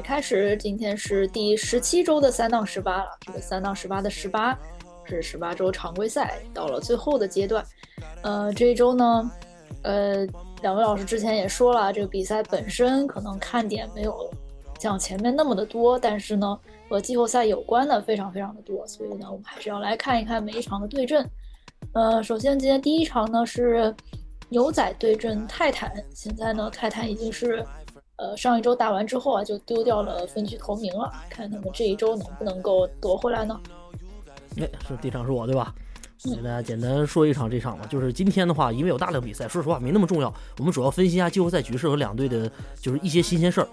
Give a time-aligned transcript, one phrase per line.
[0.00, 3.10] 开始今天是第十七周的三到十八了。
[3.20, 4.58] 这个三到十八的十八
[5.04, 7.64] 是十八周常规赛到了最后的阶段。
[8.22, 9.30] 呃，这一周呢，
[9.82, 10.26] 呃，
[10.62, 14.30] 两位老师之前也说了，这个比赛本身可能看点没有
[14.78, 16.58] 像前面那么的多，但是呢，
[16.88, 21.28] 和季后赛有关的非常非常的多，所以呢，我们还是要来看一看每一场的对阵。
[21.92, 23.94] 呃，首先今天第一场呢是
[24.48, 27.64] 牛仔对阵泰坦，现在呢，泰坦已经是。
[28.18, 31.12] 呃，上一周打完之后啊，就丢掉了分区头名了。
[31.30, 33.58] 看他们这一周能不能够夺回来呢？
[34.60, 35.72] 哎，是第一场是我对吧？
[36.24, 37.86] 给大家简单说一场这场吧。
[37.86, 40.34] 就是今天的话，因为有大量比赛，说实话没那么重要。
[40.58, 43.68] 我们主要分析一下季后赛局势和两队的，就是一些新鲜事儿。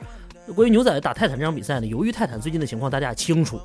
[0.56, 3.60] 关于牛仔打泰坦这场比赛呢，由于泰坦最近的情况大家也清楚，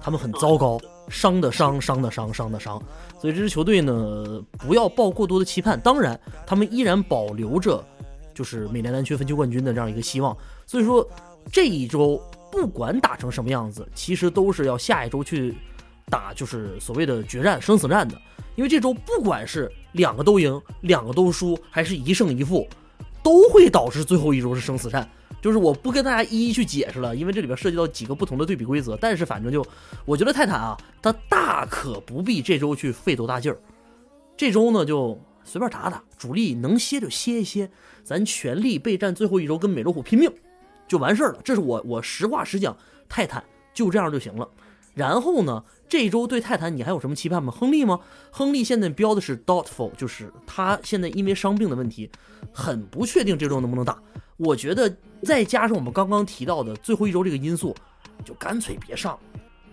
[0.00, 2.82] 他们很糟糕，伤的伤，伤的伤，伤的伤。
[3.20, 5.78] 所以这支球队呢，不要抱过多的期盼。
[5.78, 7.84] 当然，他们依然保留着。
[8.34, 10.36] 就是美联南区分区冠军的这样一个希望，
[10.66, 11.08] 所以说
[11.50, 15.54] 这一周不管打成什么样子，其实都是要下一周去
[16.10, 18.20] 打，就是所谓的决战、生死战的。
[18.54, 22.68] 因为这周不管是两个都赢、两个都输，还是一胜一负，
[23.22, 25.08] 都会导致最后一周是生死战。
[25.40, 28.96] 就是我不跟大家一一去解释了，因为这里边涉及到几个不同的对比规则。
[28.96, 29.66] 但是反正就
[30.04, 33.58] 我觉得泰坦啊，他大可不必这周去费多大劲儿，
[34.36, 37.68] 这周呢就随便打打，主力能歇就歇一歇。
[38.04, 40.30] 咱全力备战最后一周，跟美洲虎拼命，
[40.88, 41.40] 就完事儿了。
[41.44, 42.76] 这是我我实话实讲，
[43.08, 44.48] 泰坦就这样就行了。
[44.94, 47.50] 然后呢，这周对泰坦你还有什么期盼吗？
[47.50, 47.98] 亨利吗？
[48.30, 52.10] 亨利现在标的是 doubtful，就是他现在因为伤病的问题，
[52.52, 53.98] 很不确定这周能不能打。
[54.36, 57.74] 我觉得再加上我们刚刚提到的最后一周这个因素，
[58.22, 59.18] 就干脆别上。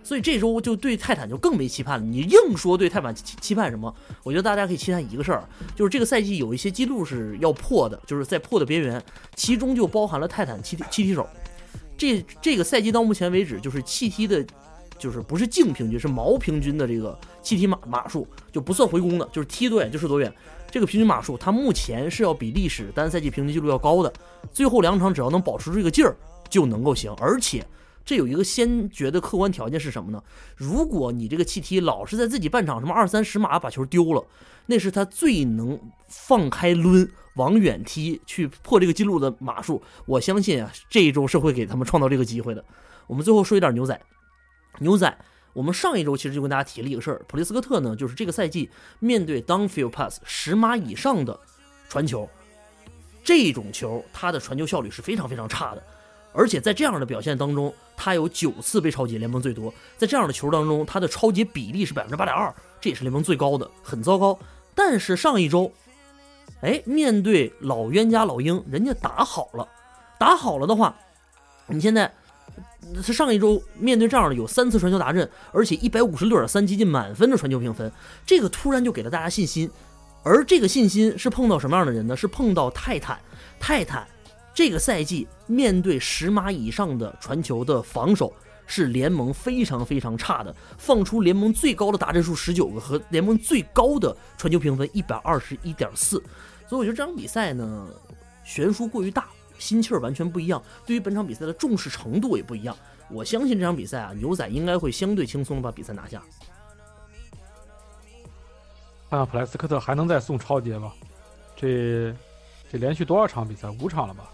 [0.02, 2.04] 所以这周就对泰坦就更没期盼了。
[2.04, 3.94] 你硬说对泰坦期期盼什么？
[4.22, 5.44] 我觉得大家可以期盼一个事儿，
[5.76, 9.02] 就是这个赛季有一些记录是要破的，就是在破的边缘，
[9.36, 11.28] 其中就包含了泰坦七七踢手。
[11.96, 14.44] 这这个赛季到目前为止，就是气踢的，
[14.98, 20.32] 就是不是净平均，是毛平均的这个气踢码码数，就不算回攻的，就是踢多远就是多远。
[20.70, 24.12] 这个平均码数，它目前是要比历史单赛季平均记录要高的。
[24.52, 26.16] 最后两场只要能保持住这个劲儿，
[26.48, 27.64] 就能够行，而且。
[28.10, 30.20] 这有一个先决的客观条件是什么呢？
[30.56, 34.26] 如果你这个气踢老是在自己半场什么二三十码把球丢了，
[34.66, 39.80] 那是他最能放开抡往远踢去破这个记录的码数。
[40.06, 42.64] 我相信啊，这一周是会给他们创造这个机会的。
[43.06, 44.00] 我们最后说一点牛仔，
[44.80, 45.16] 牛仔，
[45.52, 51.38] 我们上一周其实就跟大家提了一个事儿，普利斯科特呢，就是这个赛季面对 downfield pass 十码以上的
[51.88, 52.28] 传球，
[53.22, 55.84] 这种球他的传球效率是非常非常差的。
[56.32, 59.72] 而且在这样的表现当中，他有九次被超截，联盟最多。
[59.96, 64.38] 在这样的球当中，他的超截比例是百分之八点二，这也是联盟最高的，很糟糕。
[64.74, 65.72] 但是上一周，
[66.62, 69.68] 哎，面对老冤家老鹰，人家打好了，
[70.18, 70.94] 打好了的话，
[71.66, 72.12] 你现在
[73.04, 77.90] 他上一周面对这样的有三次传球达阵，而且一百五十六点三接近满分的传球评分，
[78.24, 79.68] 这个突然就给了大家信心。
[80.22, 82.16] 而这个信心是碰到什么样的人呢？
[82.16, 83.18] 是碰到泰坦，
[83.58, 84.06] 泰坦。
[84.54, 88.32] 这个赛季面对十码以上的传球的防守
[88.66, 96.22] 是联盟非常非常差的，放出联盟最高的达阵数十九个和联盟最高的传球评分一百二十一点四，
[96.68, 97.88] 所以我觉得这场比赛呢
[98.44, 99.28] 悬殊过于大，
[99.58, 102.76] 心气儿完全不一样，对于本场比赛的重视程度也不一样。
[103.08, 106.22] 我相信这场比赛啊，牛仔应该会相对轻松的把比赛拿下。
[109.08, 110.92] 看看普莱斯科特还能再送超节吗？
[111.56, 112.14] 这
[112.70, 113.68] 这连续多少场比赛？
[113.80, 114.30] 五场了吧？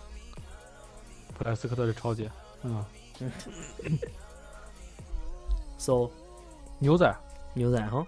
[1.37, 2.29] 普莱斯科特是超级，
[2.63, 2.85] 嗯，
[5.79, 6.09] so？
[6.79, 7.15] 牛仔，
[7.55, 8.07] 牛仔哈，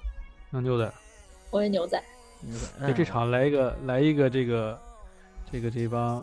[0.50, 0.92] 那牛仔，
[1.50, 2.02] 我也牛仔，
[2.42, 4.78] 牛仔，对这场来一个来一个这个
[5.50, 6.22] 这个这帮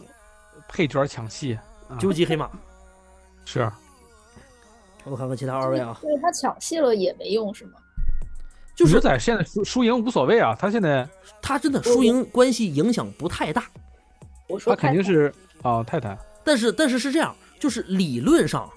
[0.68, 1.58] 配角抢戏，
[2.00, 2.52] 究极黑马，
[3.46, 3.72] 是，
[5.06, 7.80] 我看看其他二位啊，因为他抢戏了也没用是吗？
[8.76, 11.08] 就是牛仔现在输输赢无所谓啊，他现在
[11.42, 13.66] 他真的输赢关系影响不太大，
[14.48, 15.34] 我说他肯定是
[15.64, 16.16] 啊泰坦。
[16.46, 18.70] 但是，但是是这样，就是理论上，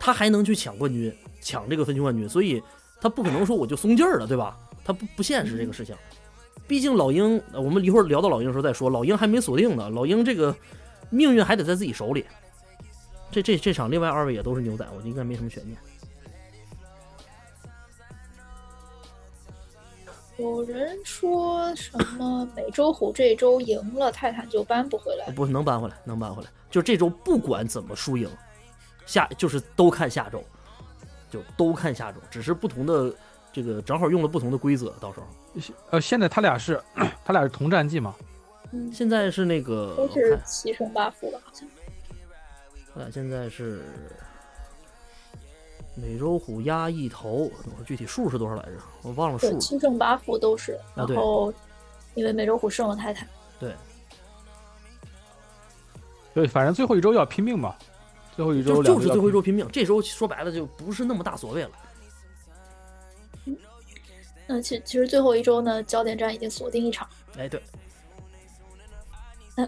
[0.00, 2.60] 他还能去抢冠军，抢这个分区冠军，所以
[3.00, 4.58] 他不可能说我就松劲儿了，对吧？
[4.82, 5.94] 他不不现实这个事情。
[6.66, 10.56] 毕竟老鹰，我们一会儿聊到老鹰的时候再说，老鹰还没锁定呢，老鹰这个
[11.10, 12.24] 命运还得在自己手里。
[13.30, 15.76] 这这这场，另外二位也都是牛仔，我应该没什么悬念。
[20.40, 25.30] 有人说什么美洲虎这周赢了泰坦就扳不回来？
[25.32, 26.48] 不是能扳回来，能扳回来。
[26.70, 28.28] 就这周不管怎么输赢，
[29.04, 30.42] 下就是都看下周，
[31.30, 33.14] 就都看下周，只是不同的
[33.52, 35.26] 这个正好用了不同的规则，到时候。
[35.90, 36.80] 呃，现在他俩是
[37.24, 38.14] 他俩是同战绩吗？
[38.72, 41.68] 嗯，现在是那个都是七胜八负了，好像。
[42.94, 43.84] 他俩，现在是
[45.94, 48.72] 美洲虎压一头，我具体数是多少来着？
[49.02, 50.78] 我忘了数对，七胜八负都是。
[50.94, 51.52] 然后
[52.14, 53.26] 因为美洲虎胜了太太，
[53.58, 53.74] 对，
[56.34, 57.74] 对，反正最后一周要拼命嘛，
[58.34, 61.70] 最后一周就就是最后一周拼命，这周说白了就不是那么大所谓了。
[64.46, 67.08] 那其其实最后一周呢，焦点战已经锁定一场。
[67.36, 67.89] 哎，对，那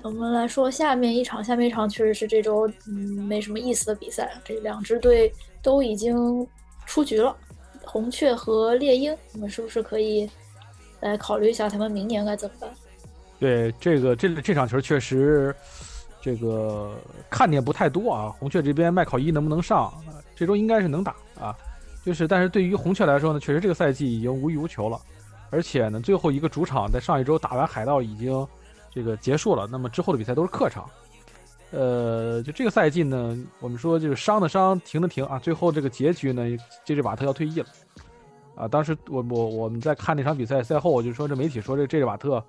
[0.03, 6.47] 我们来说下面一场，下面一场确实是这周嗯没什么意思的比赛，这两支队都已经
[6.87, 7.37] 出局了，
[7.85, 10.29] 红雀和猎鹰，我们是不是可以
[11.00, 12.71] 来考虑一下他们明年该怎么办？
[13.39, 15.55] 对这个这这场球确实，
[16.21, 16.94] 这个
[17.29, 18.29] 看点不太多啊。
[18.39, 19.93] 红雀这边麦考伊能不能上？
[20.37, 21.53] 这周应该是能打啊。
[22.05, 25.00] 就是，但是对于红雀来说呢，确实这个赛季已经无欲无求了，
[25.50, 28.47] 而且呢，最后一个主场在上一周打完海盗已经
[28.94, 30.89] 这个结束了，那么之后的比赛都是客场。
[31.71, 36.44] 呃，就这个赛季呢，我们说就是伤的伤，停的停啊，最后这个结局呢，
[36.85, 37.67] 杰里瓦特要退役了。
[38.55, 42.44] 啊，当时我我我们在看那场比赛赛后，我就说这媒体说这这里瓦特，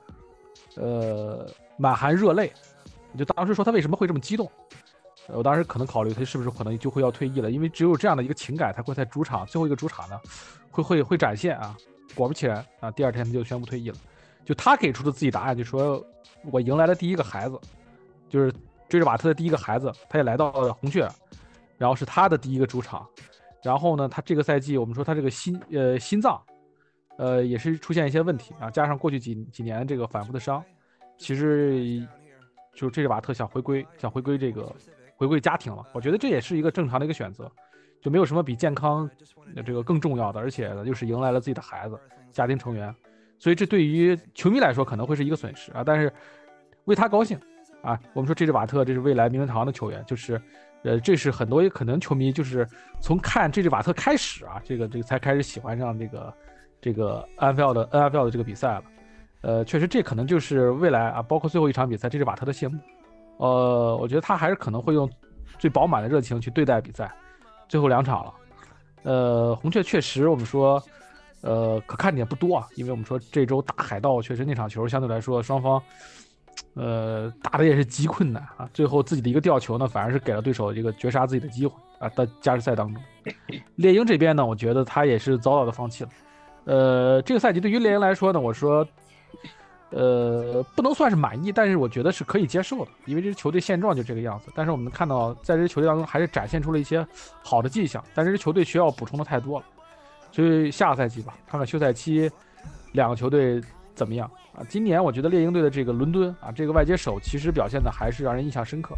[0.75, 1.47] 呃，
[1.77, 2.51] 满含热泪，
[3.17, 4.51] 就当时说他为什么会这么激动，
[5.27, 10.19] 我当时可能考虑他是不是可能就会要退役了，因为只有这样的一个情感，才会在主场最后一个主场呢，
[10.69, 11.77] 会会会展现啊。
[12.13, 13.95] 果不其然啊，第二天他就宣布退役了。
[14.43, 16.05] 就他给出的自己答案，就说
[16.51, 17.59] 我迎来了第一个孩子，
[18.29, 18.53] 就是
[18.89, 21.07] 追着瓦特的第一个孩子，他也来到了红雀，
[21.77, 23.07] 然后是他的第一个主场。
[23.63, 26.41] 然后呢，他这个赛季我们说他这个心呃心脏，
[27.17, 30.61] 呃也是出现一些问题啊，加上过去几几年这个反复的伤，
[31.17, 32.05] 其实
[32.73, 34.75] 就这个瓦特想回归，想回归这个
[35.15, 35.85] 回归家庭了。
[35.93, 37.49] 我觉得这也是一个正常的一个选择，
[38.01, 39.09] 就没有什么比健康
[39.65, 41.97] 这个更重要的，而且呢又是迎来了自己的孩子，
[42.33, 42.93] 家庭成员，
[43.43, 46.09] 所以这对于球迷来说可能会是一个损失啊，但是
[46.85, 47.37] 为他高兴
[47.81, 47.99] 啊。
[48.13, 50.41] 我们说这支瓦特这是未来名人堂的球员，就是
[50.83, 52.65] 呃这是很多也可能球迷就是
[53.01, 56.33] 从看这支瓦特开始啊，这个这个才开始喜欢上这个
[56.79, 58.83] 这个 NFL 的 NFL 的这个比赛了。
[59.41, 62.79] 呃，确实这可能就是未来啊，包括最后一场比赛，这是瓦特的谢幕。
[63.39, 65.09] 呃，我觉得他还是可能会用
[65.59, 67.13] 最饱满的热情去对待比赛，
[67.67, 68.33] 最后两场了。
[69.03, 70.81] 呃，红雀确实我们说，
[71.43, 75.81] 呃，可看点不多啊，因为我们说这周打海盗，确实那场球相对来说双方，
[76.73, 78.67] 呃，打的也是极困难啊。
[78.73, 83.03] 最后自己的一个吊球呢，反而是给了对手一个绝杀自己的机会啊，在加时赛当中。
[83.75, 86.09] 猎鹰这边呢，我觉得他也是早早的放弃了。
[86.65, 88.87] 呃，这个赛季对于猎鹰来说呢，我说。
[89.95, 94.51] 呃，不能算是满意，但是我觉得是可以接受的，因为这支球队现状就这个样子。
[94.55, 97.05] 但是我们看到，在这支球队当中，还是展现出了一些
[97.43, 98.03] 好的迹象。
[98.15, 99.65] 但这支球队需要补充的太多了，
[100.33, 102.29] 所以下个赛季吧，看看休赛期
[102.91, 103.61] 两个球队
[103.95, 104.65] 怎么样啊。
[104.67, 108.97] 今年我觉得猎鹰队的这个伦敦啊，这个外接手其实表现的还是让人印象深刻。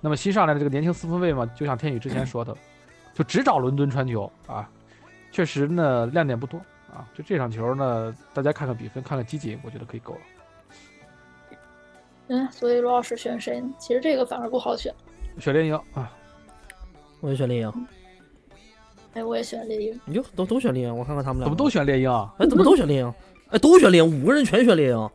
[0.00, 2.56] 那么新上来的这个年轻四分卫嘛，就像天宇之前说的，
[3.14, 4.68] 就只找伦敦传球啊，
[5.30, 6.58] 确实呢亮点不多。
[6.92, 10.20] 啊，就这场球呢，大家看看比分，看看集锦，我觉得可以够了。
[12.26, 13.72] 嗯，所以罗老师选谁呢？
[13.78, 14.92] 其实这个反而不好选。
[15.38, 16.10] 选猎鹰啊，
[17.20, 17.86] 我也选猎鹰。
[19.14, 20.00] 哎，我也选猎鹰。
[20.04, 22.32] 你就都都选猎鹰，我看看他们俩怎么都选猎鹰啊？
[22.38, 23.14] 哎，怎么都选猎鹰？
[23.48, 25.10] 哎，都选猎鹰，五个人全选猎鹰，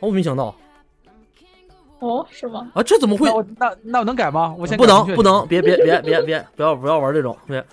[0.00, 0.54] 我没想到
[2.00, 2.68] 哦，是吗？
[2.74, 3.34] 啊，这怎么会那？
[3.36, 4.54] 我那那我能改吗？
[4.58, 7.64] 我先不能不能，别别别别别，不要不要玩这种，别。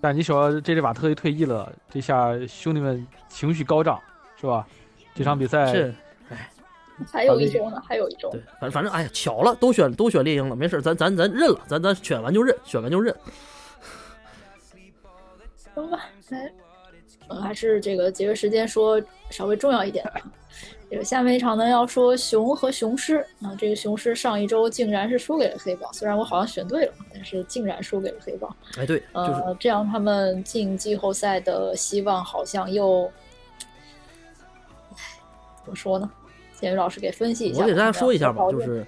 [0.00, 4.00] 但你说这这瓦特一退役了，这下兄弟们情绪高涨，
[4.40, 4.66] 是吧？
[5.12, 5.94] 这场比赛是
[7.10, 8.28] 还有一周呢，还有一周。
[8.30, 13.14] 对，反正反正，哎呀，巧了，都选都选猎鹰了，没事，咱咱咱认了，咱咱选完就认，选完就认。
[15.56, 16.52] 行吧，来，
[17.28, 20.20] 嗯，还是这个节约时间说稍微重要一点的。
[20.90, 28.54] 这个下面一场呢，要说熊和雄狮啊，这个雄狮上一周竟然是输给了黑豹，虽然我好像选对了，但是竟然输给了黑豹。
[28.76, 33.04] 哎，对，就是呃，这样他们进季后赛的希望好像又，
[34.96, 34.98] 唉
[35.62, 36.10] 怎么说呢？
[36.60, 37.62] 建宇老师给分析一下。
[37.62, 38.86] 我给大家说一下吧，就是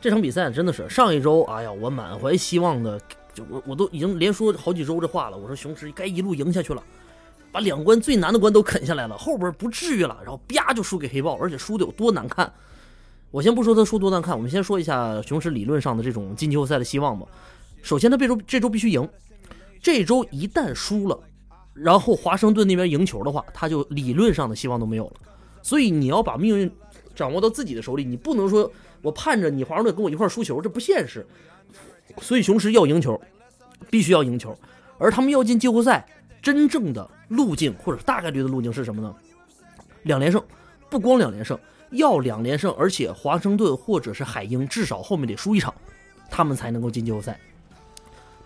[0.00, 3.00] 这场比赛真的是上一周，哎呀，我满怀希望的，
[3.34, 6.82] 就我我都已经连说好几周这话了，我说雄狮该一路赢下去了，
[7.50, 12.50] 把两关最难的关都啃下来了，后边不至于了，然后啪就输给黑豹，而且输的有多难看。
[13.30, 17.26] 我先不说他输多难看，我们先说一下雄狮理论上的这种进季后赛的希望吧。
[17.82, 19.08] 首先，他这周这周必须赢，
[19.80, 21.18] 这周一旦输了，
[21.72, 25.12] 然后华盛顿那边赢球的话，他就理论上的希望都没有了。
[25.62, 26.70] 所以你要把命运
[27.20, 28.72] 掌握到自己的手里，你不能说
[29.02, 31.26] 我盼着你华盛顿跟我一块儿输球，这不现实。
[32.22, 33.20] 所以雄狮要赢球，
[33.90, 34.56] 必须要赢球，
[34.96, 36.08] 而他们要进季后赛，
[36.40, 39.14] 真正的路径或者大概率的路径是什么呢？
[40.04, 40.42] 两连胜，
[40.88, 41.58] 不光两连胜，
[41.90, 45.74] 要两连胜，而且华盛顿或者是海鹰至少后面得输一场，
[46.30, 47.38] 他们才能够进季后赛。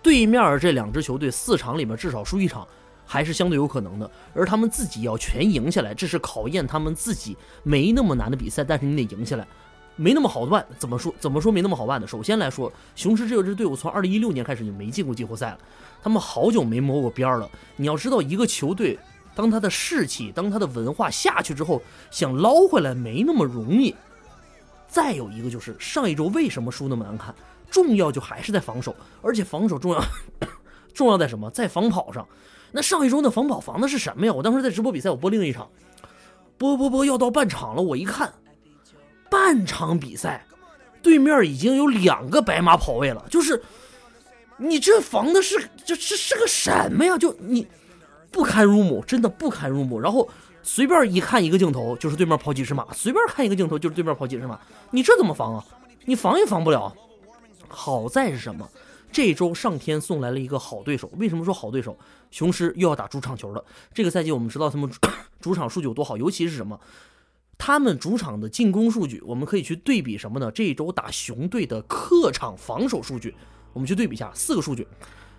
[0.03, 2.67] 对面这两支球队四场里面至少输一场，
[3.05, 4.09] 还是相对有可能的。
[4.33, 9.47] 而他们自己要全赢下来，这是考验他们自己没那么难的比赛，但是你得赢下来，
[9.95, 10.65] 没那么好办。
[10.77, 11.13] 怎么说？
[11.19, 12.07] 怎么说没那么好办的？
[12.07, 15.59] 首先来说，雄狮这支队伍从二零一六年开始就没进过季后赛了，
[16.03, 17.49] 他们好久没摸过边儿了。
[17.75, 18.97] 你要知道，一个球队
[19.35, 21.81] 当他的士气、当他的文化下去之后，
[22.11, 23.93] 想捞回来没那么容易。
[24.87, 27.35] 再有一个就是上一周为什么输那么难看？
[27.69, 30.01] 重要就还是在防守，而且防守重要，
[30.95, 31.51] 重要在什么？
[31.51, 32.27] 在防跑上。
[32.71, 34.33] 那上一周那防跑防的是什么呀？
[34.33, 35.69] 我当时在直播比赛，我播另一场，
[36.57, 38.33] 播播播要到半场了，我一看，
[39.29, 40.45] 半场比赛，
[41.01, 43.61] 对面已经有两个白马跑位了，就是
[44.57, 47.17] 你这防的是这是是个什么呀？
[47.17, 47.67] 就你
[48.31, 49.99] 不堪入目，真的不堪入目。
[49.99, 50.27] 然后
[50.63, 54.59] 随便一看一个镜头，就是对面跑几十码；随便看一个镜头，就是对面跑几十码。
[54.91, 55.63] 你这怎么防啊？
[56.03, 56.93] 你防也防不了。
[57.69, 58.69] 好在是什么？
[59.15, 61.09] 这周上天送来了一个好对手。
[61.15, 61.97] 为什么说好对手？
[62.31, 63.63] 雄狮又要打主场球了。
[63.93, 64.91] 这个赛季我们知道他们
[65.39, 66.77] 主 场数据有多好，尤其是什么？
[67.57, 70.51] 他们主场的进攻数据，我们可以去对比什么呢？
[70.51, 73.33] 这一周打熊队的客场防守数据，
[73.71, 74.85] 我们去对比一下四个数据：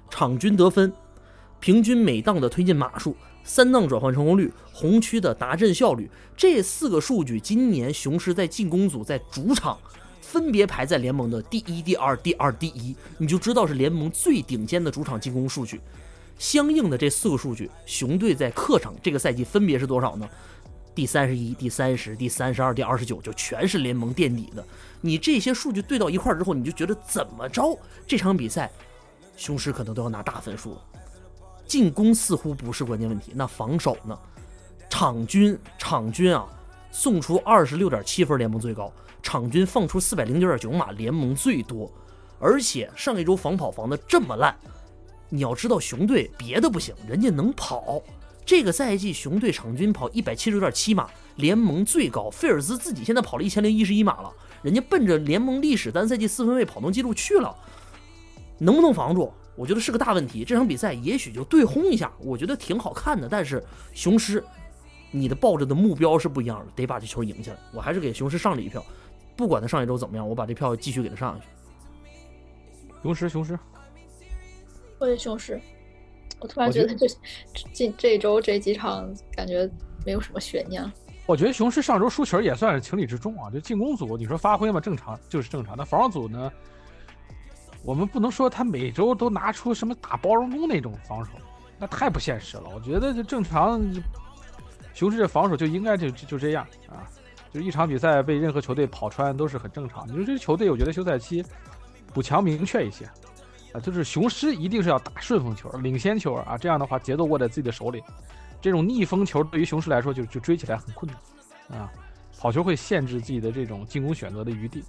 [0.08, 0.90] 场均得分、
[1.60, 3.14] 平均每档的推进码数、
[3.44, 6.10] 三档转换成功率、红区的达阵效率。
[6.34, 9.76] 这四个数据，今年雄狮在进攻组在主场。
[10.26, 15.80] 分别排在联盟的第一、第二、第二、第一，你就知道是联盟最顶尖的主场进攻数据。
[16.36, 20.28] 相应的这四个数据，熊队在客场这个赛季分别是多少呢？
[20.96, 24.66] 第三十一、第三十、第三十二、第二十九，就全是联盟垫底的。
[25.00, 27.78] 你这些数据对到一块儿之后，你就觉得怎么着？
[28.04, 28.70] 这场比赛，
[29.36, 30.80] 雄狮可能都要拿大分数了。
[31.66, 34.18] 进攻似乎不是关键问题，那防守呢？
[34.90, 36.46] 场均场均啊，
[36.90, 38.92] 送出二十六点七分，联盟最高。
[39.26, 41.92] 场均放出四百零九点九码，联盟最多，
[42.38, 44.56] 而且上一周防跑防的这么烂，
[45.28, 48.00] 你要知道熊队别的不行，人家能跑。
[48.44, 52.30] 这个赛季熊队场均跑一百七十九点七码，联盟最高。
[52.30, 57.52] 菲尔兹自己现在跑了一千零一十一码了，人家奔着联盟历史单赛季四分卫跑动记录去了，
[58.58, 59.32] 能不能防住？
[59.56, 60.44] 我觉得是个大问题。
[60.44, 63.28] 这场比赛也许就对轰一下，我觉得挺好看的。
[63.28, 63.60] 但是
[63.92, 64.44] 雄狮，
[65.10, 67.58] 你的抱着的目标是不一样的，得把这球赢下来。
[67.74, 68.84] 我还是给雄狮上了一票。
[69.36, 71.46] 不管他上一周怎么样，我把这票继续给他上下去。
[73.02, 73.58] 雄狮，雄狮，
[74.98, 75.60] 我也雄狮。
[76.40, 77.06] 我突然觉得这
[77.72, 79.70] 这这周这几场感觉
[80.04, 80.84] 没有什么悬念。
[81.24, 83.50] 我觉得雄狮上周输球也算是情理之中啊。
[83.50, 85.76] 就进攻组，你说发挥嘛，正常就是正常。
[85.76, 86.52] 那防守组呢，
[87.84, 91.30] 我们不能说他每周都拿出什么打包容工那种防守，
[91.78, 92.70] 那太不现实了。
[92.74, 93.82] 我觉得就正常，
[94.94, 97.06] 雄狮这防守就应该就就这样啊。
[97.56, 100.06] 就一场比赛被任何球队跑穿都是很正常。
[100.06, 101.42] 你说这球队，我觉得休赛期
[102.12, 103.06] 补强明确一些
[103.72, 108.02] 啊，就是雄狮一定是要打顺风球、领先球啊，这样的话节奏握在自己的手里。
[108.60, 111.10] 这种逆风球对于雄狮来说就就追起来很困
[111.70, 111.90] 难啊，
[112.38, 114.84] 跑球会限制自己的这种进攻选择的余地。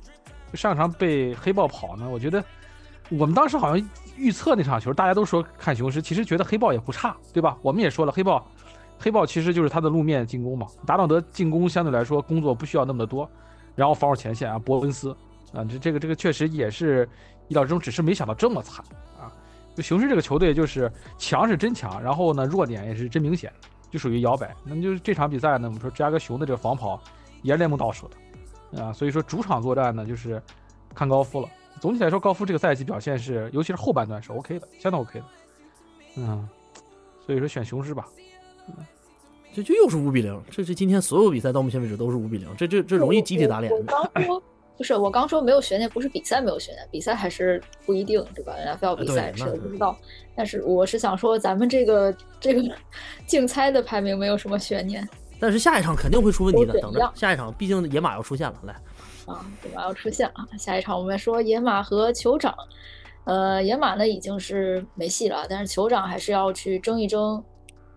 [0.54, 2.44] 上场被黑豹跑呢，我觉得
[3.10, 7.58] 我们当时好像预测那场球，大家都说看雄狮，其实觉得黑豹也不差，对吧？
[7.62, 8.46] 我们也说了黑豹。
[9.00, 13.30] 黑豹其实就是他的路面进攻嘛，达朗德进攻相对来说工作不需要那么的多，
[13.76, 15.12] 然后防守前线啊，伯恩斯
[15.54, 17.08] 啊，这这个这个确实也是
[17.48, 18.84] 意料之中，只是没想到这么惨
[19.20, 19.32] 啊！
[19.76, 23.54] 就雄狮这个球队就是强是真强，然后呢弱点也是真明显，
[23.92, 24.56] 就属于摇摆。
[24.66, 27.00] 那么就是这场比赛呢，我们说芝加哥熊的这个防跑
[27.44, 30.42] 也是联盟倒数的啊，所以说主场作战呢就是
[30.94, 31.48] 看高夫了。
[31.80, 35.26] 总体来说，高夫这个赛季表现是，尤其是后半段是 OK 的，相当 OK 的。
[36.16, 36.50] 嗯，
[37.24, 38.08] 所以说选雄狮吧。
[39.54, 43.74] 这就又是五比零，这这今天所有比赛到目前为止都是五比零，这这这容易集体打脸。
[43.74, 44.42] 我刚说
[44.78, 49.98] 不是，我刚说没有悬念，不是比赛没有悬念，比赛还是不一定，对吧？NFL 比赛谁都不知道。
[50.36, 52.62] 但是我是想说，咱们这个这个
[53.26, 55.08] 竞猜的排名没有什么悬念。
[55.40, 58.74] 但是下一场肯定会出问题的，等着下一场，毕竟野马要出现了，来
[59.26, 60.48] 啊，野马要出现了。
[60.60, 62.56] 下一场我们说野马和酋长，
[63.24, 67.44] 呃，野马呢已经是没戏了，但是酋长还是要去争一争。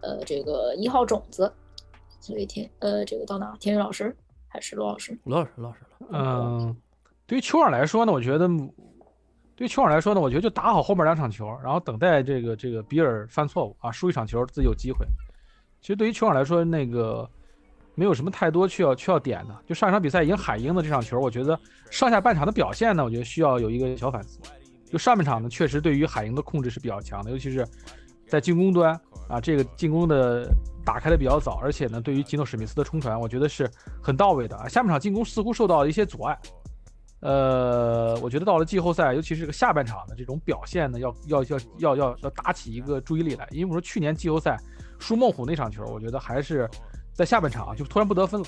[0.03, 1.53] 呃，这个一号种子，
[2.21, 3.57] 所以天呃，这个到哪？
[3.61, 4.15] 天宇老师
[4.49, 5.19] 还是罗老师？
[5.25, 5.81] 罗老师，罗老师。
[6.11, 6.77] 嗯，
[7.27, 8.49] 对于球场来说呢，我觉得，
[9.55, 15.07] 对于球场来说呢，我觉得就打好后面两场球，然后等待这个这个比尔犯错误啊，输一场球自己有机会。
[15.81, 17.29] 其实对于球场来说，那个
[17.95, 19.57] 没有什么太多需要需要点的。
[19.67, 21.59] 就上一场比赛赢海鹰的这场球，我觉得
[21.91, 24.39] 上下半场的表现呢，我觉得需要有一个小反思。
[24.87, 27.67] 就上半场呢，确实对于海鹰的控制是比较强的，尤其是。
[28.27, 28.97] 在进攻端
[29.31, 30.53] 啊，这个进攻的
[30.85, 33.71] 打开的比较早，而且呢，对于吉诺史密斯的冲传，我觉得是
[34.03, 34.67] 很到位的啊。
[34.67, 36.37] 下半场进攻似乎受到了一些阻碍，
[37.21, 44.59] 呃，我觉得到了季后赛，尤其是这个下半场的这种表现呢，要要要要要要打起一个注意力来，因为我说去年季后赛
[44.99, 46.69] 输孟虎那场球，我觉得还是
[47.13, 48.47] 在下半场就突然不得分了。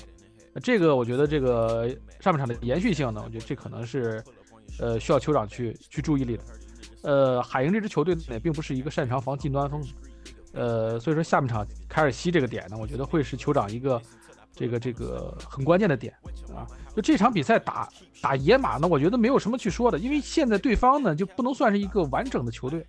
[0.61, 1.87] 这个我觉得这个
[2.19, 4.23] 上半场的延续性呢，我觉得这可能是
[4.79, 6.43] 呃需要酋长去去注意力的。
[7.03, 9.81] 呃，海鹰这支球队呢，并不是一个擅长防近端锋，
[10.53, 14.01] 呃，所以说下半场凯尔西这个点呢，我觉得会是酋长一个
[14.55, 16.13] 这个这个很关键的点
[16.55, 16.65] 啊。
[16.95, 17.89] 就这场比赛打
[18.21, 22.85] 打野马呢，我觉得没有什么去说的，因为现在对方呢就不能算是一个完整的球队，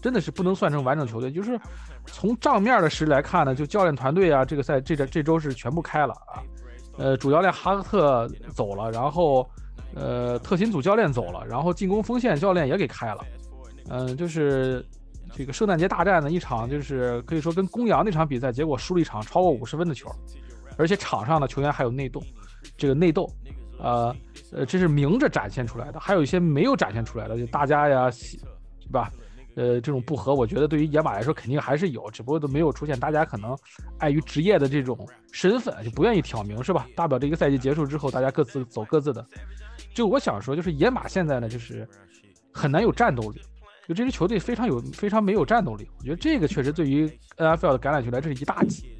[0.00, 1.32] 真的是不能算成完整球队。
[1.32, 1.58] 就是
[2.06, 6.42] 从账面的实力来看呢，就教练团队啊，这个赛这这这周是全部开了啊，
[6.98, 9.48] 呃，主教练哈克特走了，然后。
[9.94, 13.24] 呃，特勤组教练走了，然后进攻锋线教练也给开了，
[13.90, 14.82] 嗯，就是
[15.34, 20.10] 这个圣诞节大战的一场，就是可以说跟公羊那场比赛，结果输了一场超过五十分的球，
[20.76, 22.22] 而且场上的球员还有内斗，
[22.76, 23.28] 这个内斗，
[23.78, 24.14] 呃
[24.52, 28.38] 呃，这是明着展现出来的，还有一些没有展现出来的，就大家呀，是
[28.92, 29.10] 吧？
[29.54, 33.54] 呃，这种不和，我觉得对于野马来说肯定还是有，只不过都没有出现，大家可能
[33.98, 36.86] 碍于职业的这种身份，就不愿意挑明，是吧？
[36.96, 39.22] 大不了这个赛季结束之后，大家各自走各自的。
[39.94, 41.86] 就我想说，就是野马现在呢，就是
[42.50, 43.42] 很难有战斗力，
[43.88, 45.88] 就这支球队非常有非常没有战斗力。
[45.98, 48.96] 我觉得这个确实对于 NFL 的橄榄球来这是一大忌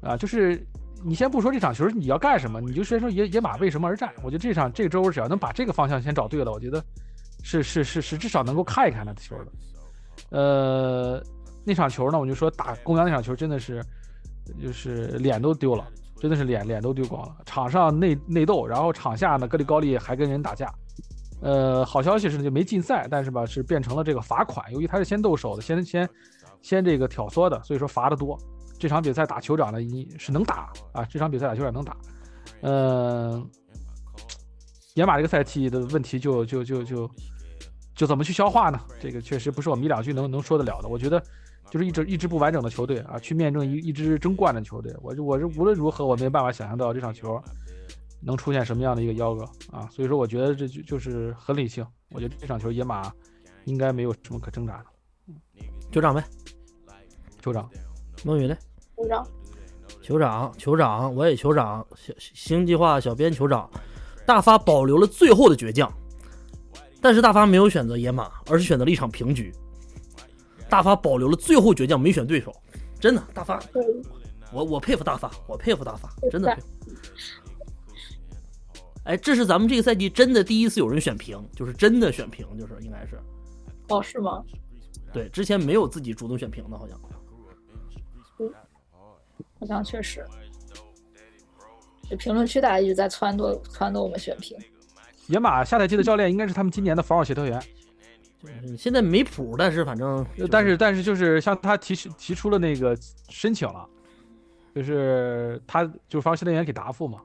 [0.00, 0.16] 啊。
[0.16, 0.64] 就是
[1.04, 4.12] 你先不说这场球你要干什么，你就先说野野马为什么而战。
[4.22, 6.84] 我觉得这场这周只要能把这个方向先找对了，我觉得
[7.42, 9.52] 是是是是至少能够看一看那球的。
[10.30, 11.22] 呃，
[11.64, 13.84] 那场球呢，我就说打公羊那场球真的是
[14.62, 15.86] 就是脸都丢了。
[16.20, 20.72] 真的是脸脸都丢光了，场上内内斗，然后场下呢，格里高利还跟人打架。
[21.44, 24.72] 呃，好消息是就没禁赛，但是吧，是变成了这个罚款。
[24.72, 26.08] 由于他是先动手的，先先
[26.62, 28.38] 先这个挑唆的，所以说罚的多。
[28.78, 31.96] 这场比赛打酋长呢，你是能打啊，这场比赛打酋长能打。
[32.62, 33.46] 嗯，
[34.94, 37.10] 野马这个赛季的问题就就就就
[37.94, 38.80] 就怎么去消化呢？
[38.98, 40.88] 这个确实不是我们一两句能能说得了的。
[40.88, 41.22] 我觉得。
[41.70, 47.42] 就是一支一支不完整的球队啊，去面对一一支争冠的球队，我我是无论如何我没办法想象到这场球
[48.24, 53.12] 能出现什么样的一个幺蛾啊，所以说我觉得这就就是很理性，我觉得这场球野马
[53.64, 54.86] 应该没有什么可挣扎的。
[55.92, 56.24] 酋长呗，
[57.42, 57.70] 酋长，
[58.24, 58.56] 孟雨呢，
[58.96, 59.28] 酋长，
[60.02, 61.86] 酋长，酋长，我也酋长，
[62.18, 63.70] 星计划小编酋长，
[64.26, 65.92] 大发保留了最后的倔强，
[67.00, 69.52] 但是大发没有选择野马，而是选择了一场平局。
[70.68, 72.52] 大发保留了最后倔强，没选对手，
[72.98, 73.62] 真的，大发，
[74.52, 76.66] 我我佩服大发，我佩服大发，真的佩服。
[79.04, 83.18] 哎，这是咱们这个赛季真的第一次有人选平，就是真的选平，就是应该是。
[83.88, 84.42] 哦，是吗？
[85.12, 86.98] 对，之前没有自己主动选平的，好像。
[88.38, 88.50] 嗯，
[89.60, 90.26] 好像确实。
[92.08, 94.56] 这评论区大家一直在撺掇撺掇我们选平。
[95.26, 97.62] 野马下赛季的教练应该是他们今年的防守协调员。
[98.76, 102.94] 现在没谱，但是反正，但是但是就是像他提提出了那个
[103.28, 103.88] 申请了，
[104.74, 107.22] 就是他就是防守协调员给答复嘛。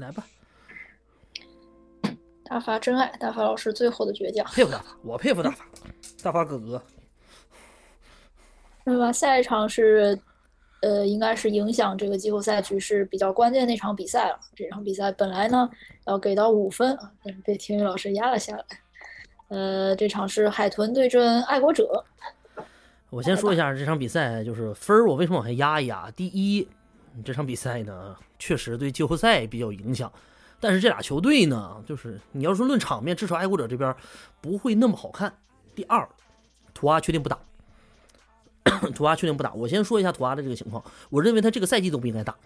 [0.00, 0.26] 来吧，
[2.44, 5.64] 大发真爱，大发老师最后的倔强，佩服大发，我佩服大发，
[6.22, 6.82] 大发哥哥。
[8.82, 10.18] 那么下一场是，
[10.80, 14.40] 呃，应该是影响这个季后赛局势比较关键那场比赛了。
[14.56, 15.68] 这场比赛本来呢
[16.06, 18.64] 要给到五分啊，但是被天宇老师压了下来。
[19.48, 22.04] 呃，这场是海豚对阵爱国者。
[23.10, 26.10] 我先说一下这场比赛，就是分儿我为什么往下压一压？
[26.12, 26.66] 第一，
[27.24, 30.10] 这场比赛呢确实对季后赛比较影响，
[30.60, 33.94] 但是这俩球队呢，就是你要说论场面，至少爱国者这边
[34.40, 35.32] 不会那么好看。
[35.74, 36.08] 第二，
[36.74, 37.38] 图阿确定不打，
[38.94, 39.52] 图阿确定不打。
[39.54, 42.36] 我先说一下图阿的这个情况，我认为他这个赛季都不应该打，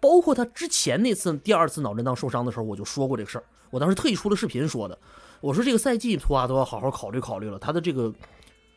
[0.00, 4.98] 包括他之前那次第二次脑震荡受伤的时候，我就说过这个事儿，我当时特意出了视频说的。
[5.40, 8.12] 我说这个赛季图阿都要好好考虑考虑了，他的这个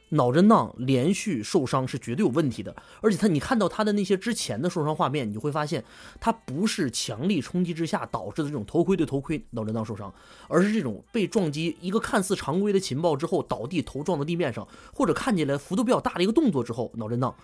[0.09, 5.83] 脑震荡连续受伤是绝对有问题的，而且他你看到他的那些之前的受伤画面，你就会发现
[6.19, 10.13] 他不是强力冲击之下导致的这种头盔对头盔脑震荡受伤，
[10.47, 17.35] 而是这种被撞击一个看似常规的情报之后倒地头撞到地面上，或者看起来幅度比较大的一个动作之后脑震荡，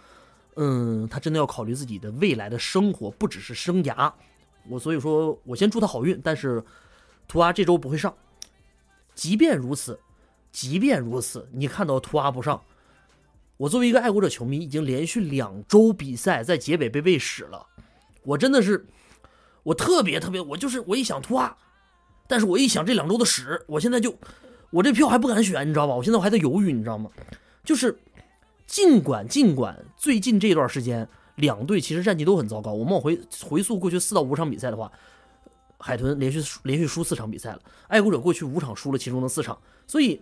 [0.55, 4.13] 嗯，他真的要考虑自己的未来的生活，不只是生涯。
[4.69, 6.63] 我所以说我先祝他好运，但是
[7.27, 8.13] 图阿这周不会上。
[9.15, 9.99] 即便如此，
[10.51, 12.61] 即便如此，你看到图阿不上，
[13.57, 17.67] 我作为一个爱国者球迷，已经连续两周比赛在结尾被喂屎了。
[18.23, 18.85] 我真的是，
[19.63, 21.55] 我特别特别，我就是我一想图阿，
[22.27, 24.15] 但是我一想这两周的屎，我现在就，
[24.71, 25.95] 我这票还不敢选，你知道吧？
[25.95, 27.09] 我现在我还在犹豫，你知道吗？
[27.63, 27.97] 就是
[28.67, 34.91] 尽管尽管最近这段时间两队其实战绩都很糟糕，我们往回回溯过去四到五场比赛的话，
[35.77, 40.21] 海豚连续连续输四场比赛了，爱国者过去五场输了其中的四场，所以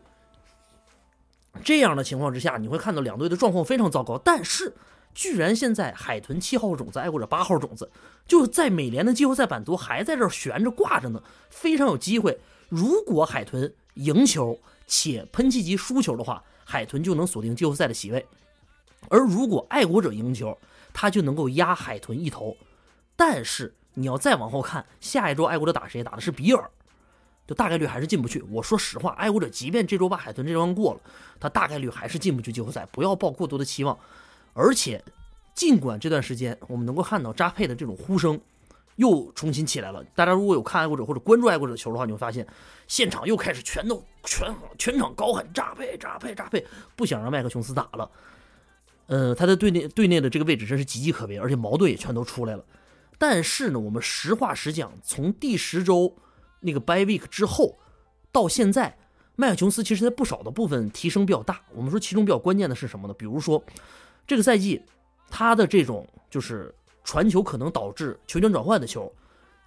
[1.63, 4.73] 这样的情况之下，你会看到两队的状况非常糟糕，但是。
[5.15, 7.89] 居然现在海豚七号种子，爱国者八号种子，
[8.27, 12.39] 就在美联的季后赛版图还在这儿悬着挂着呢，非常有机会。
[12.69, 18.21] 如果海豚赢球且喷气机输球的话，海豚就能锁定季后赛的席位；
[19.09, 20.55] 而如果爱国者赢球，
[20.93, 22.55] 他就能够压海豚一头。
[23.15, 26.03] 但是你要再往后看，下一周爱国者打谁？
[26.03, 26.69] 打的是比尔，
[27.49, 28.43] 就大概率还是进不去。
[28.51, 31.01] 我说实话，爱国者即便这周把海豚这关过了，
[31.39, 32.87] 他大概率还是进不去季后赛。
[32.91, 33.97] 不要抱过多的期望。
[34.53, 35.03] 而且，
[35.55, 38.39] 尽管这段时间我们能够看到扎佩的这种呼声
[38.97, 42.45] 又重新起来了，大家如果有看爱国者或者关注爱国者球的话，你会发现
[42.87, 46.63] 现场又开始全都全全场高喊扎佩扎佩扎佩，
[46.95, 48.11] 不想让麦克琼斯打了。
[49.07, 52.63] 呃，他在队内队内的这个位置真是岌岌可危，而且矛盾也全都出来了。
[53.17, 56.15] 但是呢，我们实话实讲，从第十周
[56.61, 57.77] 那个 by week 之后
[58.31, 58.97] 到现在，
[59.35, 61.61] 麦克琼斯其实在不少的部分提升比较大。
[61.73, 63.13] 我们说其中比较关键的是什么呢？
[63.13, 63.63] 比如说。
[64.27, 64.79] 这个赛季，
[65.31, 66.71] 他的这种就是
[67.03, 69.11] 传球可能导致球权转换的球，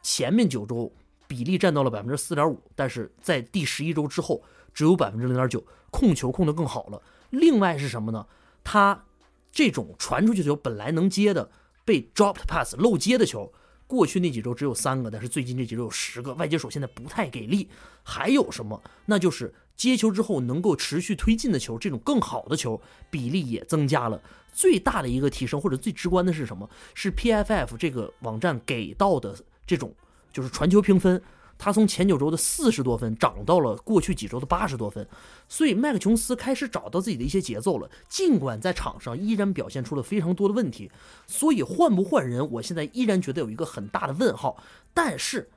[0.05, 0.89] 前面九周
[1.27, 4.41] 比例占到了百分之四点五，但是在第十一周之后
[4.73, 7.03] 只有百分之零点九，控球控得更好了。
[7.31, 8.25] 另外是什么呢？
[8.63, 9.05] 他
[9.51, 11.51] 这种传出去的球本来能接的
[11.85, 13.53] 被 dropped pass 漏接的球，
[13.93, 16.33] 过去那几周只有三个，但是最近这几周有十个。
[16.33, 17.69] 外接手现在不太给力。
[18.03, 18.83] 还有什么？
[19.05, 24.19] 那就是接球之后能够持续推进的球，这种更好的球比例也增加了。
[24.55, 26.67] 最大的一个提升，或者最直观的是什么？
[26.95, 29.95] 是 PFF 这个网站给到的这种
[30.33, 31.23] 就是传球评分，
[31.65, 35.07] 他从前九周的四十多分涨到了过去几周的八十多分，
[35.49, 37.89] 所以麦克琼斯开始找到自己的一些节奏了。
[38.09, 40.91] 尽管在场上依然表现出了非常多的问题，
[41.29, 44.61] 所以换不换人，我现在依然觉得有一个很大的问号。
[44.93, 45.49] 但是，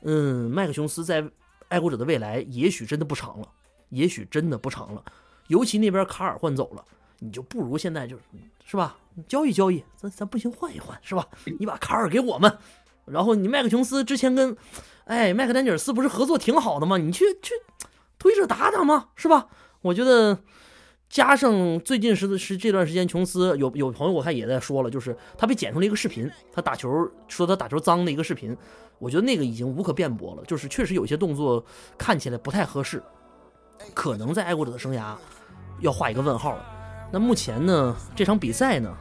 [0.00, 1.22] 嗯，麦克琼斯在
[1.68, 3.46] 爱国者的未来也许真的不长了，
[3.90, 5.04] 也许真的不长了，
[5.48, 6.82] 尤其那边卡尔换走了。
[7.18, 8.22] 你就不如现在就是，
[8.64, 8.96] 是吧？
[9.28, 11.28] 交易交易，咱咱不行换一换，是吧？
[11.58, 12.58] 你把卡尔给我们，
[13.04, 14.56] 然后你麦克琼斯之前跟，
[15.08, 16.98] 哎，麦克丹尼尔斯不是合作挺好的吗？
[16.98, 17.54] 你去去
[18.18, 19.48] 推着打打嘛，是吧？
[19.80, 20.38] 我觉得
[21.08, 28.54] 加上最近是是这段时间，琼斯有有朋友我看也在说了，就是他被剪出了一个视频，他打球说他打球脏的一个视频，
[28.98, 31.64] 我觉得那个已经无可辩驳了，就是确实有些动作
[31.96, 33.02] 看起来不太合适，
[33.94, 35.16] 可能在爱国者的生涯
[35.80, 36.62] 要画一个问号了。
[37.10, 38.94] 那目前呢，这场比赛呢，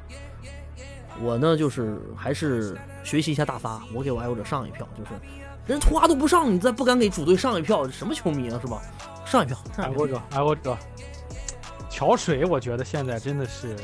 [1.22, 5.12] 我呢就是还是学习一下大发，我给我爱国者上一票，就是
[5.67, 8.82] 人图阿都不上，你再不敢给主队上一票，什么球迷啊，是吧？
[9.25, 10.77] 上一票，爱国者，爱国者。
[11.89, 13.75] 桥水，我觉得现在真的是，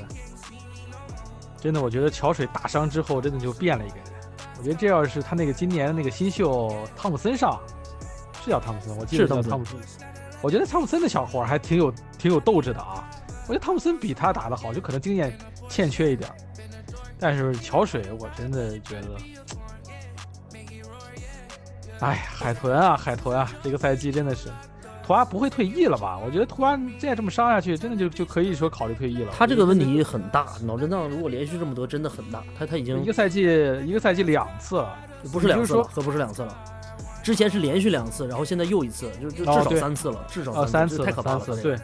[1.60, 4.06] 真的，我觉得桥水打伤之后，真的就变了一个人。
[4.58, 7.60] 我觉得这要是他那个今年的那个新秀汤姆森上，
[8.44, 9.78] 是叫汤姆森，我记得叫汤姆森。
[10.42, 13.10] 我觉得汤姆森的小伙还挺有挺有斗志的啊。
[13.48, 16.30] 我觉得汤姆森比他打得好，就可能经验欠缺一点
[17.20, 19.18] 但是桥水，我真的觉得，
[22.04, 24.50] 哎，海豚啊，海豚啊，这个赛季真的是，
[25.06, 26.20] 图阿不会退役了吧？
[26.26, 29.32] 我觉得图阿再这么伤下去，真的就就可以说考虑退役了。
[29.36, 32.44] 他这个问题很大，脑震荡如果连续这么多，真的很大。
[32.58, 33.44] 他他已经一个赛季
[33.86, 34.96] 一个赛季两次了，
[35.32, 36.56] 不是两次了，可不是两次了。
[37.24, 41.46] 之前是连续两次，然后现在又一次，就就至少三次了，至少三次，太可怕了。
[41.62, 41.78] 对。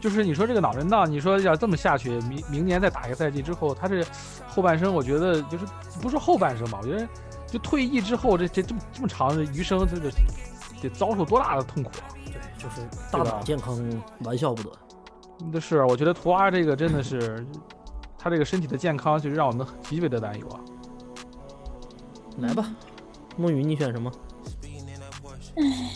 [0.00, 4.02] 就是你说这个脑震荡，你说要这么下去，明明年再打一个赛季之后，他这
[4.48, 5.66] 后半生，我觉得就是
[6.00, 7.06] 不说后半生吧，我觉得
[7.50, 10.10] 就退役之后这这这么这么长的余生，这得
[10.80, 12.08] 得遭受多大的痛苦啊！
[12.24, 13.78] 对，就是大脑健康
[14.20, 14.70] 玩笑不得。
[15.52, 17.44] 那是，我觉得图阿这个真的是，
[18.18, 20.60] 他这个身体的健康，就是让我们极为的担忧啊。
[22.38, 22.70] 来吧，
[23.36, 24.12] 梦雨，你选什么？
[25.56, 25.90] 唉。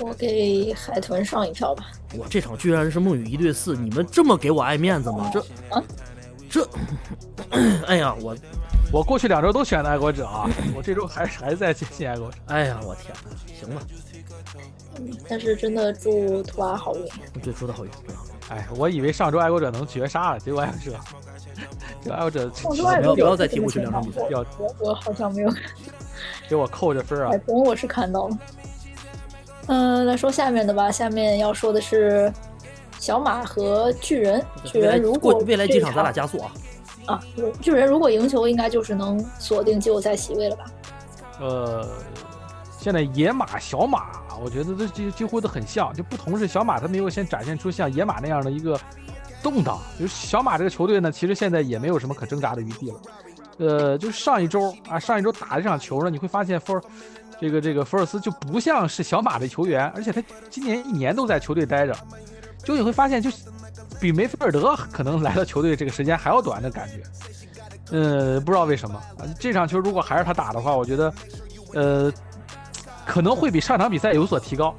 [0.00, 1.86] 我给海豚上一票吧。
[2.18, 5.30] 我这场居然是梦雨一对四，你们这么给我爱面子吗？
[5.32, 5.82] 这啊，
[6.50, 6.68] 这，
[7.86, 8.34] 哎呀，我
[8.92, 12.36] 我过去两周都选的爱国者啊，我这周还还在坚信爱国者。
[12.48, 13.82] 哎呀，我天哪，行吧。
[15.26, 17.08] 但是真的祝图阿好运。
[17.42, 17.90] 对，祝他好运。
[18.50, 20.98] 哎，我以为上周爱国者能绝杀了，结果爱国者，
[22.04, 24.20] 这爱国者不要不要再提过去两场比赛。
[24.58, 25.50] 我我好像没有
[26.46, 27.30] 给我扣着分啊。
[27.30, 28.38] 海豚我是看到了。
[29.68, 30.92] 嗯，来说下面的吧。
[30.92, 32.30] 下面要说的是
[32.98, 34.44] 小马和巨人。
[34.66, 36.52] 巨人如果未来几场咱俩加速啊！
[37.06, 37.20] 啊，
[37.60, 40.64] 巨人如果赢球，应该就是能锁定季后赛席位了吧？
[41.40, 41.88] 呃，
[42.78, 48.78] 现在野马、小马，我觉得这几几乎都很像，就不同是小马他没有先展现出像野马那样的一个
[49.42, 49.78] 动荡。
[49.98, 53.00] 就是小马这个球队呢，其实现在也没有什么可挣扎的余地了。
[53.58, 56.82] 呃，就是上一周啊，上一周打这场球呢，你会发现福尔
[57.40, 61.94] 这个这个福尔斯就不像是小马的球员，而且他今年一年都在球队待着，
[62.64, 63.30] 就你会发现，就
[64.02, 67.96] 比梅菲尔德可能来到球队这个时间还要短的感觉。
[67.96, 71.14] 呃，不知道为什么啊，这场球如果还是他打的话，我觉得，
[71.74, 72.12] 呃，
[73.06, 74.74] 可能会比上场比赛有所提高，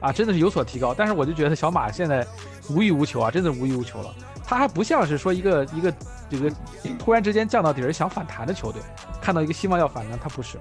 [0.00, 0.94] 啊，真的是有所提高。
[0.96, 2.26] 但是我就觉得小马现在
[2.70, 4.14] 无欲无求啊，真的无欲无求了。
[4.46, 5.92] 他还不像是说一个一个
[6.30, 6.50] 这个
[6.98, 8.80] 突然之间降到底儿想反弹的球队，
[9.20, 10.58] 看到一个希望要反弹，他不是，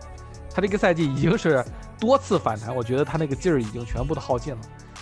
[0.54, 1.64] 他这个赛季已经是
[2.00, 4.60] 多次反弹，我觉得他那个劲儿已经全部都耗尽了。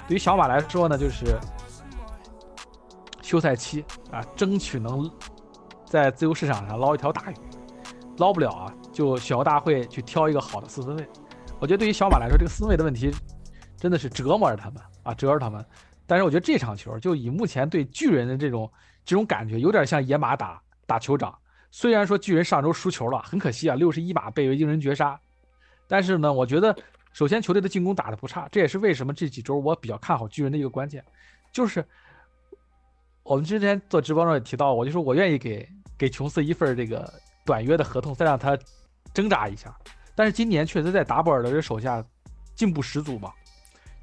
[0.07, 1.37] 对于小马来说呢，就是
[3.31, 5.09] 休赛期啊，争取能
[5.85, 7.35] 在自由市场上捞一条大鱼，
[8.17, 11.07] 捞不了啊，就选秀大会去挑一个好的四分卫。
[11.57, 13.09] 我觉得对于小马来说，这个四分卫的问题
[13.77, 15.65] 真的是折磨着他们啊，折磨他们。
[16.05, 18.69] 但是我觉得这场球就以目前对巨人的这种
[19.05, 21.33] 这种感觉，有点像野马打打酋长。
[21.71, 25.17] 虽然说巨人上周输球了，很可惜啊，六十一码被维京人绝杀。
[25.87, 26.75] 但是呢，我觉得
[27.13, 31.01] 首先球队的进攻打得不差，这也是为什么这几周我比较看好巨人的一个关键。
[31.53, 31.85] 就是
[33.31, 35.65] 我们之前做直播中也提到，我就说我愿意给
[35.97, 37.09] 给琼斯一份这个
[37.45, 38.59] 短约的合同，再让他
[39.13, 39.73] 挣扎一下。
[40.13, 42.03] 但是今年确实在达布尔的这手下
[42.55, 43.31] 进步十足嘛。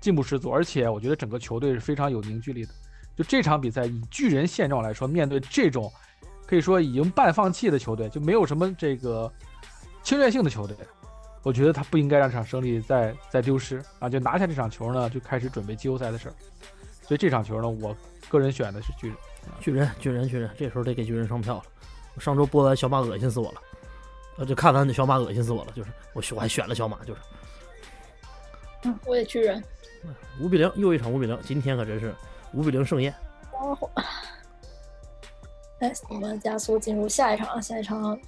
[0.00, 2.72] 进步十足，而且我觉得整个球队是非常有凝聚力的。
[3.14, 5.92] 就这场比赛，以巨人现状来说，面对这种
[6.46, 9.30] 可以说已经半放弃的球队，就没有什么这个
[10.02, 10.74] 侵略性的球队，
[11.42, 14.08] 我觉得他不应该让这场胜利再再丢失啊！
[14.08, 16.34] 就拿下这场球呢，就开始准备季后赛的事儿。
[17.08, 17.96] 所以这场球呢，我
[18.28, 19.16] 个人选的是巨人。
[19.60, 21.62] 巨人，巨人，巨人，这时候得给巨人上票了。
[22.14, 23.62] 我上周播完小马，恶心死我了。
[24.36, 25.72] 呃，就看完那小马，恶心死我了。
[25.74, 27.20] 就是我我还选了小马，就是。
[28.82, 29.64] 嗯，我也巨人。
[30.38, 31.38] 五比零，又一场五比零。
[31.42, 32.14] 今天可真是
[32.52, 33.14] 五比零盛宴。
[35.80, 37.62] 哎，我们加速进入下一场。
[37.62, 38.20] 下一场，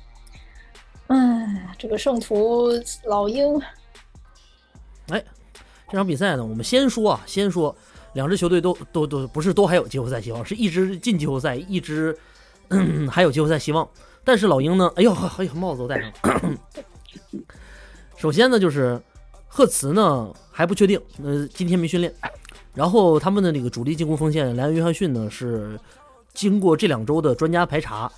[1.09, 2.71] 哎，这个圣徒
[3.05, 3.61] 老鹰。
[5.09, 5.23] 哎，
[5.89, 7.77] 这场比赛呢，我们先说啊，先说
[8.15, 12.17] 两支球队都都都不是都还有季后赛希望，是一支进季后赛，一支
[13.11, 13.89] 还有季后赛希望。
[14.25, 16.59] 但是老鹰呢，哎呦，哎呦，帽子都戴上了。
[18.17, 19.01] 首先呢，就是。
[19.53, 22.15] 赫茨呢还不确定，呃，今天没训练。
[22.73, 25.77] 然后他们的那个主力进攻锋线莱恩·约翰逊呢是
[26.33, 28.09] 经过这两周的专家排查，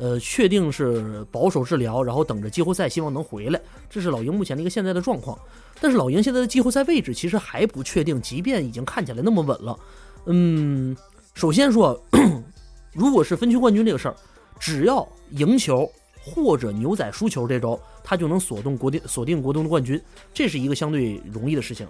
[0.00, 3.60] 呃，确定是保守治疗，然后等着季后赛，希望能回来。
[3.90, 5.38] 这是老鹰目前的一个现在的状况。
[5.78, 9.78] 但是老鹰现在的季后赛位置其实还不确定，即便已经看起来那么稳了。
[10.24, 10.96] 嗯，
[11.34, 12.02] 首先说，
[12.94, 14.16] 如果是分区冠军这个事儿，
[14.58, 15.86] 只要赢球
[16.18, 17.78] 或者牛仔输球这周。
[18.02, 20.00] 他就能锁定国定锁定国东的冠军，
[20.32, 21.86] 这是一个相对容易的事情。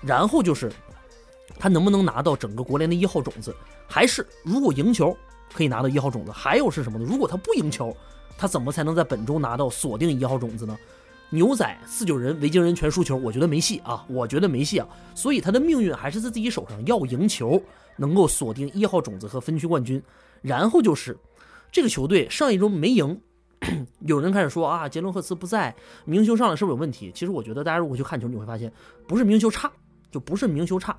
[0.00, 0.72] 然后就是
[1.58, 3.54] 他能不能拿到整个国联的一号种子，
[3.86, 5.14] 还是如果赢球
[5.54, 7.06] 可以拿到一号种子，还有是什么呢？
[7.08, 7.96] 如果他不赢球，
[8.36, 10.76] 他怎么才能在本周拿到锁定一号种子呢？
[11.30, 14.86] 牛仔、四九人、维京人全输球，我觉得没戏啊，我觉得没戏啊。
[15.14, 17.60] 所以他的命运还是在自己手上，要赢球
[17.96, 20.02] 能够锁定一号种子和分区冠军。
[20.42, 21.16] 然后就是
[21.72, 23.20] 这个球队上一周没赢。
[24.06, 27.10] 有人开始说啊，杰伦赫茨不在，明修上来是不是有问题？
[27.14, 28.70] 其实我觉得大家如果去看球，你会发现
[29.06, 29.72] 不是明修差，
[30.10, 30.96] 就不是明修差，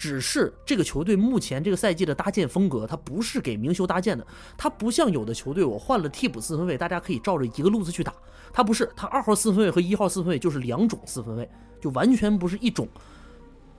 [0.00, 4.26] 只是这个球队目前这个赛季的搭建风格，它不是给明修搭建的。
[4.56, 8.14] 它不像有的球队，我换了替补四分卫，大家可以照着一个路子去打。
[8.50, 11.46] 它不是，它二号四分卫和一号四分卫就是两种四分卫，
[11.82, 12.88] 就完全不是一种。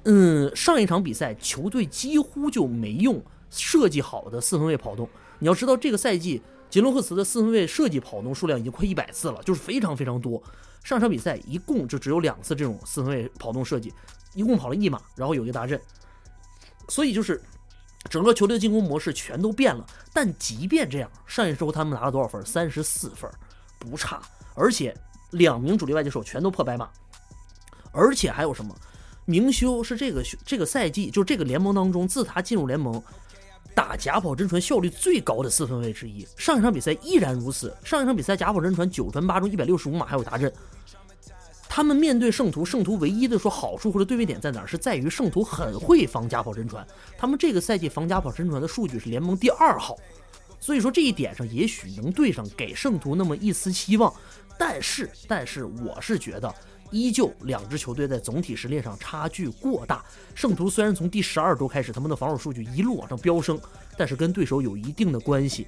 [0.04, 5.10] 嗯，上一场比赛球队几乎就没用设计好的四分卫跑动。
[5.40, 6.42] 你要知道这个赛季。
[6.70, 10.42] 杰伦赫茨的四分卫设计跑动数量已经快一百次了，就是非常非常多。
[10.86, 13.92] 上场比赛一共就只有两次这种四分卫跑动设计，
[14.36, 15.78] 一共跑了一码，然后有一个大阵。
[16.89, 17.41] 所以就是
[18.10, 19.86] 整个球队的进攻模式全都变了。
[20.13, 22.46] 但即便这样，上一周他们拿了多少分？
[22.46, 23.30] 三十四分，
[23.80, 24.22] 不差。
[24.56, 24.96] 而且
[25.32, 26.89] 两名主力外接手全都破百码。
[27.91, 28.76] 而且还有什么？
[29.26, 33.02] 明修是这个这个赛季就这个联盟当中，自他进入联盟。
[33.74, 37.74] 打假跑真传效率最高的四分卫之一，上一场比赛依然如此。
[37.86, 40.52] 上一场比赛假跑真传九传八中一百六十五码，还有达阵。
[41.74, 46.86] 他们面对圣徒，圣徒唯一的说好处或者对位点在哪儿，是在于圣徒很会防假跑真传。
[47.18, 49.96] 他们这个赛季防假跑真传的数据是联盟第二好，
[50.60, 54.14] 所以说这一点上也许能对上，给圣徒那么一丝希望。
[54.60, 56.54] 但是，但是我是觉得。
[56.92, 60.04] 依旧，两支球队在总体实力上差距过大。
[60.36, 63.58] 圣徒虽然从第十二周开始，他们的防守数据一路往上飙升，
[63.98, 65.68] 但是跟对手有一定的关系。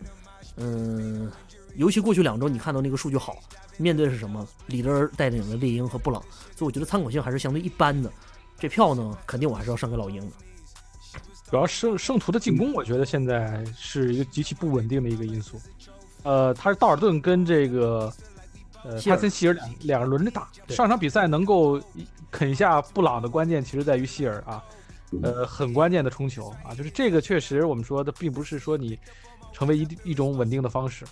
[0.58, 1.32] 嗯，
[1.76, 3.38] 尤其过去两周，你看到那个数据好，
[3.78, 4.48] 面对的是什么？
[4.68, 6.22] 里德尔带领的猎鹰和布朗，
[6.56, 8.12] 所以我觉得参考性还是相对一般的。
[8.60, 10.32] 这票呢，肯定我还是要上给老鹰的。
[11.50, 15.60] 主要圣圣徒的进攻，我觉得现在是一个极其不稳定的一个因素。
[16.24, 18.12] 呃，他是道尔顿跟这个
[18.84, 21.82] 呃帕森希尔两两个轮着打，上场比赛能够
[22.32, 24.64] 啃下布朗的关键，其实在于希尔啊，
[25.22, 28.98] 呃，很关键的冲球啊，就是这个确实我们说的并不是说你
[29.54, 31.06] 成为一一种稳定的方式。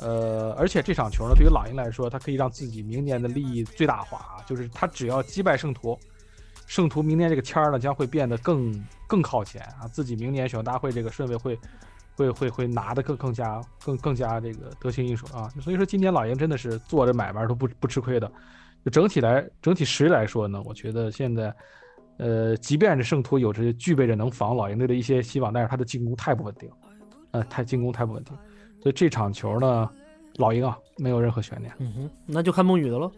[0.00, 5.98] 呃，而且这场球呢，对于老鹰来说，它可以让自己明年的利益最大化啊，就是他只要击败圣徒，
[6.66, 11.58] 圣徒明年这个签儿呢将会变得更更靠前啊，自己明年选秀大会这个顺位会
[12.14, 15.48] 会会会拿的更更加更更加这个得心应手啊。
[15.60, 18.30] 所以说今年老鹰真的是做着买卖都不不吃亏的。
[18.84, 21.52] 就整体来整体实力来说呢，我觉得现在
[22.18, 26.70] 呃，即便是圣徒有着具备着能防老鹰队的一些希望，但是他的进攻太不稳定，
[27.38, 28.36] 呃，太进攻太不稳定。
[28.80, 29.90] 所以这场球呢，
[30.36, 31.72] 老鹰啊没有任何悬念。
[31.78, 33.12] 嗯哼，那就看梦雨的了。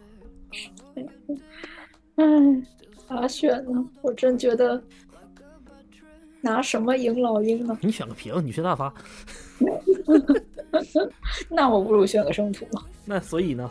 [2.17, 2.67] 嗯，
[3.09, 3.85] 咋选呢？
[4.03, 4.83] 我真觉得
[6.41, 7.79] 拿什么赢老鹰呢？
[7.81, 8.93] 你选个平，你选大发。
[11.49, 12.83] 那我不如选个圣徒吧。
[13.05, 13.71] 那所以呢，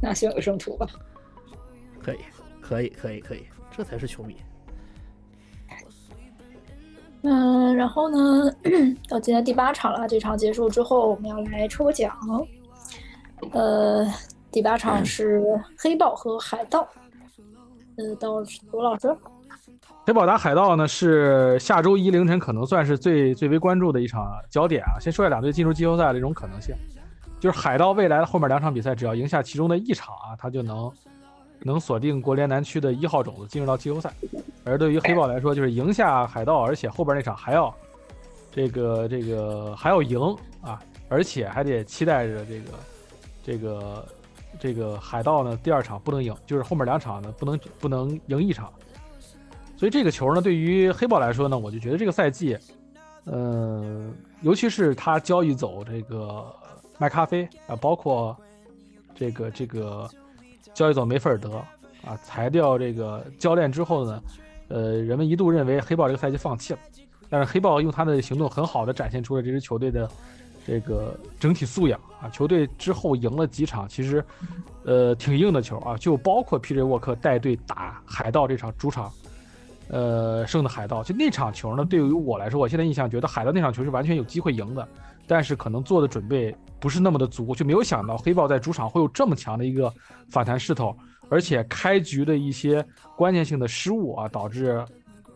[0.00, 0.86] 那选个圣徒吧。
[2.00, 2.18] 可以，
[2.60, 3.44] 可以，可以，可以，
[3.76, 4.36] 这才是球迷。
[7.22, 8.50] 嗯，然后呢，
[9.08, 10.08] 到今天第八场了。
[10.08, 12.16] 这场结束之后，我们要来抽个奖。
[13.52, 14.06] 呃，
[14.50, 15.42] 第八场是
[15.78, 16.86] 黑豹和海盗。
[17.96, 19.14] 呃，到罗老师。
[20.06, 24.98] 黑豹打海盗呢，是下周一凌晨可能算是最最为关注的一场焦点啊。
[24.98, 26.74] 先说下两队进入季后赛的一种可能性，
[27.38, 30.90] 就是海盗未来的后面两场比赛，只要赢下其中的一场啊，他就能
[31.62, 34.12] 能锁定国联南区的一号种子，进入到季后赛。
[34.64, 37.74] 而对于黑豹来说，就是赢下海盗，而且后边那场还要
[38.50, 40.20] 这个这个还要赢
[40.60, 42.70] 啊，而且还得期待着这个
[43.42, 44.06] 这个
[44.58, 48.72] 这个海盗呢第二场不能赢，就是后面两场呢不能不能赢一场。
[49.76, 52.56] 所以这个球呢，对于黑豹来说呢，我就觉得这个赛季，
[53.24, 54.10] 呃，
[54.42, 56.54] 尤其是他交易走这个
[56.98, 58.36] 麦咖啡啊，包括
[59.14, 60.06] 这个这个
[60.74, 61.56] 交易走梅菲尔德
[62.04, 64.22] 啊，裁掉这个教练之后呢，
[64.68, 66.78] 呃，人们一度认为黑豹这个赛季放弃了，
[67.28, 70.10] 但是黑豹用他的行动很好的展现出了这支球队的
[70.66, 74.24] 这个整体素养啊，球队之后赢了几场，其实
[74.84, 76.82] 呃挺硬的球啊，就包括 P.J.
[76.82, 79.10] 沃克带队打海盗这场主场。
[79.92, 84.86] 呃，胜的海盗，就那场球呢，对于我来说，我现在印象觉得海盗那场球是完全有机会赢的，
[85.26, 89.92] 但是可能做的准备不是那么的足，就没有想到黑豹在主场会有这么强的一个
[90.30, 90.96] 反弹势头，
[91.28, 92.84] 而且开局的一些
[93.16, 94.82] 关键性的失误啊，导致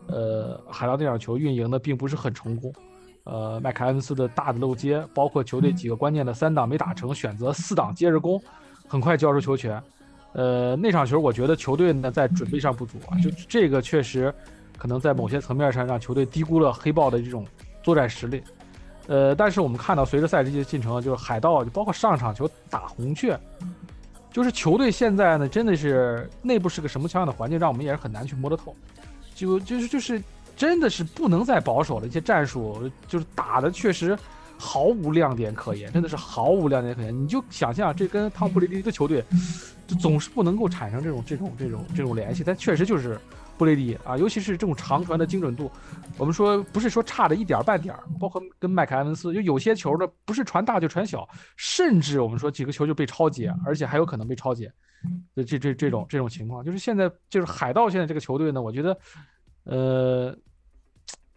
[0.07, 2.73] 呃海盗那场球运营的并不是很成功，
[3.25, 8.41] 呃麦凯恩斯的大的漏接，包括球队几个关键的三档没打成，选择四档接着攻，
[8.87, 9.81] 很快交出球权。
[10.33, 14.33] 呃，那场球我觉得球队呢在准备上不足啊，就这个确实
[14.77, 17.45] 可能在某些层面上让球队低估了黑豹的这种
[17.81, 18.43] 作战实力。
[19.07, 23.39] 呃，但是我们看到随着赛季的进程，就是海盗就包括上场球打红雀，
[24.31, 28.75] 就是球队现在呢真的是内部是个什么样的环境，让我们也是很难去摸得透。
[29.33, 30.21] 就就是就是
[30.55, 34.17] 真的是不能再保守了，一些战术就是打的确实
[34.57, 37.15] 毫无亮点可言，真的是毫无亮点可言。
[37.15, 39.23] 你就想象这跟汤普雷迪的球队。
[39.87, 43.19] 就总是不能够产生这种这种这种这种联系，但确实就是
[43.57, 45.71] 布雷迪啊，尤其是这种长传的精准度，
[46.17, 54.71] 我们说不是说差的一点半点儿，包括跟麦凯埃文斯，就有些球呢不是传大就传小，甚至我们说几个球就被超截，而且还有可能被超截，
[55.35, 58.97] 这这这这种这种情况，就是现在就是海盗现在这个球队呢，我觉得，
[59.63, 60.37] 呃，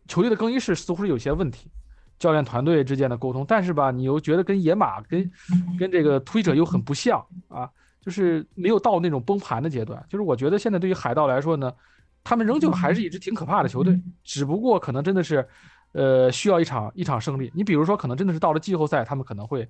[0.06, 1.70] 球队的更衣室似乎是有些问题，
[2.18, 5.30] 教练团队之间的沟通，但是吧，你又觉得跟野马跟
[5.78, 7.70] 跟这个突击者又很不像啊。
[8.00, 11.70] 就是没有到那种崩盘的阶段，就是我觉得现在对于海盗来说呢，
[12.28, 15.48] 他们仍旧还是一支挺可怕的球队，只不过可能真的是，
[15.92, 17.50] 呃，需要一场一场胜利。
[17.54, 19.66] 你比如说，可能真的是到了季后赛，他们可能会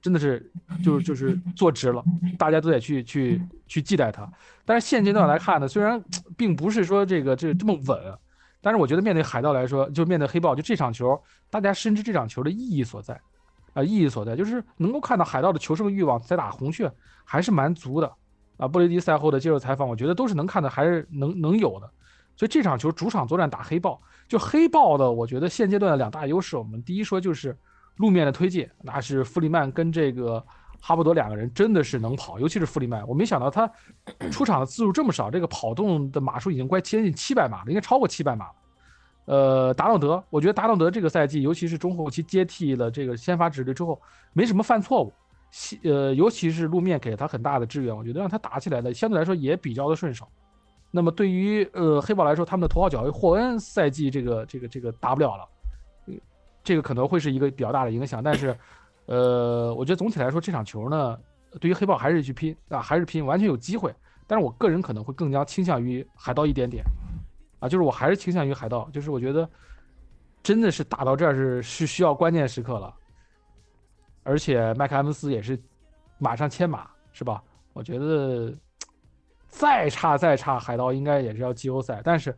[0.00, 0.48] 真的是
[0.84, 2.04] 就是就是坐直了，
[2.38, 4.24] 大家都得去去去忌惮他。
[4.64, 6.00] 但是现阶段来看呢，虽然
[6.36, 7.98] 并不是说这个这这么稳，
[8.60, 13.20] 但是我觉得面对海盗来说，就面对黑豹，就这场球，大家深知这场球的意义所在。
[13.74, 16.88] 啊，意义所在就是能够看到海盗的求胜欲望在打红雀
[17.24, 18.10] 还是蛮足的，
[18.56, 21.90] 啊，布雷迪赛后的接受采访，我觉得都是能看的，还是能能有的。
[22.36, 27.56] 所以这场球主场作战打黑豹，就黑豹的，我觉得现阶段的两大优势，我们第一说就是
[27.96, 30.44] 路面的推进，那是弗里曼跟这个
[30.80, 33.68] 哈伯德两个人真的是能跑，尤其是弗里曼，我没想到他
[34.30, 38.52] 出场的次数这么少，这个跑动的码数已经快接近七百码了，应该超过七百码了。
[39.24, 44.00] 呃，达朗德，我觉得达朗德这个赛季，尤其是中后期接替了这个先发指队之后，
[44.32, 45.12] 没什么犯错误，
[45.82, 50.28] 呃，尤其是路面给他很大的支援，我觉得让他打起来的相对来说也比较的顺手。
[50.96, 55.46] 那么对于呃黑豹来说，他们的头号角卫霍恩赛季这个这个这个打不了了，
[56.64, 58.22] 这个可能会是一个比较大的影响。
[58.22, 58.56] 但是，
[59.04, 61.18] 呃，我觉得总体来说这场球呢，
[61.60, 63.94] 对于黑豹还是去拼啊，还是拼，完全有机会。
[64.26, 66.82] 但是我个人可能会更加倾向于海盗一点点，
[67.60, 69.46] 啊，就是我还是倾向于海盗，就是我觉得
[70.42, 72.94] 真的是打到这儿是是需要关键时刻了，
[74.22, 75.60] 而且麦克埃文斯也是
[76.16, 77.42] 马上签马，是吧？
[77.74, 78.54] 我觉得
[79.48, 82.00] 再差再差，海盗应该也是要季后赛。
[82.04, 82.36] 但是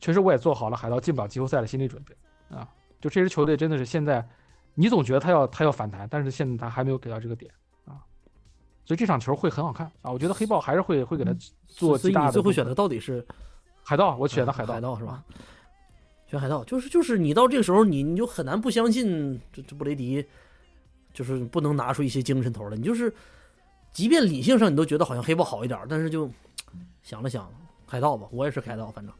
[0.00, 2.16] 确实我也做好了海盗进不了季后赛的心理准备
[2.56, 2.68] 啊！
[3.00, 4.26] 就这支球队真的是现在，
[4.74, 7.52] 你总觉得他要他要反弹，但是现在他还没有给到这个点
[7.84, 8.02] 啊，
[8.84, 10.10] 所以这场球会很好看啊！
[10.10, 11.32] 我觉得黑豹还是会会给他
[11.66, 12.32] 做所以极大的。
[12.32, 13.24] 最后选的到底是
[13.82, 15.22] 海盗，我选的海盗，海盗是吧？
[16.26, 20.24] 选海盗，就是就是你到这个时候，你你就很难不相信这这布雷迪，
[21.14, 22.76] 就是不能拿出一些精神头来。
[22.76, 23.10] 你就是，
[23.92, 26.30] 即便理性上你都觉得好像黑豹好一点，但是就
[27.02, 27.50] 想了想，
[27.86, 29.14] 海盗吧，我也是海盗，反正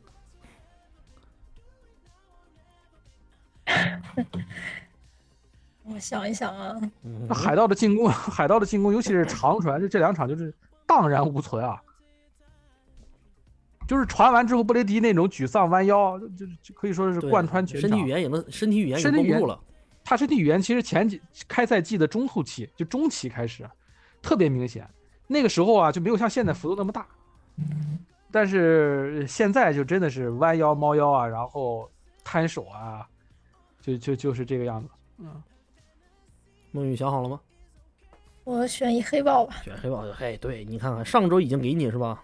[5.84, 10.54] 我想一想啊，嗯那海盗的进攻， 海盗的进攻，尤其是长传，这这两场就是
[10.86, 11.82] 荡然无存啊。
[13.86, 18.08] 就是传完之后，布雷迪那种沮丧弯腰，就就可以说是贯穿全场身体语。
[18.08, 19.58] 言也能，身体语言也身体语言绷住了。
[20.04, 23.68] 他身体语言其实前几开赛季的中后期，就中期开始，
[24.22, 24.88] 特别明显。
[25.26, 27.06] 那个时候啊，就没有像现在幅度那么大。
[28.30, 31.90] 但是现在就真的是弯腰、猫腰啊，然后
[32.22, 33.06] 摊手啊，
[33.80, 34.88] 就就就是这个样子。
[35.18, 35.42] 嗯，
[36.72, 37.40] 梦雨想好了吗？
[38.44, 39.56] 我选一黑豹吧。
[39.62, 42.22] 选黑豹，嘿，对你看看，上周已经给你是吧？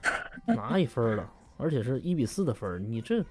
[0.44, 3.24] 拿一分了，而且是一比四的分，你这，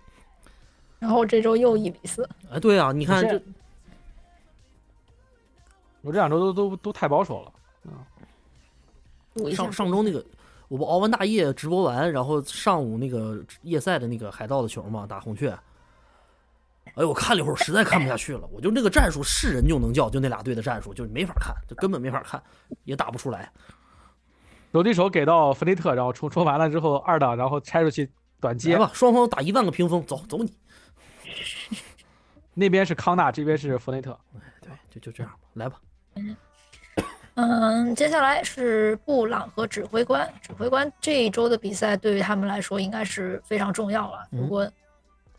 [1.00, 3.42] 然后这周又一比四，哎，对啊，你看这
[6.02, 7.52] 我这两周都都都太保守了。
[9.56, 10.24] 上上周那个，
[10.68, 15.58] 我不熬完大夜直播完，然后上午那个夜赛的那个海盗的球嘛，打红雀。
[16.96, 18.48] 哎呦，我看了一会儿，实在看不下去了。
[18.52, 22.42] 我就那个战术是人就能叫，就那俩队的战术，就没法看，就根本没法看，
[22.84, 23.50] 也打不出来。
[24.74, 28.10] 手对手给到弗雷特，然后冲冲完了之后二档，然后拆出去
[28.42, 28.80] 短接来。
[28.80, 30.54] 吧，双方打一万个屏风，走走你。
[32.54, 34.18] 那边是康纳，这边是弗雷特。
[34.60, 35.80] 对，就就这样吧，来吧。
[37.36, 40.32] 嗯，接下来是布朗和指挥官。
[40.42, 44.28] 指挥官这一周的比赛对于他们来说应该是非常重要了。
[44.32, 44.70] 嗯如果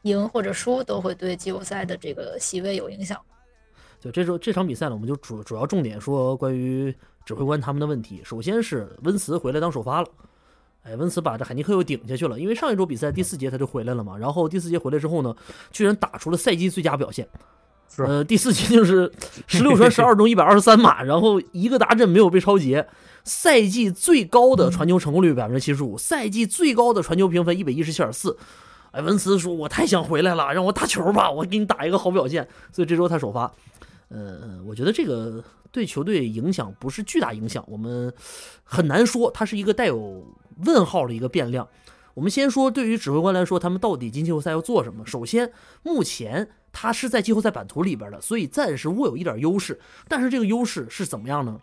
[0.03, 3.17] 赢或者输，都会对季后赛的这个席位有影响。
[4.01, 6.93] 对这周这场比赛呢，我们就主主要重点说关于
[7.25, 8.21] 指挥官他们的问题。
[8.25, 10.09] 首先是温茨回来当首发了，
[10.83, 15.33] 哎，温茨把这海尼克又顶下去了，因为上一周比赛第四节他就回来了嘛，然后第四节回来之后呢，
[15.71, 17.29] 居然打出了赛季最佳表现。
[17.99, 19.13] 呃，第四节就是
[19.47, 22.87] 十六传十二中一百二十三码，然后一个达阵没有被超截，
[23.25, 28.37] 赛季最高的传球成功率百分之七十五，赛季最高的传球评分一百一十七点四。
[28.93, 33.51] 哎，文斯说：“我太想回来了，让我打球吧，我给你打一个好表现。”所以这周他首发。
[34.09, 38.13] 呃，我觉得这个对球队影响不是巨大影响，我们
[38.63, 40.23] 很难说它是一个带有
[40.67, 41.67] 问号的一个变量。
[42.15, 45.07] 我们先说，对于指挥官来说，他们到底进季后赛要做什么？
[45.07, 45.53] 首先，
[45.83, 49.81] 目前他是在季后赛版图里边的，所以暂时握有一点优势。
[50.09, 51.61] 但是这个优势是怎么样呢？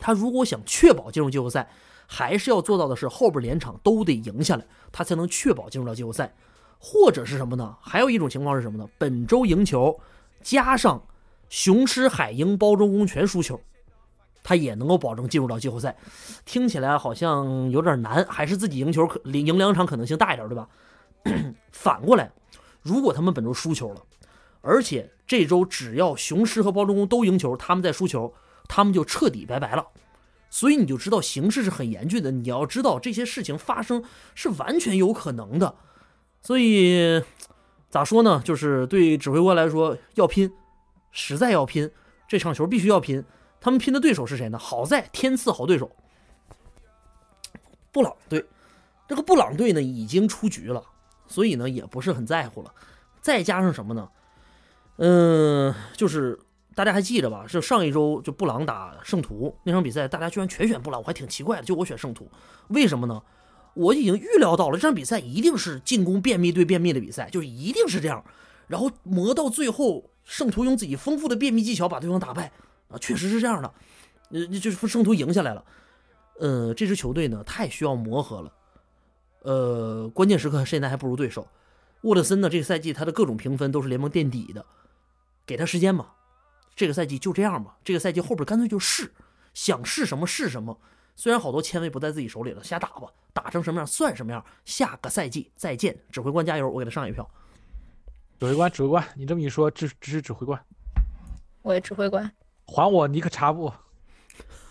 [0.00, 1.68] 他如果想确保进入季后赛，
[2.06, 6.34] 还是要做到的是后边连场都得赢下来，他才能确保进入到季后赛。
[6.80, 7.76] 或者是什么呢？
[7.80, 8.88] 还有一种情况是什么呢？
[8.98, 9.98] 本周赢球
[10.40, 11.02] 加上
[11.48, 13.60] 雄狮、海鹰、包装工全输球，
[14.48, 15.94] 他也能够保证进入到季后赛。
[16.46, 20.66] 听起来好像有点难，还是自己赢球可赢两场可能性大一点，对吧？
[21.70, 22.32] 反过来，
[22.80, 24.02] 如果他们本周输球了，
[24.62, 28.32] 而且这周只要雄狮和包装工都赢球，他们再输球，
[28.66, 29.88] 他们就彻底拜拜了。
[30.48, 32.30] 所以你就知道形势是很严峻的。
[32.30, 34.02] 你要知道这些事情发生
[34.34, 35.74] 是完全有可能的。
[36.40, 37.22] 所以
[37.90, 38.40] 咋说呢？
[38.42, 40.50] 就是对指挥官来说要拼，
[41.12, 41.90] 实在要拼，
[42.26, 43.22] 这场球必须要拼。
[43.60, 44.58] 他们拼的对手是谁呢？
[44.58, 45.90] 好在天赐好对手，
[47.92, 48.44] 布朗队。
[49.08, 50.84] 这个布朗队呢已经出局了，
[51.26, 52.72] 所以呢也不是很在乎了。
[53.20, 54.08] 再加上什么呢？
[54.96, 56.38] 嗯，就是
[56.74, 57.46] 大家还记着吧？
[57.46, 61.64] 是上一周就布朗打圣徒那场比赛，大家居然全选布朗，我还挺奇怪的。
[61.64, 62.30] 就我选圣徒，
[62.68, 63.22] 为什么呢？
[63.74, 68.24] 我已经预料到了这场比赛一定是进攻便秘对便秘的比赛，就是一定是这样。
[68.66, 72.52] 然后磨到最后，圣徒用自己丰富的便秘技巧把对方打败
[72.88, 73.74] 啊，确实是这样的。
[74.30, 75.64] 呃，就是圣徒赢下来了。
[76.38, 78.52] 呃，这支球队呢太需要磨合了。
[79.42, 81.46] 呃，关键时刻现在还不如对手。
[82.02, 84.64] 沃特森呢，这个赛季他的各种评分都是联盟垫底的，
[85.44, 86.14] 给他时间吧。
[86.76, 89.12] 这个赛季就这样吧，这个赛季后边干脆就试，
[89.52, 90.78] 想试什么试什么。
[91.16, 94.44] 虽然好多签位不在自己手里了，瞎打吧，打成什么样算什么样。
[94.64, 96.70] 下个赛季再见，指挥官加油！
[96.70, 97.28] 我给他上一票。
[98.38, 100.64] 指挥官，指挥官，你这么一说，支支持指挥官，
[101.62, 102.30] 我也指挥官。
[102.68, 103.72] 还我尼克查布！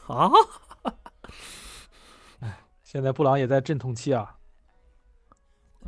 [0.08, 0.30] 啊！
[2.42, 4.38] 哎， 现在布朗也在阵痛期啊。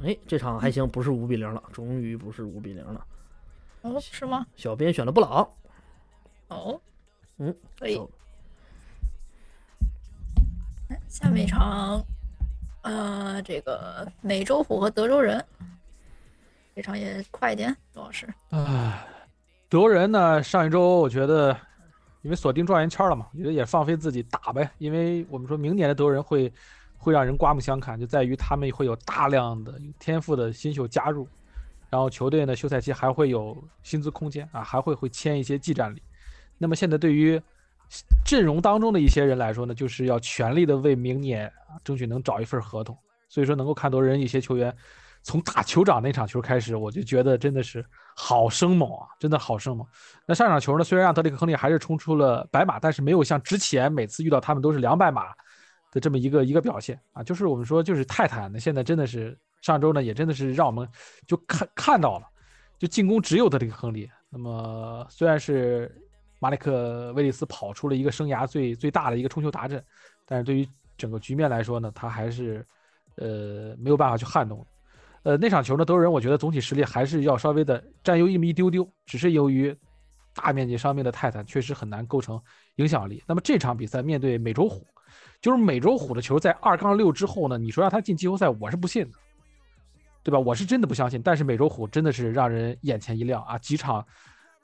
[0.03, 3.05] 哎，这场还行，不是五比零了，终于不是五比零了。
[3.83, 4.45] 哦，是吗？
[4.55, 5.47] 小编选了布朗。
[6.47, 6.81] 哦，
[7.37, 8.01] 嗯，可以。
[11.07, 12.03] 下面一场，
[12.81, 15.45] 呃，这个美洲虎和德州人，
[16.75, 18.25] 这场也快一点，杜老师。
[18.49, 19.05] 啊，
[19.69, 20.41] 德州人呢？
[20.41, 21.55] 上一周我觉得，
[22.21, 24.69] 因为锁定状元签了嘛，觉得也放飞自己打呗。
[24.77, 26.51] 因为我们说明年的德州人会
[26.97, 31.27] 会让人刮目相看，就在于他们会有大量的天赋的新秀加入，
[31.89, 36.01] 然后球队呢休赛期还会有薪资空间啊，还会会签一些技战力。
[36.57, 37.41] 那么现在对于
[38.25, 41.51] 阵容当中的一些人来说呢，就是要全力的为明年
[41.83, 42.97] 争取能找一份合同。
[43.31, 44.75] 所以说能够看多人一些球员
[45.21, 49.85] 从打酋长那场球开始，我就觉得真的是好生猛啊，真的好生猛。
[50.25, 55.27] 那上场球呢，虽然让德里克·亨利还是冲出了白马，但是没有像之前每次遇到他们都是两百码
[55.91, 57.23] 的这么一个一个表现啊。
[57.23, 60.87] 就是我们说就是泰坦呢，现在真的是上周呢也真的是让我们
[61.27, 62.25] 就看看到了，
[62.77, 64.09] 就进攻只有德里克·亨利。
[64.29, 65.93] 那么虽然是。
[66.41, 69.83] 马里克·威利斯跑出了一个生涯最最大的一个冲球达阵，
[70.25, 70.65] 但是对于
[70.97, 72.65] 整个局面来说呢，他还是，
[73.17, 74.65] 呃，没有办法去撼动。
[75.23, 79.75] 呃，那场球呢，德州人我觉得总体实力还是要稍微的占优一么一丢丢，只是由于
[80.33, 82.41] 大面积伤病的泰坦确实很难构成
[82.75, 83.23] 影响力。
[83.27, 84.85] 那么这场比赛面对美洲虎，
[85.41, 89.17] 就是美洲虎的球在二杠六之后呢，你说让他进季后赛，我是不信的，
[90.23, 90.39] 对吧？
[90.39, 91.21] 我是真的不相信。
[91.21, 94.05] 但是美洲虎真的是让人眼前一亮啊，几场。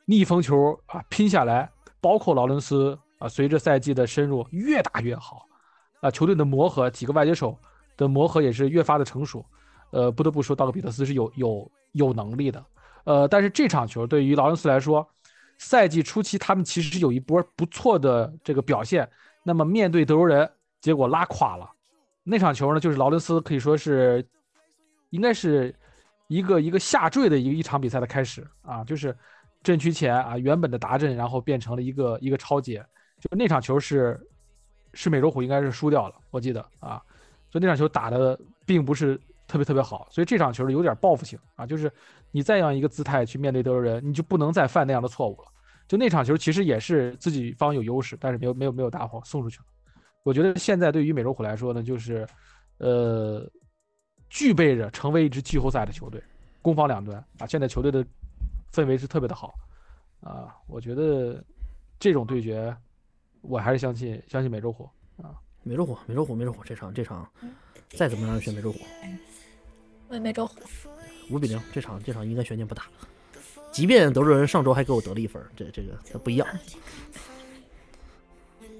[0.07, 1.67] 逆风球啊，拼下来，
[1.99, 5.47] 包括劳伦斯啊，随着赛季的深入，越打越好，
[5.99, 7.57] 啊，球队的磨合，几个外接手
[7.97, 9.43] 的磨合也是越发的成熟，
[9.95, 12.63] 呃，不得不说，道格比特斯是有有有能力的，
[13.05, 15.07] 呃，但是这场球对于劳伦斯来说，
[15.57, 19.09] 赛季初期他们其实是有一波不错的这个表现，
[19.43, 20.49] 那么面对德州人，
[20.81, 21.71] 结果拉垮了，
[22.23, 24.23] 那场球呢，就是劳伦斯可以说是，
[25.11, 25.73] 应该是
[26.27, 29.15] 一个一个下坠的一个一场比赛的开始啊，就是。
[29.63, 32.85] 阵区前啊，原本的达阵，然后变成了一个一个超节，
[33.19, 34.15] 就那场球是
[34.93, 37.01] 是美洲虎应该是输掉了，我记得啊，
[37.49, 41.91] 所以那场球打的并不是特别特别好，所以这场球有点报复性啊，就是
[42.31, 45.47] 你再样一个姿态去面对德州人，你就不能再犯那样的错误了。
[45.87, 49.65] 就那场球其实也是自己方有优势，但是没有没有没有打好，送出去了。
[50.23, 52.27] 我觉得现在对于美洲虎来说呢，就是
[52.79, 53.49] 呃
[54.29, 56.21] 具备着成为一支季后赛的球队，
[56.61, 58.05] 攻防两端啊，现在球队的。
[58.73, 59.53] 氛围是特别的好，
[60.19, 61.41] 啊，我觉得
[61.97, 62.75] 这种对决，
[63.39, 64.83] 我还是相信相信美洲虎
[65.15, 65.31] 啊，
[65.63, 67.25] 美洲虎，美洲虎，美洲虎，这场这场
[67.87, 68.79] 再怎么样选美洲虎，
[70.09, 70.55] 为美洲虎，
[71.29, 72.83] 五比零，这场这场应该悬念不大，
[73.71, 76.47] 即便德州人上周还给我得了一分，这这个不一样。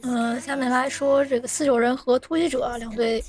[0.01, 3.23] 嗯，下面来说这个四九人和突袭者两队。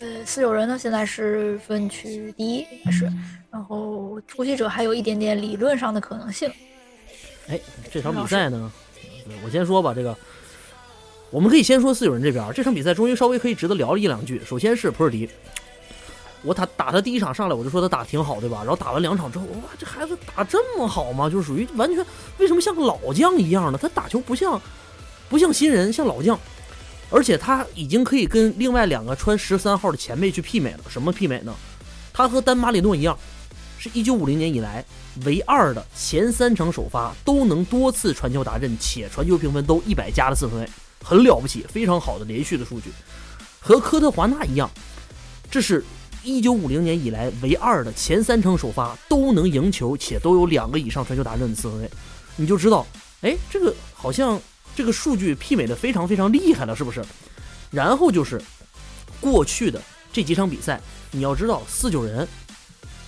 [0.00, 3.04] 呃，四九人呢现在是分区第一，应该是，
[3.50, 6.50] 然后突袭者还有一点点理论上的可能性。
[7.48, 7.60] 哎，
[7.92, 8.72] 这场比赛呢，
[9.44, 10.16] 我先说吧，这个
[11.30, 14.40] 我们可以先说四九人这边，这场比赛终于稍微可以值得聊一两句。
[14.42, 15.28] 首先是普尔迪，
[16.42, 18.58] 我打打他第一场上来我就说他打挺好，对吧？
[18.60, 21.28] 然后打了两场之后，哇，这孩子打这么好吗？
[21.28, 22.04] 就属于完全
[22.38, 23.78] 为什么像个老将一样的？
[23.78, 24.60] 他打球不像
[25.28, 26.38] 不像新人，像老将。
[27.10, 30.80] 而且他已经可以跟另外两个穿十三号的前辈去媲美了。
[30.88, 31.52] 什么媲美呢？
[32.12, 33.18] 他和丹马里诺一样，
[33.78, 34.84] 是一九五零年以来
[35.24, 40.70] 唯二的前三场首发都能多次传球达阵，且传球评分都一百加的四分卫，
[41.02, 42.92] 很了不起，非常好的连续的数据。
[43.58, 44.70] 和科特华纳一样，
[45.50, 45.84] 这是
[46.22, 51.90] 一九五零年以来唯二的前三场首发都能赢球且都有两个以上传球达阵的四分卫。
[52.36, 52.86] 你就知道，
[53.22, 54.40] 哎，这个好像。
[54.72, 57.04] 这个数据媲美的非常非常厉害了，是不是？
[57.72, 58.40] 然后就是
[59.20, 62.26] 过去的这几场比赛，你要知道四九人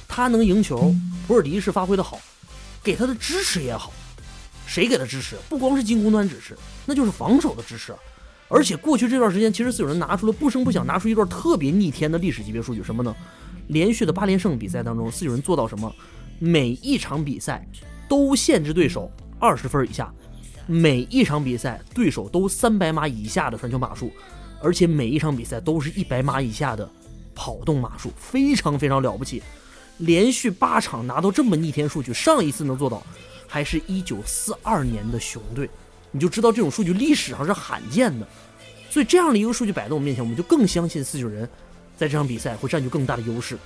[0.09, 0.93] 他能赢球，
[1.27, 2.21] 普尔迪是发挥的好，
[2.83, 3.93] 给他的支持也好。
[4.67, 5.37] 谁给他支持？
[5.49, 7.95] 不光是进攻端支持，那就是防守的支持。
[8.53, 13.17] 而且过去这段时间，其实四有人拿出了不声不响，拿出一段特别逆天的历史级别数据，什么呢？
[13.69, 15.91] 连续的八连胜比赛当中，四九人做到什么？
[16.39, 17.67] 每一场比赛
[18.07, 20.13] 都限制对手二十分以下。
[20.67, 24.13] 每一场比赛，对手都三百码以下的传球码数，
[24.61, 26.89] 而且每一场比赛都是一百码以下的
[27.35, 29.43] 跑动码数，非常非常了不起。
[29.99, 33.03] 连续八场拿到这么逆天数据，上一次能做到，
[33.49, 35.69] 还是一九四二年的熊队，
[36.11, 38.27] 你就知道这种数据历史上是罕见的。
[38.93, 41.49] 所以这样的一个数据摆在我们面前，我们就更相信四九人
[41.97, 43.57] 在这场比赛会占据更大的优势。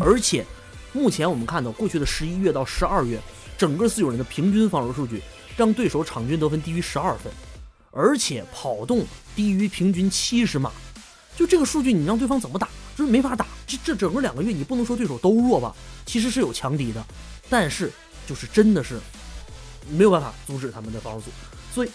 [0.00, 0.46] 而且，
[0.94, 3.20] 目前我们看到过去的十一月到十二月，
[3.58, 5.20] 整个四九人的平均防守数据
[5.58, 7.30] 让对手场均得分低于十二分，
[7.90, 9.04] 而且跑动
[9.34, 10.72] 低于平均七十码。
[11.36, 13.46] 就这个数据，你让对方怎么打，就是没法打。
[13.66, 15.76] 这这整个两个月，你不能说对手都弱吧，
[16.06, 17.04] 其实是有强敌的，
[17.50, 17.92] 但是
[18.26, 18.98] 就是真的是
[19.90, 21.26] 没有办法阻止他们的防守组。
[21.74, 21.90] 所以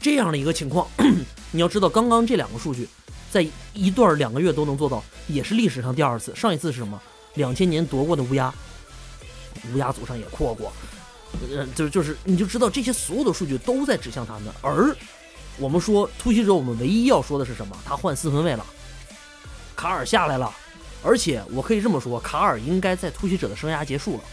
[0.00, 0.86] 这样的一个情况，
[1.52, 2.88] 你要知道，刚刚这两个数据
[3.30, 6.34] 在一段两个月都能做到，也是历史上第二次。
[6.34, 7.00] 上一次是什么？
[7.34, 8.52] 两千年夺过的乌鸦，
[9.72, 10.72] 乌鸦祖上也扩过，
[11.50, 14.94] 呃，就就是你就知道这些所有的数据都在指向他们，而。
[15.56, 17.76] 我们说突袭者，我们唯一要说的是什么？
[17.84, 18.66] 他换四分卫了，
[19.76, 20.52] 卡尔下来了，
[21.00, 24.24] 而且我可以这么说，卡尔应该在突袭者的生涯结束了，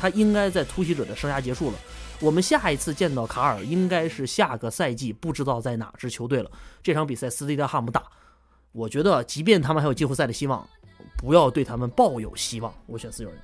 [0.00, 1.78] 他应该在突袭者的生涯结束了。
[2.20, 6.50] 我们下一次见到卡尔，应该是下个赛季，不知道在哪支球队了。
[6.82, 8.02] 这场比赛斯蒂德汉姆打，
[8.72, 10.66] 我觉得即便他们还有季后赛的希望，
[11.18, 12.72] 不要对他们抱有希望。
[12.86, 13.38] 我选四九人。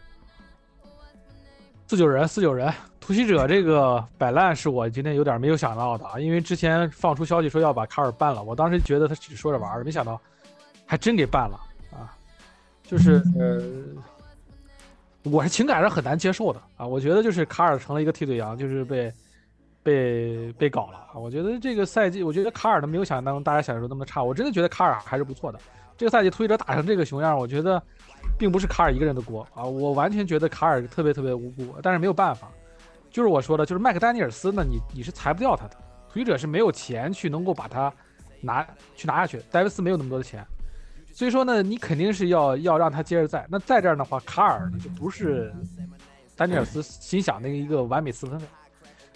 [1.87, 10.19] 四九人，四九人，突袭者这个摆烂是我今天有点没有想到的啊，因为之前放出消息说要把卡尔办了，我当时觉得他只说着玩儿，没想到
[10.87, 11.61] 还真给办了
[11.91, 12.17] 啊，
[12.83, 13.61] 就是呃，
[15.25, 19.13] 我是情感上很难接受的啊，我觉得就是卡尔成了一个替罪羊，就是被
[19.83, 25.59] 被被搞了啊，我觉得这个赛季，我觉得卡尔的没有想象当中大家想象中那么差，我真的觉得卡尔还是不错的，
[25.97, 27.83] 这个赛季突袭者打成这个熊样，我觉得。
[28.39, 29.65] 并不是卡尔一个人的锅啊！
[29.65, 32.49] 我完全觉得卡尔特别特别无辜，但是没有办法，
[33.11, 35.77] 就是我说的，就是麦克丹尼尔斯呢，你你是裁不掉他的，
[36.09, 37.93] 突击者是没有钱去能够把他
[38.41, 38.65] 拿
[38.95, 40.47] 去拿下去，戴维斯没有那么多的钱，
[41.13, 43.47] 所以说呢，你肯定是要要让他接着在。
[43.51, 45.53] 那在这儿的话，卡尔就不是
[46.35, 48.47] 丹尼尔斯心想那个一个完美四分卫。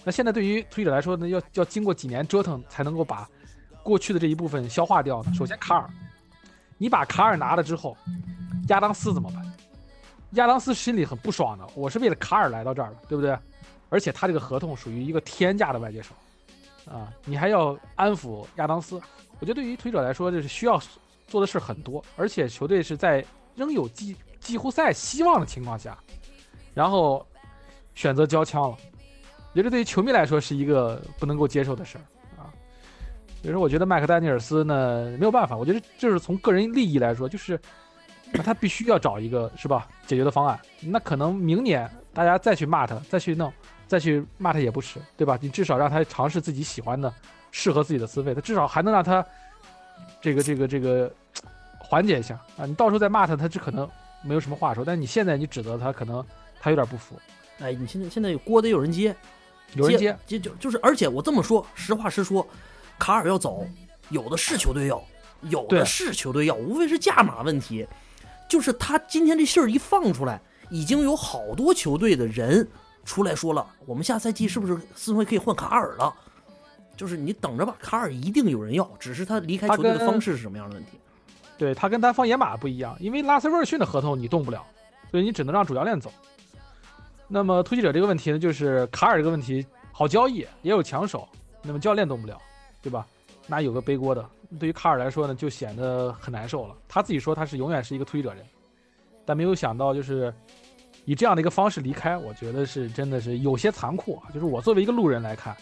[0.04, 3.28] 那现在对于推者来说呢，要要经过几年折腾才能够把
[3.82, 5.32] 过去的这一部分消化掉呢。
[5.34, 5.90] 首先，卡尔，
[6.78, 7.96] 你把卡尔拿了之后。
[8.68, 9.52] 亚当斯怎么办？
[10.32, 11.64] 亚当斯心里很不爽的。
[11.74, 13.38] 我是为了卡尔来到这儿的，对不对？
[13.88, 16.12] 而且他这个合同属于一个天价的外接手，
[16.90, 19.00] 啊，你还要安抚亚当斯。
[19.38, 20.80] 我觉得对于推者来说，就是需要
[21.26, 23.24] 做的事很多，而且球队是在
[23.54, 25.98] 仍有季季后赛希望的情况下，
[26.74, 27.26] 然后
[27.94, 28.76] 选择交枪了，
[29.52, 32.04] 也是对于球迷来说是一个不能够接受的事儿
[32.40, 32.52] 啊。
[33.42, 35.56] 所以说，我觉得麦克丹尼尔斯呢没有办法。
[35.56, 37.58] 我觉得就是从个人利益来说，就是。
[38.44, 40.60] 他必须要找一个是吧解决的方案。
[40.80, 43.50] 那可能明年大家再去骂他，再去弄，
[43.86, 45.38] 再去骂他也不迟，对吧？
[45.40, 47.10] 你至少让他尝试自己喜欢的、
[47.52, 49.24] 适合自己的思维，他至少还能让他
[50.26, 51.12] 这个、这个、这个
[51.78, 52.66] 缓解一下啊。
[52.66, 53.88] 你到时候再骂他，他这可能
[54.22, 54.84] 没有什么话说。
[54.84, 56.24] 但你现在你指责他，可能
[56.58, 57.14] 他有点不服。
[57.60, 59.14] 哎，你现在现在锅得有人接，
[59.74, 62.44] 有人接，接就就是，而且我这么说，实话实说，
[62.98, 63.64] 卡尔要走，
[64.08, 65.00] 有的是球队要，
[65.42, 67.86] 有的是球队要，无非是价码问题。
[68.48, 72.66] 就是他今天这信儿一放出来，已经有好多球队的人
[73.04, 76.12] 出来说了，我们下赛季是不是四分卫可以换卡尔了？
[76.96, 80.98] 就是你等着吧，卡尔一定有人要，只是他离开球队的方式是什么样的问题。
[81.58, 84.64] 对他跟单方野马不一样，因为拉斯威尔逊的合同你动不了，
[85.10, 86.12] 所以你只能让主教练走。
[87.28, 91.28] 那么突击者这个问题呢，就是卡尔这个问题好交易，也有抢手，
[91.62, 92.38] 那么教练动不了，
[92.82, 93.06] 对吧？
[93.46, 94.28] 那有个背锅的。
[94.60, 96.76] 对于卡尔来说呢，就显得很难受了。
[96.86, 98.44] 他自己说他是永远是一个突击者人，
[99.24, 100.32] 但没有想到就是
[101.04, 104.30] 以这样的一个方式离开，我觉得是真的是有些残酷啊。
[104.32, 105.56] 就是我作为一个路人来看，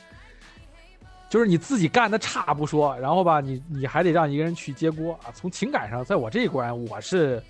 [1.35, 5.33] 就是你自己干的差不说，然后吧，你你还得让一个人去接锅啊。
[5.35, 7.43] 从情感上，在我这一关，我是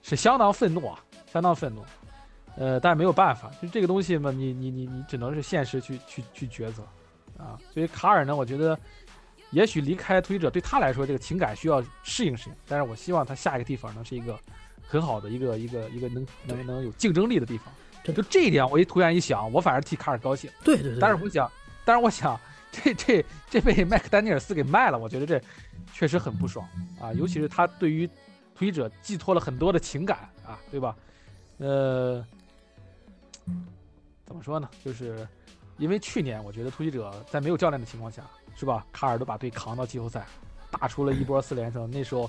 [0.00, 0.98] 是相当愤怒啊，
[1.30, 1.84] 相当愤怒。
[2.56, 6.82] 呃，但是没有办法，就这个东西嘛，你你你你只能是现实去去去抉择
[7.36, 7.58] 啊。
[7.74, 8.74] 所以卡尔呢，我觉得。
[9.50, 12.56] 也许离开推者对他来说，这个情感需要适应适应。
[12.68, 14.38] 但是我希望他下一个地方呢是一个
[14.80, 17.66] 很好的一个一个一个能能能有竞争力的地方。
[18.14, 20.48] 就这一点，我一突然一想，我反而替卡尔高兴。
[20.64, 21.00] 对对对。
[21.00, 21.50] 但是我想，
[21.84, 22.38] 但是我想，
[22.84, 25.40] 这这这被麦克丹尼尔斯给卖了，我觉得这
[25.92, 26.66] 确实很不爽
[27.00, 27.12] 啊！
[27.12, 28.08] 尤其是他对于
[28.54, 30.96] 推者寄托了很多的情感啊，对吧？
[31.58, 32.24] 呃，
[34.24, 34.68] 怎么说呢？
[34.84, 35.26] 就是
[35.78, 38.22] 因为去年我觉得突击者在没有教练的情况下。
[38.56, 38.84] 是吧？
[38.92, 40.26] 卡尔都把队扛到季后赛，
[40.70, 42.28] 打出了一波四连胜，那时候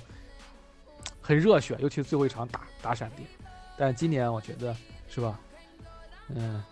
[1.20, 3.28] 很热血，尤其是最后一场打打闪电。
[3.76, 4.74] 但今年我觉得
[5.08, 5.38] 是吧？
[6.28, 6.62] 嗯，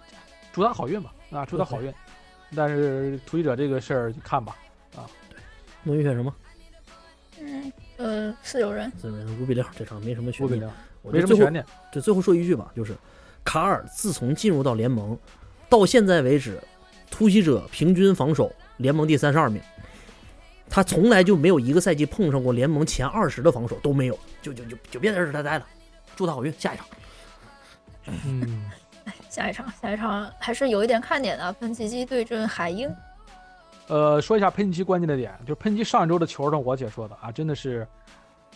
[0.51, 1.93] 祝他好运吧，啊，祝他好运。
[2.55, 4.57] 但是突击者这个事儿就看吧，
[4.97, 5.07] 啊。
[5.83, 6.35] 诺伊选什么？
[7.41, 8.91] 嗯呃，四九人。
[9.01, 10.71] 四九人五比六，这场没什么悬念。
[11.03, 11.65] 没什么悬念。
[11.93, 12.95] 就最后说一句吧，就是
[13.45, 15.19] 卡尔自从进入到联盟
[15.69, 16.61] 到现在为止，
[17.11, 18.53] 突袭者平均防守。
[18.79, 19.61] 联盟第三十二名，
[20.69, 25.67] 他从来就没有一个赛季碰上过联盟前二十的防守，都没有，就就就就别在这儿待待了。
[26.17, 26.87] 祝他好运，下一场。
[28.25, 28.65] 嗯，
[29.31, 32.93] 下一场，下一场还是有一点看点的，喷气机对阵海鹰。
[33.87, 37.87] 呃，说一下喷气机关键的点，就是喷气上一周的球呢，我解说的啊，真的是，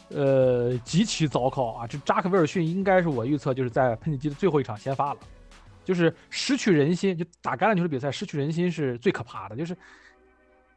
[0.08, 1.86] 呃，极其糟糕啊！
[1.86, 5.20] 这扎克威尔逊应该是我预测就是在喷气机的最后一场先发了，
[5.84, 9.76] 就是失去人心，就打橄榄球的比赛失去人心是最可怕的，就是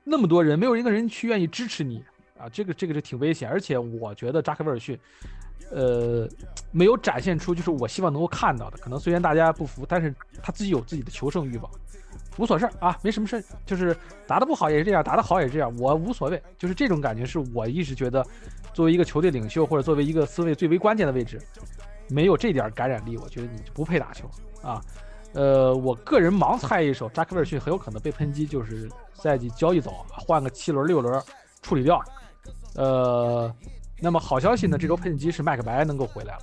[0.04, 2.04] 那么多人没有一个人去愿意支持你
[2.40, 4.98] 啊，这个这个是挺危险，而且我觉得扎克威尔逊。
[5.70, 6.26] 呃，
[6.72, 8.78] 没有展现出就是我希望能够看到的。
[8.78, 11.70] 可能虽然大家不服，但是他自己有自己的求胜欲望，
[12.38, 13.44] 无所事啊，没什么事。
[13.66, 13.94] 就是
[14.26, 16.42] 打得不好也是这样，打得好也是这样，我无所谓。
[16.58, 18.26] 就是这种感觉是我一直觉得，
[18.74, 21.38] 作为一个球队领袖或者作为一个思维最为关键的位置，
[22.08, 24.30] 没有这点感染力，我觉得你就不配打球
[24.62, 24.82] 啊。
[25.34, 31.22] 呃，我个人盲猜一手，扎克威尔逊很有可能被喷击，就是赛季交易走，换个七轮六轮
[31.62, 32.02] 处理掉。
[32.78, 33.54] 呃。
[34.00, 34.78] 那么好消息呢？
[34.78, 36.42] 这周喷机是麦克白能够回来了，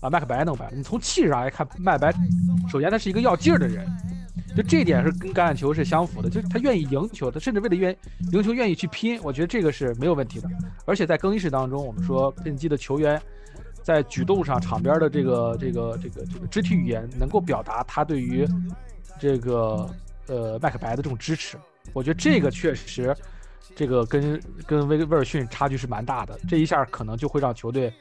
[0.00, 0.70] 啊，麦克白能回来。
[0.76, 2.14] 你从气势上来看，麦克白
[2.68, 3.90] 首先他是一个要劲儿的人，
[4.54, 7.96] 就这点是跟橄榄球是相符的，就是他愿意赢球，他甚至为了愿
[8.30, 9.18] 赢球愿意去拼。
[9.22, 10.50] 我觉得这个是没有问题的。
[10.84, 13.18] 而且在更衣室当中，我们说喷机的球员
[13.82, 18.46] 在举动上、场边的这个这个这个这个肢体语言，能够表达他对于
[19.18, 19.88] 这个
[20.26, 21.56] 呃麦克白的这种支持。
[21.94, 23.16] 我觉得这个确实。
[23.74, 27.92] 这个跟跟威威尔逊差距是蛮大的，这一下可能就会让球队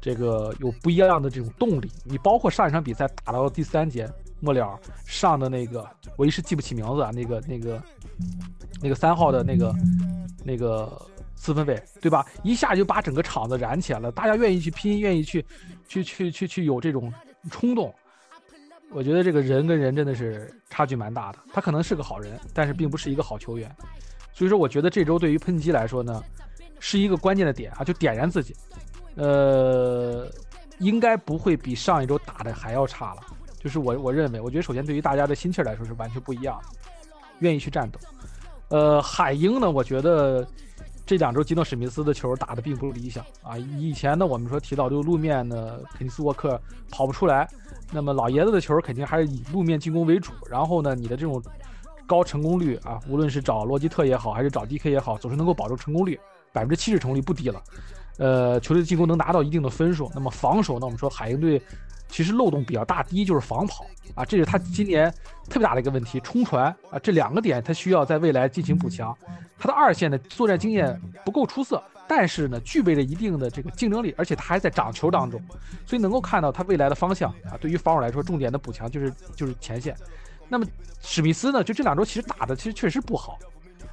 [0.00, 1.90] 这个有不一样的这种动力。
[2.04, 4.10] 你包括上一场比赛打到第三节
[4.40, 7.82] 末了上的那个，我一时记不起名字啊，那个那个
[8.80, 9.74] 那个三号的那个
[10.44, 11.00] 那个
[11.36, 12.24] 四分卫，对吧？
[12.42, 15.44] 一下就把整个场子燃起来了，大家愿意去拼，愿意去
[15.86, 17.12] 去去去去有这种
[17.50, 17.94] 冲动。
[18.90, 23.70] 我觉得这个人跟人真的是差距蛮大的，他可能是个好人，但是并不是一个好球员。
[24.38, 26.22] 所以说，我觉得这周对于喷击来说呢，
[26.78, 28.54] 是一个关键的点啊，就点燃自己。
[29.16, 30.30] 呃，
[30.78, 33.20] 应该不会比上一周打的还要差了。
[33.58, 36.68] 就是我我认为，我觉得首先对于大家的心气儿来说是完全不一样的，
[37.40, 37.98] 愿意去战斗。
[38.68, 40.46] 呃，海鹰呢，我觉得
[41.04, 43.58] 这两周吉诺史密斯的球打的并不理想啊。
[43.58, 46.62] 以前呢，我们说提到这个路面呢，肯尼斯沃克
[46.92, 47.48] 跑不出来，
[47.90, 50.32] 那么老爷子的球肯定还是以路面进攻为主。
[50.48, 51.42] 然后呢，你的这种。
[52.08, 56.18] 高成功率啊，无论是找罗吉特也好，还是找 DK 也好，总是能够保证成功率，
[56.52, 57.62] 百分之七十成功率不低了。
[58.16, 60.86] 呃，球队进攻能拿到一定的分数，那么防守呢？
[60.86, 61.62] 我们说海鹰队
[62.08, 63.84] 其实漏洞比较大，第一就是防跑
[64.14, 65.12] 啊，这是他今年
[65.48, 66.18] 特别大的一个问题。
[66.20, 69.16] 冲传啊，这两个点他需要在未来进行补强。
[69.58, 75.40] 他的二线的作战经验不够出色，但是呢，具备着一定的这个竞争力，而且他还在涨球当中，
[75.84, 77.58] 所以能够看到他未来的方向啊。
[77.60, 79.94] 对于防守来说，重点的补强就是就是前线。
[80.48, 80.66] 那么
[81.00, 81.62] 史密斯呢？
[81.62, 83.38] 就这两周其实打的其实确实不好，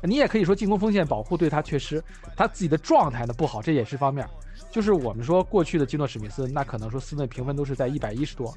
[0.02, 2.04] 你也可以说进攻锋线保护对他确实
[2.36, 4.28] 他自己的状态呢不好，这也是方面。
[4.72, 8.54] 就是我们说过去的基诺史密斯，那可能说四内评分都是在一百一十多，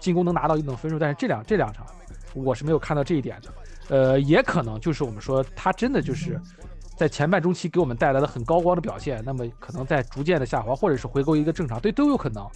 [0.00, 1.86] 进攻能拿到一定分数，但是这两这两场
[2.34, 3.48] 我是没有看到这一点的。
[3.88, 6.40] 呃，也可能就是我们说他真的就是
[6.96, 12.48] 在前半中期给我们带来了很高光的表现，那么可能在逐渐的下滑，或者是回归一个正常，对都有可能。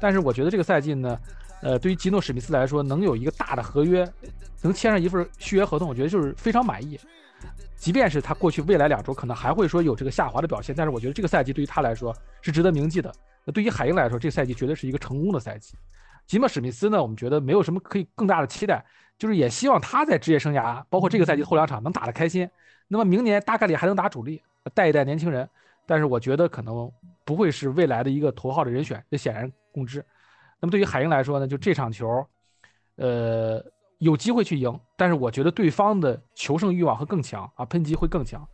[0.00, 1.18] 但是我觉得这个赛季呢。
[1.60, 4.08] 呃，对于吉诺史密斯来说，能有一个大的合约，
[4.62, 6.98] 能签上一份续约合同，我觉得就是非常满意。
[7.76, 13.12] 即便是他过去未来两周可能还会说有这个下滑的表现，但是我觉得这个赛季对于他来说是值得铭记的。
[13.44, 15.74] 那对于海鹰来说，这个赛季绝对是一个成功的赛季。
[16.26, 18.84] 吉诺史密斯呢，我们觉得没有什么可以更大的期待，
[19.16, 22.48] 就是也希望他在职业生涯，包括这个赛季后两场能打得开心。
[22.88, 24.42] 那么明年大概率还能打主力，
[24.74, 25.48] 带一带年轻人。
[25.86, 26.90] 但是我觉得可能
[27.24, 30.04] 不会是未来的一个头号的人选，这显然共知。
[30.60, 32.26] 那么对于海鹰来说呢，就这场球，
[32.96, 33.64] 呃，
[33.98, 38.46] 有机会去赢，但是我觉得对方的求胜欲望会更强啊，喷击会更强，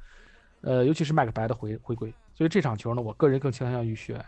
[0.62, 4.24] 呃，尤其是麦克白的回回归，所以这场球呢，我个人更倾向于选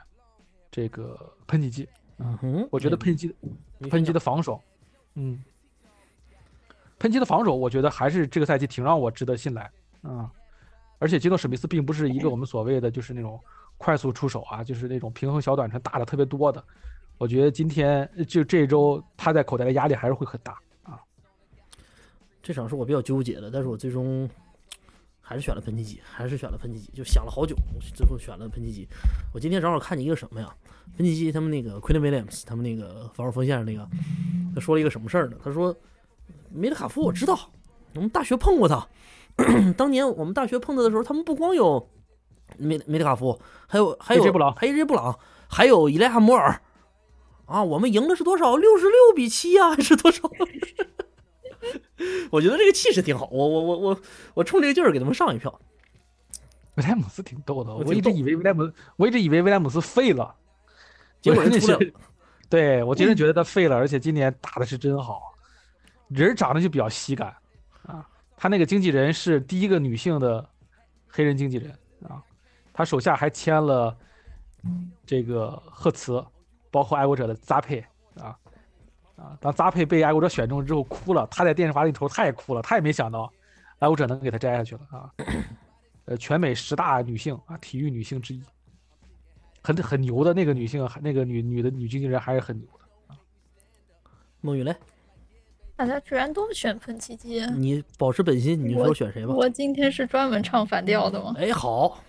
[0.71, 1.89] 这个喷气机。
[2.19, 3.35] 嗯哼，我觉得喷击
[3.91, 4.61] 喷击的防守，
[5.15, 5.43] 嗯，
[6.99, 9.71] 喷击的防守，我觉得还是这个赛季挺让我值得信赖
[10.03, 10.31] 啊。
[10.99, 13.39] 而且吉诺史密斯并不是一个我们所谓的就是那种
[13.77, 16.63] 快速出手啊，就是那种平衡小短传打的特别多的。
[17.19, 20.59] 我觉得今天就这周他在口袋的压力还是会很大啊。
[22.47, 24.31] 这场是我比较纠结的，但是我最终
[25.21, 27.57] 还是选了喷气机，还是选了喷气机，就想了好久，
[27.93, 28.87] 最后选了喷气机。
[29.35, 30.49] 我今天正好看见一个什么呀？
[30.97, 33.85] 喷气机他们那个 Quinn Williams 他们那个防守锋线上那个，
[34.55, 35.37] 他说了一个什么事儿呢？
[35.43, 35.75] 他说
[36.53, 37.37] 梅德卡夫我知道，
[37.97, 38.87] 我们大学碰过他，
[39.77, 41.91] 当年我们大学碰他的时候，他们不光有
[42.59, 43.37] 梅梅德卡夫，
[43.67, 45.19] 还有还有布朗，还有 AJ 布朗，
[45.49, 46.63] 还有伊莱哈摩尔。
[47.47, 48.55] 啊，我们赢的是多少？
[48.57, 50.31] 六十六比七啊，还是多少？
[52.31, 54.01] 我觉得这个气势挺好，我我我我
[54.35, 55.61] 我冲这个劲儿给他们上一票。
[56.77, 60.35] 威廉姆斯挺逗的，我一直以为威廉姆，我一直以为威廉姆斯废了，
[61.23, 61.95] 结果人出来了是，
[62.51, 65.35] 对我真的觉得他废了，而且今年打的是真好，
[66.09, 67.35] 人长得就比较喜感
[67.87, 68.07] 啊。
[68.37, 70.47] 他那个经纪人是第一个女性的
[71.09, 71.71] 黑人经纪人
[72.07, 72.23] 啊，
[72.75, 73.97] 他手下还签了
[75.07, 76.23] 这个赫茨，
[76.71, 77.83] 包括爱国者的扎佩
[78.21, 78.37] 啊
[79.17, 79.37] 啊。
[79.41, 83.31] 当扎佩被爱国者选中之后哭了，他在电视法里头他也哭了，他也没想到
[83.79, 85.11] 爱国者能给他摘下去了啊。
[86.07, 88.41] 呃，全美十大女性啊，体育女性之一，
[89.61, 93.19] 很很牛的那个女性，那个女女的女经纪人还是很牛的啊。
[94.41, 94.77] 孟雨嘞，
[95.75, 99.35] 大家居然都选喷气机，你保持本心，你说选谁吧？
[99.35, 101.35] 我今天是专门唱反调的吗？
[101.37, 102.01] 哎，好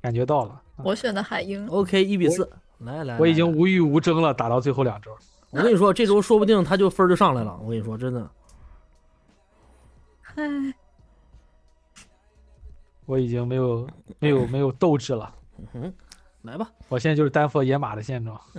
[0.00, 5.16] 感觉到了，啊我选的海鹰，，OK，一比四，来来，我已经无欲无争了，打到最后两周。
[5.54, 7.56] 我跟你说，这周说不定他就分就上来了。
[7.62, 8.30] 我跟你说，真的，
[10.34, 10.74] 唉，
[13.06, 13.88] 我已经没有
[14.18, 15.94] 没有没有斗志了，嗯哼，
[16.42, 18.40] 来吧，我现在就是丹佛野马的现状。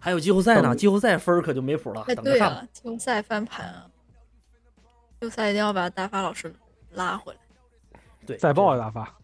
[0.00, 2.50] 还有季后赛呢，季后赛分儿可就没谱了，哎，等着看。
[2.50, 2.60] 吧。
[2.60, 3.86] 对啊，季后赛翻盘啊，
[5.20, 6.52] 季后赛一定要把大发老师
[6.90, 7.38] 拉回来。
[8.26, 9.14] 对，再爆啊，大发，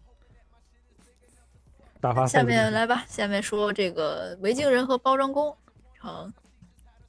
[2.26, 5.54] 下面来吧，下面说这个维京人和包装工，
[6.00, 6.32] 场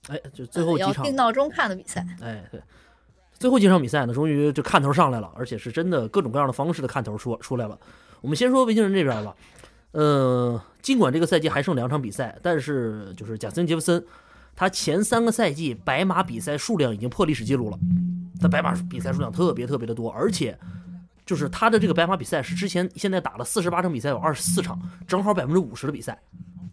[0.09, 2.05] 哎，就最后几场要定，闹钟看的比赛。
[2.21, 2.61] 哎，对，
[3.39, 7.79] 最后几场比赛呢，终于就看头上来了，而且是真的各种各样的方式的看头说出来了。
[8.21, 9.35] 我们先说维京人这边吧，
[9.93, 14.05] 呃，尽管这个赛季还剩两场比赛，但是就是贾森·杰弗森，
[14.55, 17.79] 他前三个赛季白马比赛数量已经破历史记录了，
[18.39, 20.57] 他白马比赛数量特别特别的多，而且
[21.25, 26.21] 就是他的这个白马比赛是之前现在打了四十八场比赛，有二十四场，正好百分之五十的比赛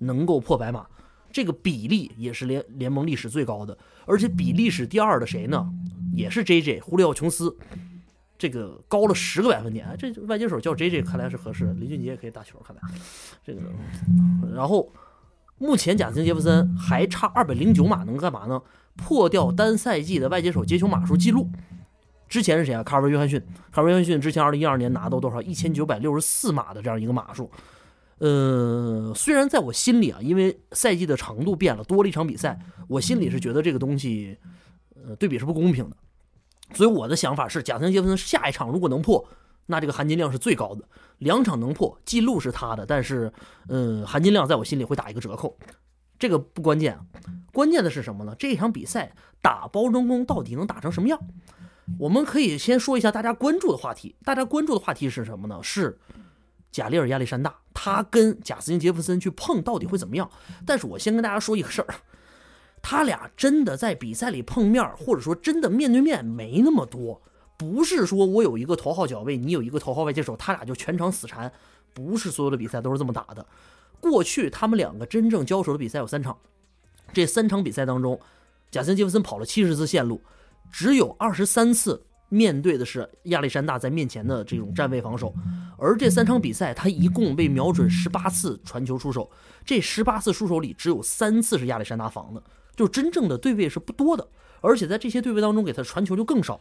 [0.01, 0.87] 能够破白马，
[1.31, 3.77] 这个比例也是联联盟历史最高的，
[4.07, 5.73] 而且比历史第二的谁呢？
[6.13, 7.57] 也是 J J 胡里奥琼斯，
[8.37, 12.83] 这个高了十个百分点，这外接手叫 J J 看来是合适，林俊杰也可以打球，看来
[13.47, 13.61] 这个，
[14.53, 14.91] 然后
[15.59, 18.61] 目前贾森·杰弗森还差二百零九码，能干嘛呢？
[18.97, 21.49] 破掉单赛季的外接手接球码数记录。
[22.31, 22.83] 之前是谁啊？
[22.85, 23.39] 卡尔文·约翰逊。
[23.73, 25.43] 卡尔文·约翰逊之前二零一二年拿到多少？
[25.43, 27.51] 一千九百六十四码的这样一个码数。
[28.19, 32.57] 呃，虽然在我心里啊，因为赛季的长度变了，多了一场比赛，
[32.87, 34.39] 我心里是觉得这个东西，
[34.95, 35.97] 呃，对比是不公平的。
[36.73, 39.27] 所以我的想法是，贾森·杰弗森下一场如果能破，
[39.67, 40.85] 那这个含金量是最高的。
[41.19, 43.33] 两场能破，记录是他的，但是，
[43.69, 45.59] 嗯、含金量在我心里会打一个折扣。
[46.17, 46.97] 这个不关键，
[47.53, 48.37] 关键的是什么呢？
[48.39, 49.11] 这场比赛
[49.43, 51.19] 打包装工到底能打成什么样？
[51.99, 54.15] 我们可以先说一下大家关注的话题。
[54.25, 55.59] 大家关注的话题是什么呢？
[55.63, 55.99] 是
[56.71, 60.31] 贾利尔亚历山大，他跟贾斯汀杰弗森去碰到底会怎么样？
[60.65, 61.95] 但是我先跟大家说一个事儿，
[62.81, 67.21] 他俩真的在比赛里碰面，或者说真的面对面没那么多。
[67.57, 71.53] 不是说我有一个头号脚位，你有一个头号外接手，他俩就全场死缠。
[71.93, 73.45] 不是所有的比赛都是这么打的。
[73.99, 76.39] 过去他们两个真正交手的比赛有三场，
[77.13, 78.19] 这三场比赛当中，
[78.71, 80.23] 贾森·杰弗森跑了七十次线路，
[80.71, 85.35] 只有二十三次面对的是亚历山大在面前的这种站位防守，
[85.77, 89.29] 而这三场比赛他一共被瞄准十八次传球出手，
[89.65, 92.43] 这十八次出手里只有三次是亚历山大防的，
[92.77, 94.29] 就真正的对位是不多的，
[94.61, 96.61] 而且在这些对位当中给他传球就更少，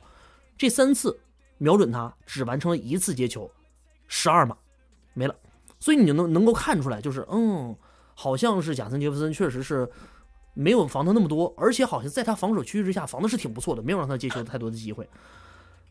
[0.58, 1.20] 这三次
[1.60, 3.50] 瞄准他只完成了一次接球，
[4.08, 4.58] 十二码
[5.14, 5.36] 没了，
[5.80, 7.76] 所以你就能能够看出来，就是嗯，
[8.16, 9.88] 好像是贾森·杰弗森确实是
[10.54, 15.08] 没有防他那么多，而且好像在他防守区域之下防的是挺不错的，没有让他接球太多的机会。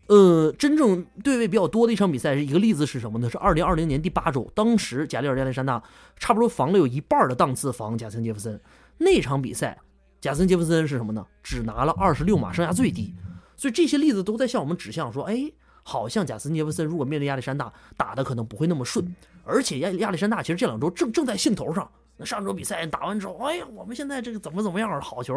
[0.09, 3.29] 呃，真正对位比较多的一场比赛是，一个例子是什么呢？
[3.29, 5.83] 是二零二零年第八周，当时贾里尔亚历山大
[6.17, 8.59] 差不多防了有一半的档次防贾森·杰弗森，
[8.97, 9.79] 那场比赛
[10.19, 11.27] 贾森·杰弗森是什么呢？
[11.43, 13.15] 只拿了二十六码，生涯最低。
[13.55, 15.53] 所以这些例子都在向我们指向说，哎，
[15.83, 21.91] 好像贾森·杰弗森如果面对亚历山大打的可能不会那么顺，而且亚亚历山大其实这两周正正在兴头上。
[22.19, 25.35] 那上周比赛打完之后，哎呀，我们现在这个怎么怎么样，好球，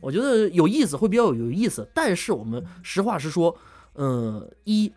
[0.00, 1.88] 我觉得有意思，会比较有意思。
[1.94, 3.56] 但是我们实话实说，
[3.94, 4.92] 呃，一，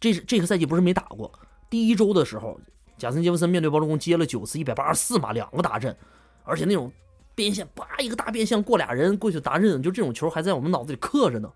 [0.00, 1.30] 这是这个赛季不是没打过，
[1.68, 2.58] 第一周的时候，
[2.96, 5.94] 贾森·杰弗森面对包装工接了九次一百八十四码两个打阵，
[6.44, 6.90] 而且那种
[7.34, 11.52] 边线叭一个大变向过俩人过去打阵，就这种球还在我们脑子里刻着呢。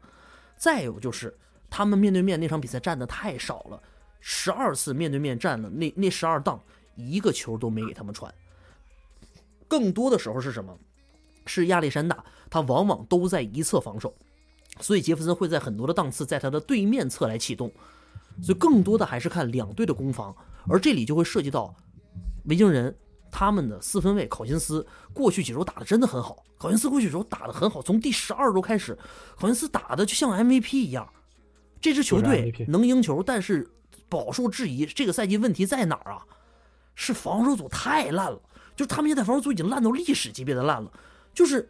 [0.56, 1.34] 再有就是
[1.70, 3.82] 他们面对面那场比赛站的太少了，
[4.20, 6.62] 十二次面对面站了，那那十二档
[6.96, 8.30] 一个球都没给他们传。
[9.70, 10.76] 更多的时候是什么？
[11.46, 14.12] 是亚历山大，他往往都在一侧防守，
[14.80, 17.70] 所以杰弗森会在很多的档次在他的对面侧来启动，
[18.42, 20.34] 所以更多的还是看两队的攻防，
[20.68, 21.72] 而这里就会涉及到
[22.46, 22.94] 维京人
[23.30, 28.98] 他们的四分卫考辛斯过去几周打的真的很好，考辛斯过去几周打的很好，从第十二周开始，
[29.36, 31.08] 考辛斯打的就像 MVP 一样，
[31.80, 33.70] 这支球队能赢球，但是
[34.08, 34.84] 饱受质疑。
[34.84, 36.26] 这个赛季问题在哪儿啊？
[36.94, 38.38] 是防守组太烂了，
[38.80, 40.90] 就是他们现在防守组已经烂到历史级别的烂了。
[41.34, 41.68] 就是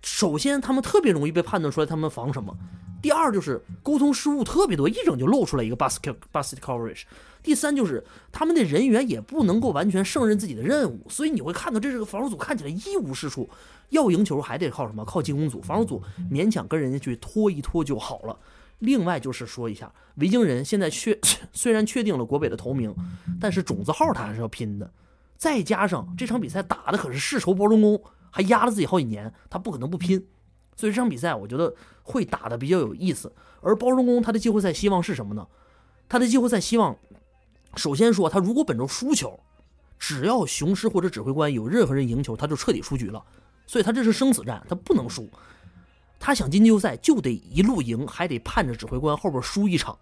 [0.00, 2.56] 首先他们特别容易被判断出来他们防什么，
[3.02, 7.02] 第二就是沟通失误特别多，一整就露出来一个 basket basket coverage。
[7.42, 8.02] 第三就是
[8.32, 13.46] 他们的人员也不能够完全胜任自己的任务，所以你会看到这是个防守组看起来一无是处。
[13.90, 15.04] 要赢球还得靠什么？
[15.04, 18.34] 靠进攻组，防守组勉强跟人家去拖一拖就好了。
[18.78, 21.18] 另外就是说一下，维京人现在确
[21.52, 22.94] 虽然确定了国北的头名，
[23.38, 24.90] 但是种子号他还是要拼的。
[25.36, 30.26] 再加上这场比赛打的可是世仇包中公，还压了自己好几年，他不可能不拼。
[30.76, 33.32] 所以这场比赛我觉得会打的比较有意思。
[33.60, 35.46] 而包中公他的季后赛希望是什么呢？
[36.08, 36.96] 他的季后赛希望，
[37.76, 39.40] 首先说他如果本周输球，
[39.98, 43.24] 只要雄狮或者指挥官有任何人赢球，他就彻底出局了。
[43.66, 45.28] 所以他这是生死战，他不能输。
[46.20, 49.96] 他想进季后赛就得一路赢，还得盼着指挥官后边输一场。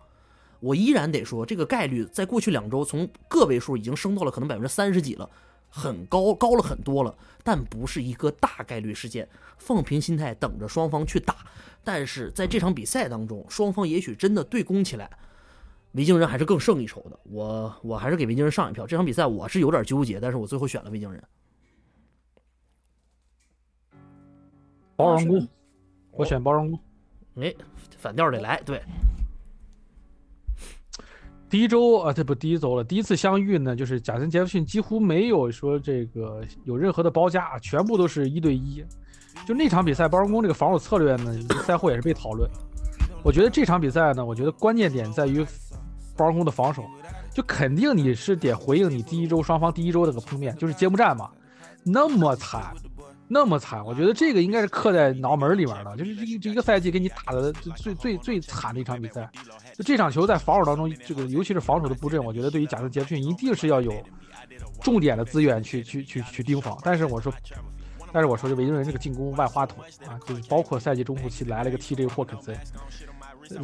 [0.62, 5.28] 我依然得说，这个概率在过去两周从个位数已经升到了可能百分之三十几了，
[5.68, 9.28] 很高，高了很多了，但不是一个大概率事件。
[9.58, 11.36] 放平心态，等着双方去打。
[11.82, 15.10] 但是在这场比赛当中，双方也许真的对攻起来，
[15.92, 17.18] 维京人还是更胜一筹的。
[17.24, 18.86] 我我还是给维京人上一票。
[18.86, 21.22] 这场比赛我是有点纠结，但是我最后选了维京人。
[24.94, 25.48] 包容工，
[26.12, 26.80] 我选包容工。
[27.42, 27.52] 哎，
[27.98, 28.80] 反调得来，对，
[31.52, 32.82] 第一周啊，这不第一周了。
[32.82, 38.82] 第一次相遇呢，就是贾森·杰弗逊几乎没有说这个有任何的包夹，全部都是一对一。
[39.46, 42.50] 就那场比赛，包容工这个防守策略呢，赛后也是被讨论。
[43.22, 45.44] 我觉得这场比赛呢，我觉得关键点在于
[46.16, 46.86] 包容工的防守。
[47.34, 51.28] 就肯定你是得回应你第一周双方第一周那个碰面，就是揭幕战嘛，
[51.84, 52.72] 那么惨，
[53.32, 59.26] 那么惨，我觉得这个应该是刻在脑门里面的，就是这一这一个赛季给你打的最最最惨的一场比赛。
[59.74, 63.94] 就这场球在防守当中，这个尤其是防守的布阵，我觉得对于贾斯·杰克逊一定是要有
[64.82, 66.76] 重点的资源去去去去盯防。
[66.84, 67.32] 但是我说，
[68.12, 72.54] 但是我说这维京人这个进攻万花筒啊，就是包括赛季中后期来了一个 TJ 霍肯森，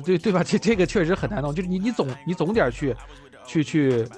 [0.02, 0.42] 对对吧？
[0.42, 2.96] 这这个确实很难弄，就是你你总你总点去
[3.46, 4.08] 去去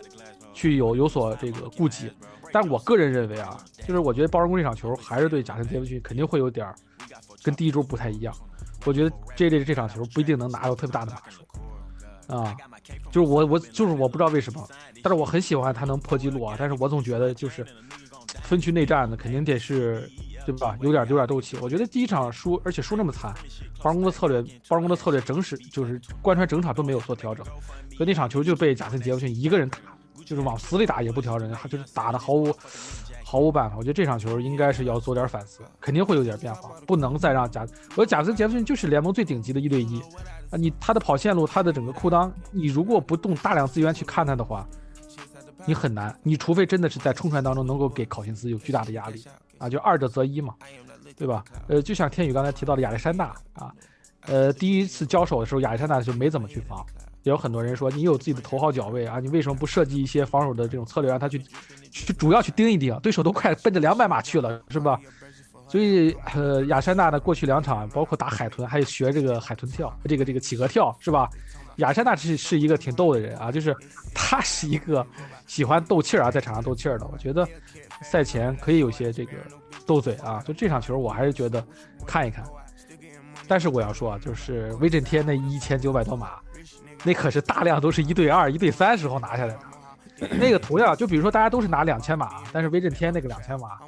[0.55, 2.09] 去有有所这个顾忌。
[2.53, 6.73] 但我个人认为啊，就是我觉得包容工这场球还是对贾森·杰弗逊肯定会有点
[7.43, 8.35] 跟第一周不太一样。
[8.85, 11.43] 我觉得这类这场球不一定能拿到特别大的码数
[12.35, 12.57] 啊，
[13.11, 14.67] 就是我我就是我不知道为什么，
[15.03, 16.57] 但是我很喜欢他能破纪录啊。
[16.59, 17.67] 但是我总觉得就是
[18.43, 20.09] 分区内战呢，肯定得是
[20.47, 20.79] 对吧？
[20.81, 21.59] 有点有点斗气。
[21.61, 23.35] 我觉得第一场输，而且输那么惨，
[23.83, 27.45] 包容工的策略，包容工的策略整使就是贯穿整场都没有做调整，
[27.97, 29.79] 所以那场球就被贾森·杰弗逊一个人打。
[30.31, 32.55] 就是往死里打也不调整，就是打的毫无
[33.25, 33.77] 毫无办法。
[33.77, 37.67] 我觉得这场球应该是要做点反思，肯定会有点变化，不能再让贾。
[37.97, 40.01] 我贾森·杰弗逊就是联盟最顶级的一对一
[40.49, 44.65] 啊，你他的跑线路，他的整个裤裆，你如果不动大量资源去看他的话，
[45.67, 46.17] 你很难。
[46.23, 49.25] 你除非真的是在冲传当中能够给考辛斯有巨大的压力
[49.59, 50.55] 啊，就二者择一嘛，
[51.17, 51.45] 对吧？
[51.67, 53.75] 呃，就像天宇刚才提到的亚历山大啊，
[54.27, 56.87] 呃，第一次交手的时候亚历山大就没怎么去防。
[57.23, 61.39] 也有很多人说你有自己的头号脚位啊，你为什么不设计一些防守的这种策略，让他去
[61.91, 64.99] 去主要去盯一盯，对手都快奔着两百码去了，是吧？
[65.69, 71.31] 所以呃，亚山大的过去两场，包括打海豚，还有学这个海豚跳，这个这个企鹅跳，是吧？
[71.77, 73.75] 亚山大是是一个挺逗的人啊，就是
[74.13, 75.07] 他是一个
[75.47, 77.07] 喜欢斗气儿啊，在场上斗气儿的。
[77.13, 77.49] 我觉得
[78.03, 79.33] 赛前可以有些这个
[79.87, 81.65] 斗嘴啊，就这场球我还是觉得
[82.05, 82.45] 看一看。
[83.47, 86.33] 但是我要说啊，就是威震天那一千九百多码。
[87.03, 89.55] 那可是大量都是一对二、一对三时候拿下来
[90.19, 93.79] 的，那个同样就比如说大家都是拿两千码，但是威震天那个两千码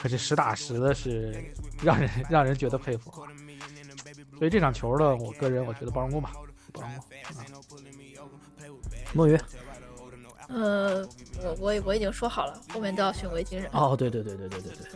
[0.00, 1.34] 可是实打实的，是
[1.82, 3.12] 让人让人觉得佩服。
[4.38, 6.30] 所以这场球呢，我个人我觉得包容工吧，
[6.72, 7.04] 包容工。
[9.12, 9.36] 梦鱼，
[10.48, 11.04] 呃，
[11.42, 13.68] 我我我已经说好了，后面都要选维京人。
[13.72, 14.92] 哦，对对对对对对对，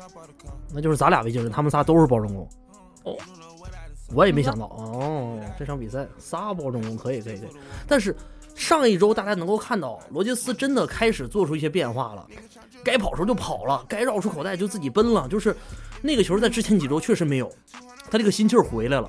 [0.73, 2.49] 那就是咱俩维京人，他们仨都是包容工。
[3.03, 3.19] 哦。
[4.13, 7.49] 我也没想到哦，这场比赛仨包中攻可以可以可以，
[7.89, 8.15] 但是
[8.55, 12.27] 上一周大家能够看到罗杰斯真的开始做出一些变化了，
[12.85, 15.57] 该跑的时候就跑了，该绕出口袋就自己奔了，就是
[16.03, 17.51] 那个球在之前几周确实没有，
[18.11, 19.09] 他这个心气儿回来了，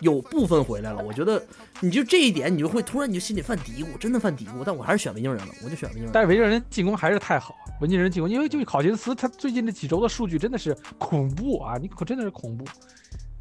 [0.00, 1.42] 有部分回来了，我觉得
[1.80, 6.10] 你就这一点你就会突然你就心里犯嘀咕，真的犯嘀咕，但我还是选维京人了，我就选维京人。
[6.12, 12.64] 但是维京人进攻还是太好，维京人进攻，因为就考辛斯他最近这几周的数据真的是恐怖啊，你可真的是恐怖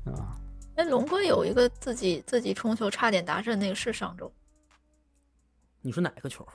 [0.06, 0.38] 啊。
[0.76, 4.32] 哎，龙哥有一个自己自己冲球差点达阵，那个是上周。
[5.82, 6.48] 你说哪个球？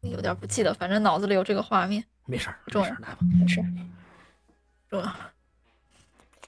[0.00, 2.04] 有点不记得，反正脑子里有这个画面。
[2.24, 3.62] 没事儿，重要，来吧，没事。
[4.88, 5.14] 重要。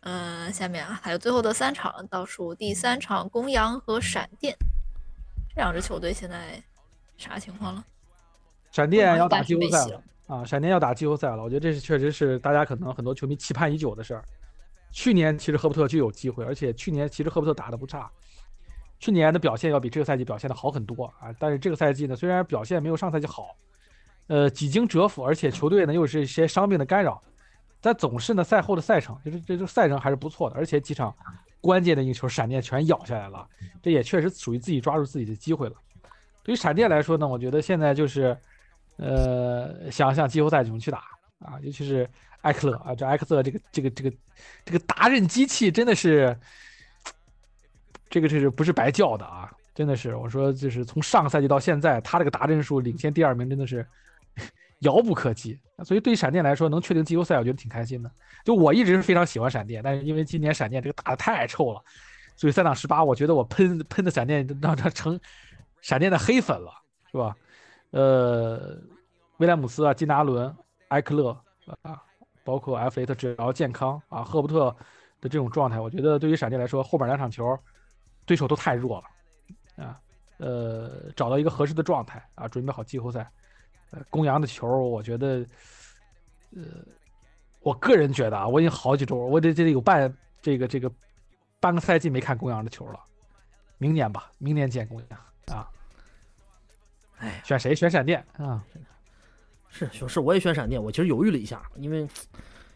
[0.00, 4.56] 呃，下面啊还有最后的三场，倒数第三场，公羊和闪电
[5.54, 6.62] 这两支球队现在
[7.16, 7.84] 啥情况了？
[8.70, 10.02] 闪电要打季后赛了。
[10.28, 10.44] 啊！
[10.44, 14.24] 闪电要打季后赛了，我觉得这是确实是大家可能很多球迷期盼已久的事儿。
[14.92, 18.10] 去年其实赫伯特就有机会，而且去年其实赫伯特打得不差，
[18.98, 21.34] 去年的表现要比这个赛季表现的好很多啊。
[21.38, 23.56] 但是这个赛季呢，虽然表现没有上赛季好，
[24.26, 27.22] 呃，几经蛰伏，而且球队呢又是一些伤病的干扰，
[27.80, 31.14] 但总是呢赛后的赛程，就是这这赛程还是不错的，而且几场
[31.60, 33.48] 关键的一球闪电全咬下来了，
[33.82, 35.74] 这也确实属于自己抓住自己的机会了。
[36.42, 38.36] 对于闪电来说呢，我觉得现在就是，
[38.96, 40.98] 呃，想向季后赛怎么去打
[41.38, 42.08] 啊，尤其是
[42.42, 44.16] 艾克勒啊，这艾克勒这个这个这个
[44.64, 46.36] 这个达人机器真的是，
[48.10, 49.50] 这个这是不是白叫的啊？
[49.74, 53.86] 真的是，我说就是从上个赛季到现在，他这个达人数领先第二名真的是
[54.80, 55.58] 遥不可及。
[55.84, 58.10] 所以对于闪电来说，能确定季后赛，我觉得挺开心的。
[58.44, 61.82] 就我一直是非常喜欢闪电，但是因为今年闪电这个打的太臭了，
[62.36, 65.18] 所以三档十八，我觉得我喷喷的闪电让他成
[65.80, 66.70] 闪电的黑粉了，
[67.10, 67.36] 是吧？
[67.92, 68.78] 呃，
[69.38, 70.54] 威廉姆斯啊，金达伦、
[70.88, 71.30] 埃克勒
[71.82, 72.02] 啊，
[72.44, 74.74] 包括埃弗雷特，只要健康啊，赫伯特
[75.20, 77.58] 的这种状态，我觉得对于闪电来说，后边两场球
[78.26, 80.00] 对手都太弱了啊。
[80.38, 83.30] 呃，找到一个合适的状态啊，准备好季后赛。
[83.90, 85.46] 呃，公羊的球，我觉得，
[86.56, 86.62] 呃，
[87.60, 90.90] 我个人觉得啊，我已经好几周，我得这得有半这个这个
[91.60, 92.98] 半个赛季没看公羊的球了。
[93.78, 95.68] 明年吧，明年见公羊啊。
[97.18, 97.74] 哎，选谁？
[97.74, 98.64] 选闪电啊？
[99.72, 100.82] 是是，我也选闪电。
[100.82, 102.02] 我其实犹豫了一下，因为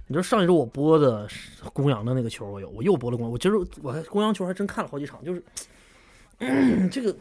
[0.06, 1.28] 你知道上一周我播的
[1.72, 3.30] 公羊的那个球，我有我又播了公。
[3.30, 5.42] 我其实我还公羊球还真看了好几场，就是、
[6.90, 7.14] 这个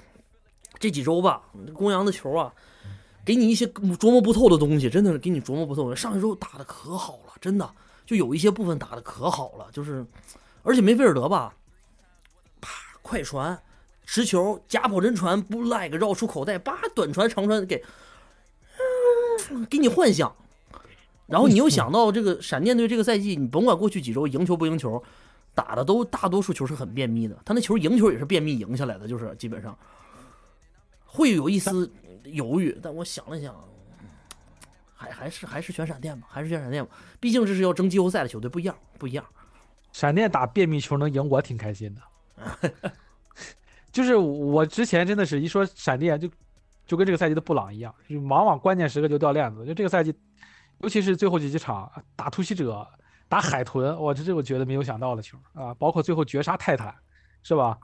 [0.80, 2.54] 这几周吧，公羊的球啊，
[3.26, 5.94] 给你一些琢磨不透的东西，真的是给你琢磨不透。
[5.94, 7.70] 上一周打的可好了，真的
[8.06, 10.06] 就有一些部分打的可好了，就是
[10.64, 11.54] 而且梅菲尔德吧，
[12.62, 12.72] 啪
[13.02, 13.62] 快传。
[14.08, 17.84] 持球假跑真传不 like 绕出口袋，叭短传长传给，
[19.70, 20.34] 给你幻想。
[21.28, 25.04] 然后你又想到这个闪电队这个赛季，你甭管过去几周赢球不赢球，
[25.56, 27.36] 打的都大多数球是很便秘的。
[27.44, 29.76] 他那球赢球也是便秘赢下来的，就是基本上
[31.04, 31.92] 会有一丝
[32.26, 32.78] 犹豫。
[32.82, 33.56] 但我想了想，
[34.94, 36.92] 还还是还是选闪电吧，还是选闪电吧。
[37.20, 39.26] 毕竟这是要争季后赛的球队，不一样，不一样。
[39.92, 42.92] 闪电打便秘球能赢，我挺开心的。
[43.92, 46.30] 就是我之前真的是一说闪电就
[46.86, 49.66] 就跟这个赛季的布朗一样，就往往关键时刻就掉链子。
[49.66, 50.14] 就这个赛季，
[50.80, 52.88] 尤其是最后几几场打突袭者、
[53.28, 56.96] 打海豚，我这这我觉得没有想到的球啊，包括最后绝杀泰坦，
[57.44, 57.78] 是吧？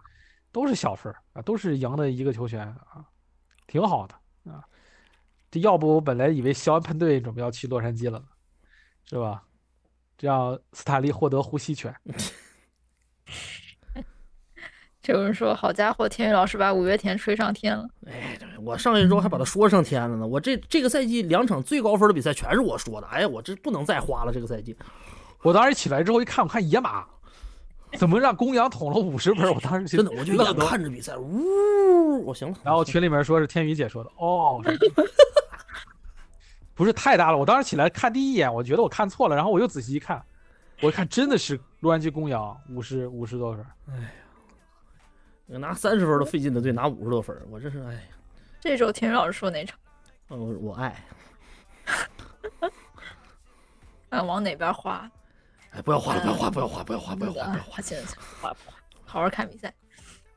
[0.52, 3.06] 都是小分啊，都是赢的一个球权啊，
[3.68, 4.64] 挺好的啊。
[5.50, 8.26] 这要不我本来以为肖恩喷队准备要去洛杉矶了呢，
[9.06, 9.44] 是吧？
[10.18, 11.96] 这样斯坦利获得呼吸权。
[15.02, 17.90] 这有人说，好家伙，天宇老师把五月天吹上天了。
[18.06, 20.28] 哎，我上一周还把他说上天了呢。
[20.28, 23.08] 我这这个赛季两场最高分的比赛全是我说的。
[23.08, 24.32] 哎呀，我这不能再花了。
[24.32, 24.78] 这个赛季，
[25.42, 27.04] 我当时起来之后一看，我看野马
[27.98, 30.38] 怎么让公羊捅了五十分，我当时真的我就
[30.68, 32.56] 看着比赛，呜，我行了。
[32.64, 34.64] 然后群里面说是天宇姐说的，哦，
[36.76, 37.38] 不是太大了？
[37.40, 40.24] 我当时起来看第一眼，我觉得我看错了，然后我又仔细一看，
[40.80, 43.66] 我一看真的是洛杉矶公羊五十五十多分，
[45.60, 48.00] 拿三十分都费劲的队拿五十多分，我这是哎呀，
[48.60, 49.78] 这周天宇老师说哪场？
[50.30, 51.04] 呃我我爱，
[54.10, 55.10] 啊，往哪边花？
[55.72, 57.82] 哎，不要花了，不要花，不要花，不要花，不要花，不要花。
[57.82, 58.78] 行行，花不花？
[59.06, 59.74] 好好看比赛。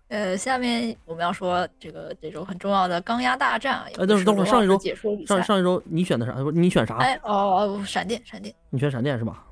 [0.08, 3.86] 呃，下面我们要说这个这周很重要的钢压大战啊。
[3.86, 6.32] 哎等会儿等会儿上一周解说上上一周你选的啥？
[6.34, 6.96] 不是你选啥？
[6.96, 9.44] 哎哦哦，闪电闪电，你选闪电是吧？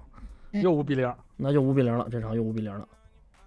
[0.51, 2.87] 又五比零，那就五比零了，这场又五比零了。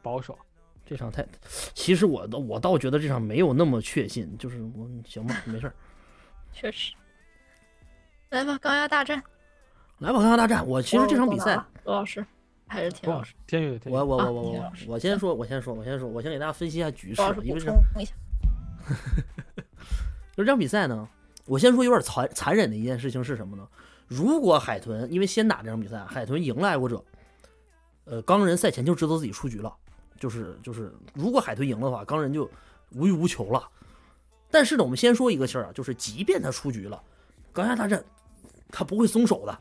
[0.02, 0.38] 保守。
[0.86, 1.26] 这场太，
[1.74, 5.74] 其实我倒我倒觉得这场没有那么确信，就是我行吧，没事儿，
[6.54, 6.94] 确实。
[8.30, 9.22] 来吧，钢压大战。
[10.00, 10.66] 来吧，钢牙大战。
[10.68, 12.26] 我其实这场比赛，罗老师
[12.68, 18.14] 还是田老师，天宇，我我啊我我我我先说，我先说，我先说，我先给大家分析一下局势因为这充一下。
[20.36, 21.08] 就是这场比赛呢，
[21.46, 23.68] 我先说有点残残忍的一件事情是什么呢？
[24.08, 27.04] 如果海豚因为先打这场比赛，海豚赢了爱国者，
[28.04, 29.74] 呃，钢人赛前就知道自己出局了，
[30.20, 32.50] 就是就是，如果海豚赢了的话，钢人就
[32.92, 33.68] 无欲无求了。
[34.50, 37.02] 但是呢，我们先说一个事儿啊，就是即便他出局了，
[37.52, 38.04] 钢牙大战
[38.70, 39.60] 他不会松手的，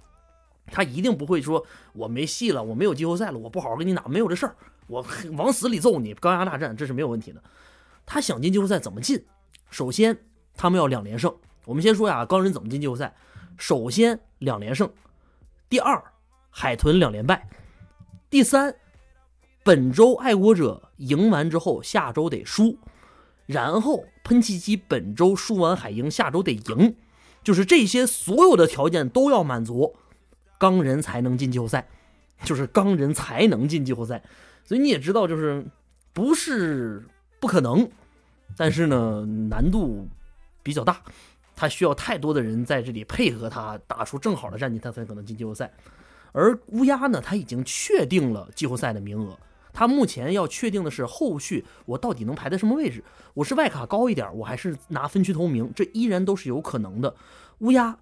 [0.66, 4.55] 他一定不会说我没戏了，我没有季后赛了，我不好好跟你打，没有这事儿，
[4.86, 5.05] 我
[5.36, 7.43] 往死里揍你，钢牙大战这是没有问题的。
[8.06, 9.24] 他想进季后赛怎么进？
[9.70, 10.16] 首先，
[10.55, 11.35] 他们要两连胜。
[11.64, 13.14] 我们先说呀，钢人怎么进季后赛？
[13.56, 14.93] 首先两连胜，
[15.68, 16.02] 第二，
[16.51, 17.48] 海豚两连败，
[18.28, 18.74] 第三，
[19.65, 22.78] 本周爱国者赢完之后，下周得输，
[23.47, 26.95] 然后喷气机本周输完海鹰，下周得赢，
[27.43, 29.97] 就是这些所有的条件都要满足，
[30.59, 31.89] 钢人才能进季后赛，
[32.45, 34.23] 就是钢人才能进季后赛。
[34.66, 35.65] 所以你也知道，就是
[36.12, 37.03] 不是
[37.41, 37.91] 不可能，
[38.59, 40.07] 但是呢，难度
[40.62, 41.01] 比较大，
[41.57, 45.73] 他需要太多的人在这里配合他，打出正好的战绩，他才可能进季后赛。
[46.32, 49.39] 而乌鸦呢，他已经确定了季后赛的名额。
[49.75, 53.05] 他目前要确定的是后续我到底能排在什么位置？
[53.35, 55.71] 我是外卡高一点，我还是拿分区头名？
[55.75, 57.15] 这依然都是有可能的。
[57.59, 57.99] 乌鸦，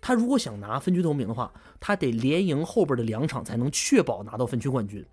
[0.00, 5.04] 他如果想拿分区头名的话，他得连赢后边的两场才能确保拿到分区冠军。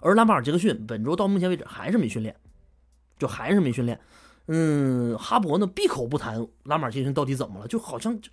[0.00, 2.36] 而拉马尔·杰克逊本周到目前为止还是没训练，
[3.18, 3.98] 就还是没训练。
[4.48, 8.30] 嗯，哈勃呢闭口不谈拉马尔·杰克逊到底怎么了，就好像就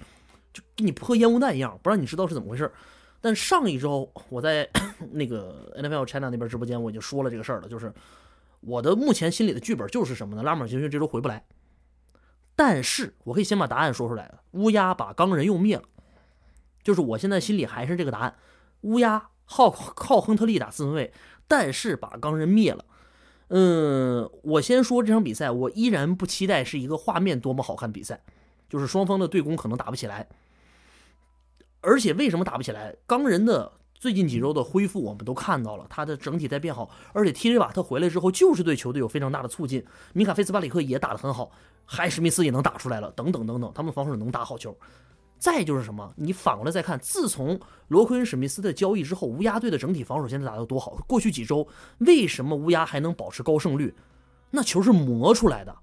[0.52, 2.70] 就给你泼烟雾弹一样，不让你知道是怎么回事。
[3.24, 4.70] 但上一周我在
[5.14, 7.94] 那个 NFL China 那边直播间我已经说了这个事儿了，就是
[8.60, 10.44] 我的目前心里的剧本就是什么呢？
[10.44, 11.46] 拉马尔·杰克逊这周回不来，
[12.54, 15.84] 但是我可以先把答案说出来乌鸦把钢人又灭了，
[16.84, 18.36] 就是我现在心里还是这个答案：
[18.82, 21.14] 乌鸦靠靠亨特利打四分卫。
[21.46, 22.86] 但是把钢人灭了，
[23.50, 28.22] 嗯，我先说这场比赛，我依然不期待是一个画面多么好看的比赛，
[28.70, 30.28] 就是双方的对攻可能打不起来。
[31.84, 32.96] 而且为什么打不起来？
[33.06, 41.52] 钢人的最近几周的恢复我们都看到了，他的整体在变好，而且 TJ 瓦特回来之后就是对球队有非常大的促进，米卡菲斯巴里克也打得很好，
[41.86, 44.76] 海史密斯也能打出来了，等等等等，他们防守能打好球。
[45.38, 46.10] 再就是什么？
[46.16, 50.96] 你反过来再看，自从罗奎恩史密斯的交易之后，乌鸦队的整体防守现在打得多好。
[51.06, 51.68] 过去几周，
[52.00, 53.94] 为什么乌鸦还能保持高胜率？
[54.50, 55.76] 那球是磨出来的，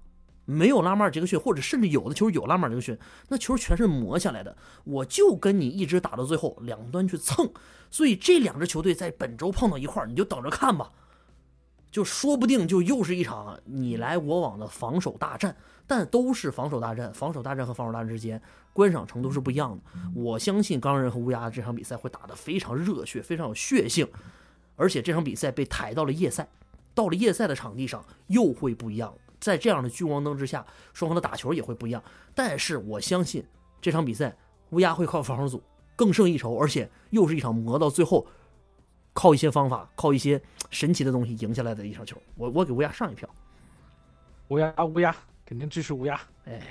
[0.51, 2.97] 没有拉马尔杰克逊，或者甚至有的球有拉马尔杰克逊，
[3.29, 4.55] 那球全是磨下来的。
[4.83, 7.49] 我就跟你一直打到最后，两端去蹭。
[7.89, 10.91] 所以这两支球队在本周碰到一块儿，你就等着看吧。
[11.91, 15.55] 就说不定就又是一场你来我往的防守大战，
[15.85, 17.13] 但都是防守大战。
[17.13, 18.41] 防守大战和防守大战之间
[18.71, 19.83] 观赏程度是不一样的。
[20.15, 24.07] 我相信钢人和乌鸦这场比赛会打得非常热血，非常有血性。
[24.77, 26.47] 而且这场比赛被抬到了夜赛，
[26.95, 29.13] 到了夜赛的场地上又会不一样。
[29.41, 32.01] 在这样的聚光灯之下，双方的打球也会不一样。
[32.33, 33.45] 但是我相信
[33.81, 34.33] 这场比赛
[34.69, 35.61] 乌鸦会靠防守组
[35.97, 38.25] 更胜一筹，而且又是一场磨到最后。
[39.13, 43.27] 靠一些方法，靠一些神奇的东西赢下来的一场球，我我给乌鸦上一票。
[44.47, 45.13] 乌鸦乌鸦
[45.45, 46.17] 肯定支持乌鸦。
[46.45, 46.61] 哎，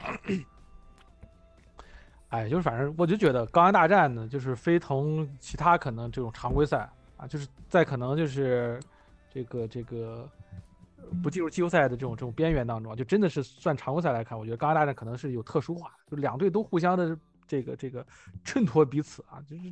[2.30, 8.80] 哎，就是反正我就觉得钢人大战呢，就是非同其他可能这种常规赛啊，就是在可能就是
[9.30, 10.26] 这个这个
[11.22, 18.06] 不进入季后赛的这种这种边缘当中，就真的是算常规赛来看，我觉得刚刚大战可能是有特殊化，就两队都互相的这个这个
[18.44, 19.62] 衬托彼此啊，就是。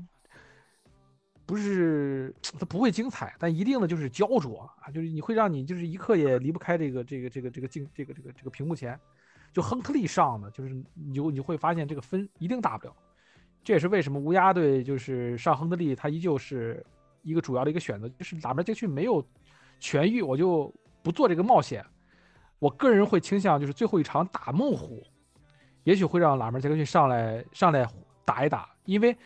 [1.47, 9.01] 不是它不会精彩，但一定的就是焦灼啊，就是你会让你就是一刻也离不开这个这个这个这个镜这个这个这个屏幕前。
[9.51, 12.95] 就亨特利上的，就是你就你会发现这个分一定大不了。
[13.65, 16.85] 这也是为什么乌鸦队就是上亨特利，他依旧是
[17.23, 18.07] 一个主要的一个选择。
[18.11, 19.27] 就是哪边杰克逊没有
[19.81, 20.71] 痊愈，我就
[21.03, 21.85] 不做这个冒险。
[22.59, 25.03] 我个人会倾向就是最后一场打猛虎，
[25.85, 27.89] 也许会让拉门杰克逊上来上来
[28.25, 29.17] 打一打，因为。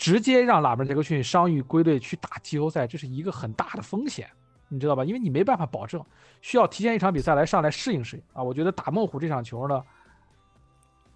[0.00, 4.30] 直接让拉门杰克逊伤愈归队去打季后赛，这是一个很大的风险，
[4.68, 5.04] 你知道吧？
[5.04, 6.00] 因为你没办法保证，
[6.40, 8.40] 需要提前一场比赛来上来适应适应啊。
[8.40, 9.82] 我觉得打猛虎这场球呢，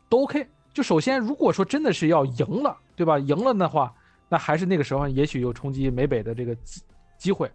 [0.08, 0.44] 都 OK。
[0.74, 3.20] 就首先，如果说真的是要赢了，对吧？
[3.20, 3.94] 赢了的话，
[4.28, 6.82] 那还是那个时候也许有冲击美北的这个机
[7.16, 7.48] 机会。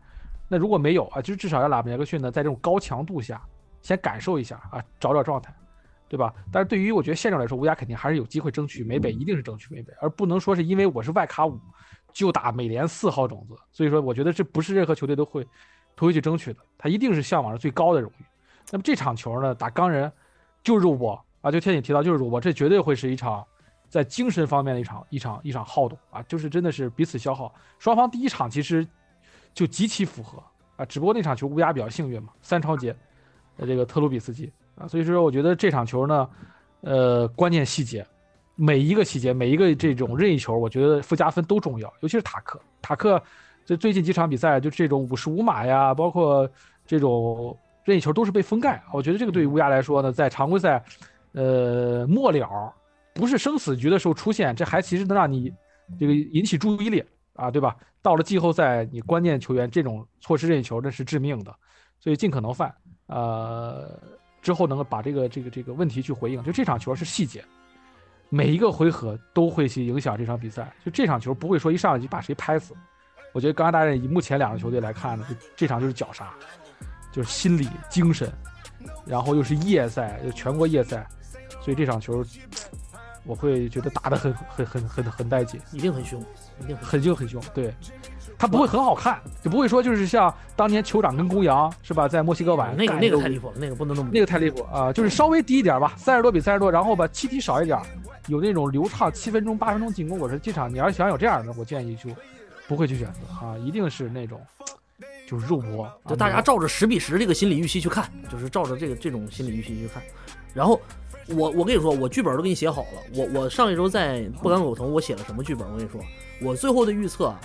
[0.47, 3.41] 那如果没有啊，就是至少要拉姆杰克逊呢，在这种高强度下
[3.81, 5.53] 先感受一下啊，找找状态。
[6.09, 6.33] 对吧？
[6.53, 11.59] 但是对于我觉得现状来说，乌鸦肯定还是有机会争取美北，一定是争取美北，而不能说是因为我是外卡五
[12.13, 13.53] 就打美联四号种子。
[13.73, 15.45] 所以说，我觉得这不是任何球队都会
[15.97, 18.25] 都会去争取的，他一定是向往着最高的荣誉。
[18.71, 20.09] 那么这场球呢，打钢人
[20.63, 23.45] 就是我啊，就天你提到就是我，这绝对会是一场
[23.89, 27.53] 在精神方面的一场一场一场好动啊，就是真的是彼此消耗。
[27.79, 28.87] 双方第一场其实
[29.57, 30.37] 就极其符合
[30.75, 32.95] 啊，只不过那场球乌鸦比较幸运嘛，三超节
[33.57, 34.51] 呃这个特鲁比斯基。
[34.75, 36.29] 啊，所以说我觉得这场球呢，
[36.81, 38.05] 呃，关键细节，
[38.53, 43.19] 每一个细节，每一个这种任意球，我觉得附加分都重要，尤其是塔克，塔克
[43.65, 46.47] 这最近几场比赛就这种五十五码呀，包括
[46.85, 48.83] 这种任意球都是被封盖。
[48.93, 50.83] 我觉得这个对于乌鸦来说呢，在常规赛，
[51.31, 52.71] 呃，末了
[53.15, 55.51] 不是生死局的时候出现，这还其实能让你
[55.99, 57.03] 这个引起注意力
[57.37, 57.77] 啊，对吧？
[58.01, 61.55] 到了季后赛，你关键球员这种错失任意球那是致命的，
[61.99, 63.97] 所以尽可能犯，呃。
[64.39, 67.43] 之后能够把这个这个这个问题去回应，就这场球是细节，
[68.29, 70.73] 每一个回合都会去影响这场比赛。
[70.85, 72.73] 就这场球不会说一上来就把谁拍死，
[73.33, 76.33] 我觉得刚刚大战以目前两个球队来看呢，就这场就是绞杀，
[77.11, 78.31] 就是心理、精神，
[79.05, 81.05] 然后又是夜赛，又全国夜赛，
[81.59, 82.23] 所以这场球
[83.27, 86.19] 我会觉得打得很很很很很带劲，一定很凶，
[86.61, 87.41] 一定很很凶很凶。
[87.53, 87.73] 对，
[88.37, 97.77] 他不会很好看，就不会说就是像当年酋长跟公羊是吧，在墨西哥碗那个那个太离谱了，那个不能那么那个太离谱啊、就是稍微低一点吧，三十多比三十多，然后吧气体少一点，
[98.27, 100.17] 有那种流畅七分钟八分钟进攻。
[100.17, 102.09] 我说这场你要是想有这样的，我建议就
[102.67, 104.39] 不会去选择啊，一定是那种
[105.27, 110.01] 就是肉搏，啊就大家照着十比十这个心理预期去看，就是照着这个这种心理预期去看。
[110.53, 110.79] 然后
[111.35, 113.01] 我我跟你说，我剧本都给你写好了。
[113.15, 115.67] 我我上一周在不敢苟同，我写了什么剧本？
[115.69, 115.99] 我跟你说，
[116.41, 117.39] 我最后的预测啊，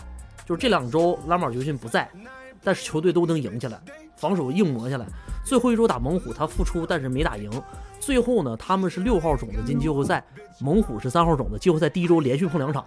[0.47, 2.09] 就是这两周拉马尔球逊不在，
[2.63, 3.81] 但是球队都能赢下来，
[4.17, 5.07] 防守硬磨下来。
[5.45, 7.51] 最后一周打猛虎，他复出但是没打赢。
[7.99, 10.25] 最后呢，他们是六号种子进季后赛，
[10.61, 12.87] 猛虎是三号种子，季后赛第一周连续碰两场，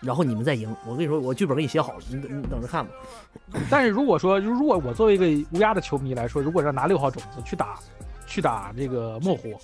[0.00, 0.74] 然后你们再赢。
[0.86, 2.92] 我跟你说，我剧本给你写好了，你你等着看吧。
[3.70, 7.78] 但是如果说，如果我作为一个乌鸦的球迷来说，如果让拿六号种子去打，
[8.26, 9.54] 去打这个猛虎，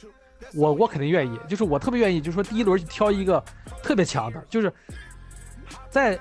[0.55, 3.43] 我我肯定愿意，就是我特别愿意，就是说第一轮去挑一个
[3.83, 4.73] 特别强的，就是
[5.91, 6.19] 在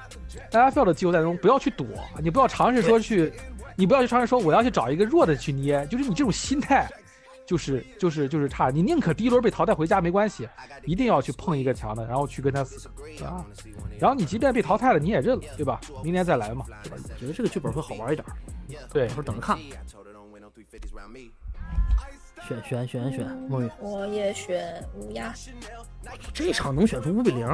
[0.52, 1.86] NFL 的季后赛中不要去躲，
[2.22, 3.32] 你不要尝试说去，
[3.76, 6.90] 你不要去尝试说我要去找一个弱的去捏，就是你这种心态。
[7.48, 10.46] 就是就是就是差，你宁可第一轮被淘汰回家没关系，
[10.84, 12.90] 一定要去碰一个强的，然后去跟他死
[13.24, 13.46] 啊！
[13.98, 15.80] 然后你即便被淘汰了，你也认了，对吧？
[16.04, 16.98] 明年再来嘛，对吧？
[17.18, 18.28] 觉得这个剧本会好玩一点。
[18.92, 19.58] 对到时，候等着看。
[22.48, 25.34] 选选选选，梦雨，我也选乌鸦，
[26.34, 27.46] 这场能选出五比零？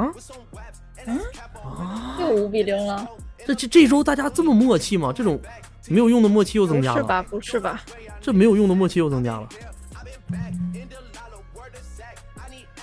[1.06, 1.20] 嗯
[1.64, 3.08] 啊，又五比零了，
[3.46, 5.12] 这这这周大家这么默契吗？
[5.12, 5.40] 这种
[5.88, 7.24] 没有用的默契又增加了，是吧？
[7.24, 7.82] 不是吧？
[8.22, 9.50] 这没有用的默契又增加了。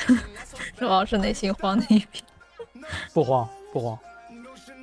[0.76, 2.22] 这王是内心慌的一批。
[3.14, 3.96] 不慌不慌，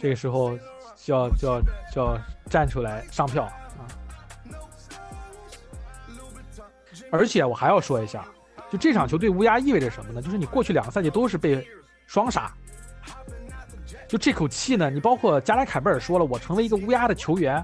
[0.01, 0.57] 这个时候
[0.95, 1.61] 就要就要
[1.93, 2.17] 就要
[2.49, 3.51] 站出来上票
[7.11, 8.25] 而且我还要说一下，
[8.71, 10.21] 就这场球对乌鸦意味着什么呢？
[10.21, 11.65] 就是你过去两个赛季都是被
[12.05, 12.51] 双杀，
[14.07, 17.63] 就这口气呢，你包括加莱凯贝尔说了，我成为一个乌鸦的球员，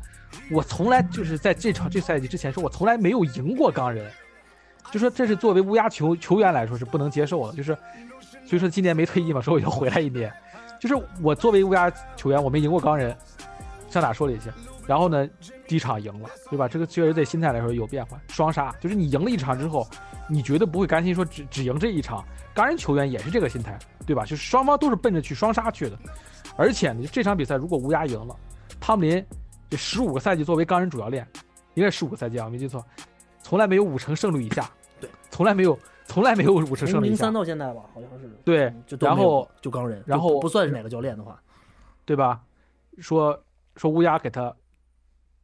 [0.51, 4.09] 我从来就是在这场这赛季之前说，我从来没有赢过钢人，
[4.91, 7.77] 就说这是作为乌鸦球球员来说是不能接受的，就是
[8.45, 10.31] 所以说今年没退役嘛，说我就回来一年，
[10.79, 13.15] 就是我作为乌鸦球员，我没赢过钢人，
[13.89, 14.51] 上哪说了一些，
[14.85, 15.27] 然后呢，
[15.67, 16.67] 第一场赢了，对吧？
[16.67, 19.87] 这个确实对心态来说有变化，双杀就是你赢了一场之后，
[20.27, 22.23] 你绝对不会甘心说只只赢这一场，
[22.53, 24.23] 钢人球员也是这个心态，对吧？
[24.23, 25.97] 就是双方都是奔着去双杀去的，
[26.57, 28.35] 而且呢，这场比赛如果乌鸦赢了，
[28.79, 29.25] 汤姆林
[29.69, 31.25] 这十五个赛季作为钢人主教练，
[31.75, 32.83] 应该是十五个赛季啊，没记错，
[33.41, 34.69] 从来没有五成胜率以下，
[34.99, 41.41] 对，从来没有，从来没有五成胜率以下零三，到现在吧，好像是对嗯就然后就钢人，然后不算是哪个教练的话，
[42.03, 42.41] 对吧？
[42.99, 43.41] 说
[43.75, 44.53] 说乌鸦给他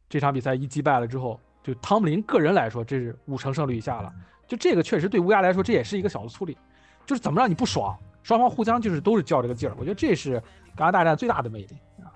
[0.09, 4.11] 这场比赛一击败了之后，就汤姆林个人来说，这是五成胜率以下了。
[4.47, 6.57] 就这个确实对乌鸦来说，这也是一个小的粗力，
[7.05, 9.75] 就是怎么让你不爽，双方互相就是都是较这个劲儿。
[9.77, 10.41] 我觉得这是
[10.75, 12.09] 钢牙大战最大的魅力啊！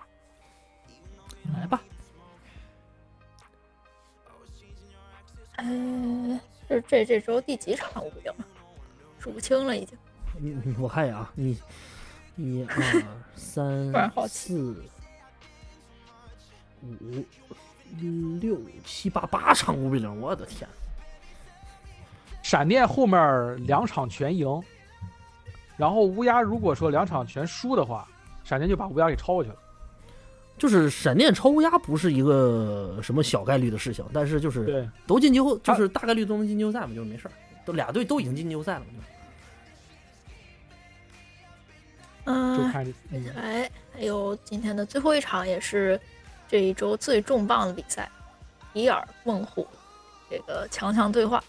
[1.53, 1.82] 来吧，
[5.57, 8.45] 呃，这这这周第几场五比零了？
[9.20, 9.95] 数不清了已经。
[10.40, 11.60] 你你我看一眼啊，你
[12.38, 13.03] 一二
[13.36, 13.94] 三
[14.28, 14.84] 四
[16.82, 17.24] 五
[18.40, 20.68] 六七八八场五比零，我的天！
[22.41, 24.61] 闪电后面两场全赢，
[25.78, 28.07] 然后乌鸦如果说两场全输的话，
[28.44, 29.56] 闪电就把乌鸦给超过去了。
[30.57, 37.32] 就是闪电超乌鸦不是一个什么小概率的事情，但是就是对，都进季后，就是大概率都能进季后赛嘛，就是没事儿。
[37.65, 39.03] 都俩队都已经进季后赛了嘛，
[42.26, 45.99] 就嗯，看这嗯来，还有今天的最后一场也是
[46.53, 48.07] 这一周最重磅的比赛，
[48.71, 49.67] 比尔孟虎
[50.30, 51.43] 这个强强对话。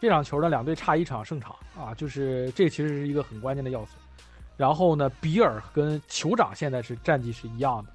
[0.00, 3.90] 这场球呢，两队差一场胜场啊，就是这其实是一个很关键的要素。
[4.56, 7.90] 然后呢，比尔跟酋长现在是战绩是一样的，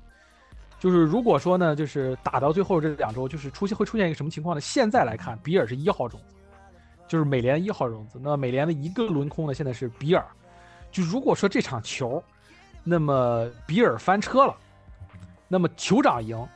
[0.79, 4.61] 就是如果说呢，就是打到最后这两周，就是出现会出现一个什么情况呢？
[4.61, 6.35] 现在来看，比尔是一号种子，
[7.07, 8.19] 就是美联一号种子。
[8.21, 10.23] 那美联的一个轮空呢，现在是比尔。
[10.91, 12.23] 就如果说这场球，
[12.83, 14.55] 那么比尔翻车了，
[15.51, 16.47] 那么酋长赢，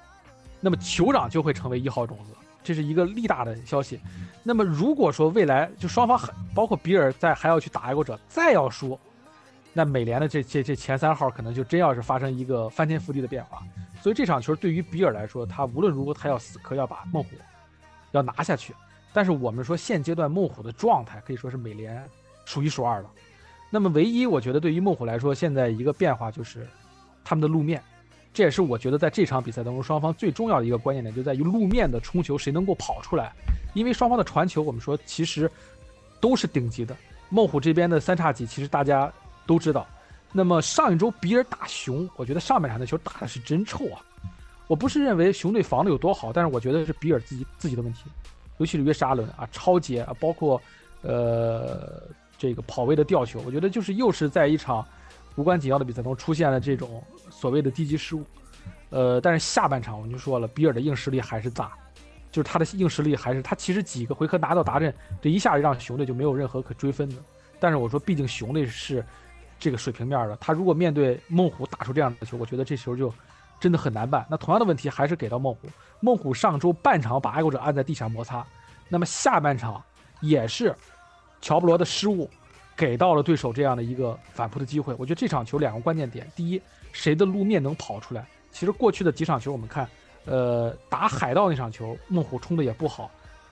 [0.61, 2.31] 那么酋长就会成为一号种子，
[2.63, 3.99] 这是一个利大的消息。
[4.41, 8.97] 那么如果说未来就双方还包括比尔在还要去打爱国者，再要输，
[9.73, 13.61] 那美联的这这这前三号可能就真要是发生一个翻天覆地的变化。
[14.01, 17.31] 所以这场球对于比尔来说，他无论如何他要死磕要把孟虎
[18.13, 18.73] 要拿下去。
[19.11, 22.01] 但是我们说现阶段孟虎的状态可以说是美联
[22.45, 23.09] 数一数二了。
[23.69, 26.65] 那么唯一我觉得对于孟虎来说，现在一个变化就是
[27.23, 27.83] 他们的路面，
[28.35, 33.31] 这也是我觉得在这场比赛当中，双方最重要的一个关键点就在于路面的冲球谁能够跑出来。
[33.73, 35.49] 因为双方的传球，我们说其实
[36.19, 36.95] 都是顶级的。
[37.29, 39.11] 孟虎这边的三叉戟，其实大家
[39.47, 39.87] 都知道。
[40.33, 44.01] 那么上一周比尔打熊，我觉得上半场的球打的是真臭啊！
[44.67, 48.03] 我不是认为熊队防的有多好，但是我觉得是比尔自己自己的问题，
[48.57, 50.61] 尤其是约什阿伦啊，超杰啊，包括
[51.03, 52.03] 呃
[52.37, 54.85] 这个跑位的吊球，我觉得就是又是在一场
[55.35, 57.01] 无关紧要的比赛中出现了这种
[57.35, 58.23] 所谓的低级失误。
[58.89, 61.73] 呃，但是下半场我们就说了，比尔的硬实力还是大，
[62.31, 67.15] 就是他的硬实力还是他其实几个回合拿到达阵，这一下让熊队就没有任何可追分的。
[67.59, 69.03] 但是我说，毕竟熊队是
[69.59, 73.13] 这个水平面的，他如果面对孟虎打出这样的球，我觉得这球就
[73.59, 74.25] 真的很难办。
[74.29, 75.67] 那同样的问题还是给到孟虎，
[75.99, 78.45] 孟虎上周半场把爱国者按在地上摩擦，
[78.87, 79.83] 那么下半场
[80.21, 80.73] 也是
[81.41, 82.29] 乔布罗的失误，
[82.75, 84.93] 给到了对手这样的一个反扑的机会。
[84.97, 86.61] 我觉得这场球两个关键点，第一，
[86.95, 88.25] 谁的路面能跑出来？
[88.51, 89.87] 其实过去的几场球我们看，
[90.23, 93.11] 呃，打海盗那场球，孟虎冲的也不好，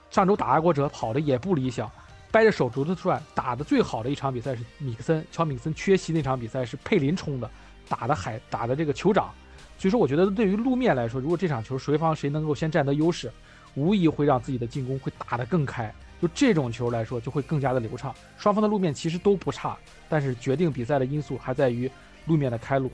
[0.09, 1.91] 上周打爱国者跑的也不理想。
[2.31, 7.47] 掰着手肘子转，打的最好的一场比赛是米克森，乔米克森缺席那场比赛是佩林冲的，
[7.87, 9.29] 打的海打的这个酋长，
[9.77, 13.31] 所以说我觉得对于路面来说，如果这场球谁方谁能够先占得优势，
[13.75, 18.15] 无疑会让自己的进攻会打得更开，就这种球来说就会更加的流畅。
[18.37, 19.77] 双方的路面其实都不差，
[20.09, 21.91] 但是决定比赛的因素还在于
[22.25, 22.89] 路面的开路。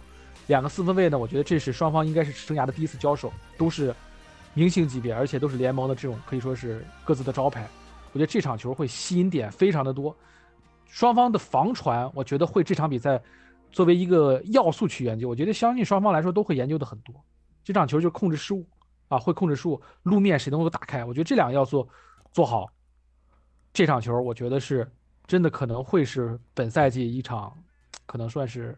[0.50, 3.96] 两个四分卫呢，我觉得这是双方应该是生涯的第一次交手，都是
[4.56, 7.70] 明星级别，而且都是联盟的这种可以说是各自的招牌。
[8.12, 10.16] 我觉得这场球会吸引点非常的多，
[10.88, 13.22] 双方的防传，我觉得会这场比赛
[13.72, 15.30] 作为一个要素去研究。
[15.30, 17.14] 我觉得相信双方来说都会研究的很多。
[17.64, 18.68] 这场球就控制失误
[19.08, 21.06] 啊，会控制失误，路面谁能够打开？
[21.06, 21.88] 我觉得这两个要素
[22.32, 22.66] 做好，
[23.72, 24.92] 这场球我觉得是
[25.28, 27.56] 真的可能会是本赛季一场
[28.08, 28.76] 可能算是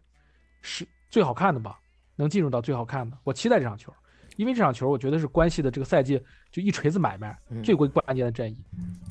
[0.62, 1.80] 是最好看的吧，
[2.16, 3.16] 能进入到最好看的。
[3.24, 3.94] 我期待这场球。
[4.38, 6.20] 因为这场球，我觉得是关系的这个赛季
[6.50, 8.58] 就一锤子买卖最关关键的战役。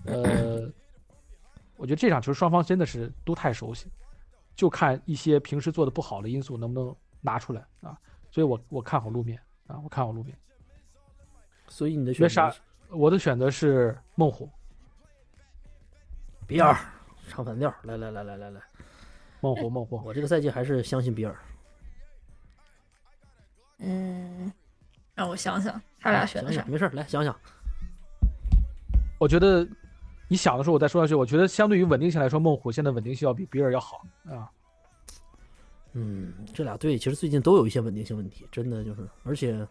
[0.06, 0.66] 呃，
[1.76, 3.86] 我觉得这场球双方真的是都太熟悉，
[4.56, 7.96] 就看一些平时做的不好的因素能不能拿出来啊。
[8.30, 10.36] 所以我我看好路面啊，我看好路面。
[11.68, 12.50] 所以你的选择？
[12.88, 14.48] 我的选择是孟虎。
[16.46, 16.74] 比尔
[17.28, 18.60] 唱反调，来来来来来来，
[19.40, 20.02] 孟虎孟虎。
[20.02, 21.38] 我这个赛季还是相信比尔。
[23.80, 24.52] 嗯。
[25.16, 26.64] 让我想想，他俩选的啥？
[26.66, 27.36] 没事，来想想。
[29.18, 29.68] 我觉得
[30.28, 31.14] 你想的时候，我再说下去。
[31.14, 34.48] 我觉得相对于稳定性来说，孟虎现在稳定性要比比尔要好啊。
[35.92, 39.66] 嗯，这俩队其实最近都有一些稳定性问题，真的就是，而且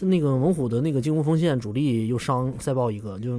[0.00, 3.38] 那个猛虎的那个进攻锋线主力又伤赛爆一个，就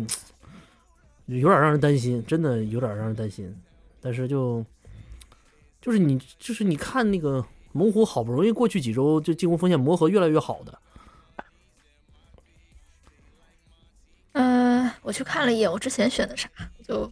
[1.27, 3.55] 有点让人担心，真的有点让人担心。
[3.99, 4.65] 但是就
[5.79, 10.79] 就是你就是你看那个猛虎好不容易过去几周就进攻锋线磨合越来越好的。
[14.33, 16.49] 嗯，我去看了一眼，我之前选的啥，
[16.87, 17.11] 就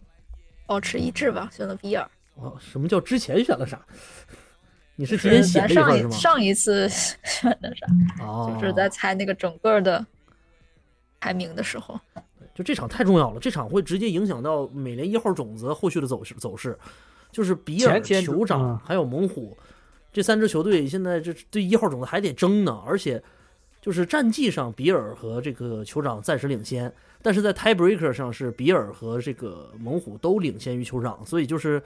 [0.66, 2.10] 保持一致吧，选了比尔。
[2.34, 3.80] 哦，什么叫之前选了啥？
[4.96, 7.86] 你是之前写的上一上一次 选的啥？
[8.24, 10.04] 哦，就是在猜那个整个的
[11.18, 11.98] 排名的时候。
[12.54, 16.78] 就这场太重要了，这场会直接影响到美联一号种子后续的走势走势。
[17.32, 19.56] 就是比尔、酋长还有猛虎
[20.12, 23.22] 这三支球队，现在这对一号种子还得争呢，而且。
[23.82, 26.92] 就是战绩上，比尔和这个酋长暂时领先，
[27.22, 31.82] 但是在 tiebreaker 上是比尔和这个猛虎都领先于酋长，所以就是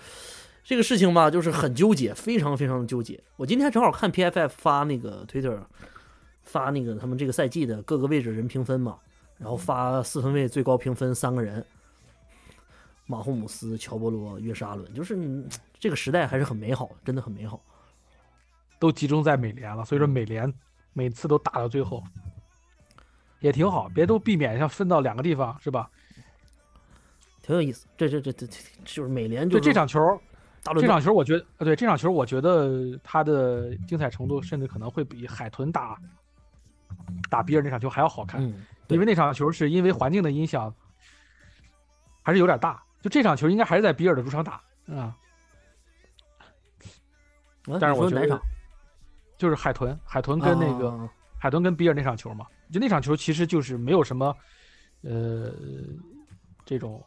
[0.64, 3.22] 这个事情吧，就是很纠结，非常非常的纠结。
[3.36, 5.56] 我今天正好看 PFF 发那个 Twitter，
[6.42, 8.98] 发那个他们这个赛季的各个位置人评分嘛，
[9.38, 11.64] 然后发四分位最高评分三个人，
[13.06, 15.16] 马霍姆斯、乔波罗、约什阿伦，就是
[15.78, 17.62] 这个时代还是很美好，真的很美好，
[18.84, 20.52] 都集中在美联了，所以说美联。
[20.96, 22.04] 每次都打到最后，
[23.40, 25.90] 也挺好，别都避免像分到两个地方，是吧？
[27.42, 27.88] 挺有意思。
[27.96, 28.46] 这这这这
[28.84, 29.98] 就是美联，就这场球，
[30.62, 35.98] 这场球我觉得，呃，对这场球，我觉得它的精彩程度甚至可能会比海豚打
[37.28, 38.40] 打比尔那场球还要好看，
[38.86, 40.72] 因为那场球是因为环境的影响，
[42.22, 42.80] 还是有点大。
[43.02, 45.16] 就这场球应该还是在比尔的主场打啊。
[47.80, 48.40] 但是我觉得。
[49.36, 51.08] 就是海豚，海豚跟那个
[51.38, 54.34] 海豚跟比尔那场球嘛，就那场球其实就是没有什么，
[55.02, 55.52] 呃，
[56.64, 57.04] 这种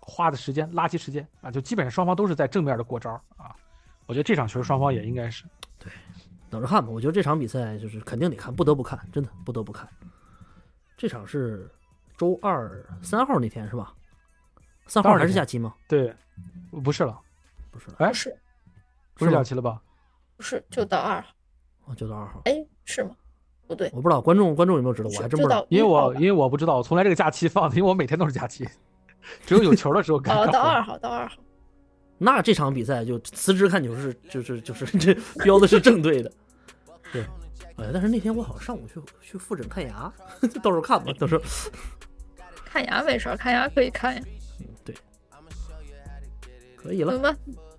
[0.00, 3.54] 花的时间、垃圾时间啊，就基本上双方都是在正面的过招啊。
[4.06, 5.44] 我觉得这场球双方也应该是
[5.78, 5.90] 对，
[6.48, 6.88] 等着看吧。
[6.90, 9.88] 我觉得这场比赛就是肯定得看，不得不看，真的不得不看。
[10.96, 11.68] 这场是
[12.16, 13.92] 周二三号那天是吧？
[14.86, 15.74] 三号还是假期吗？
[15.88, 16.14] 对，
[16.84, 17.18] 不是了，
[17.72, 18.32] 不是了，哎，是，
[19.14, 19.82] 不是假期了吧？
[20.36, 21.28] 不是，就到二号。
[21.86, 22.42] 哦，九到二号。
[22.44, 23.10] 哎，是吗？
[23.66, 25.66] 不对，我不知道观众观众有没有知道，我还真不知道。
[25.70, 28.68] 因为我因为我不知道，我从来这个假期放的，因为我每天都是假期，
[29.44, 30.36] 只有有球的时候干。
[30.36, 31.36] 哦，到二号，到二号。
[32.18, 35.14] 那这场比赛就辞职看球是就是就是这
[35.44, 36.32] 标的是正对的。
[37.12, 37.22] 对，
[37.76, 40.12] 哎，但是那天我好像上午去去复诊看牙，
[40.62, 41.42] 到时候看吧，到时候
[42.64, 44.22] 看牙没事儿，看牙可以看呀。
[44.60, 44.94] 嗯对，
[46.76, 47.22] 可以了行。
[47.22, 47.36] 吧，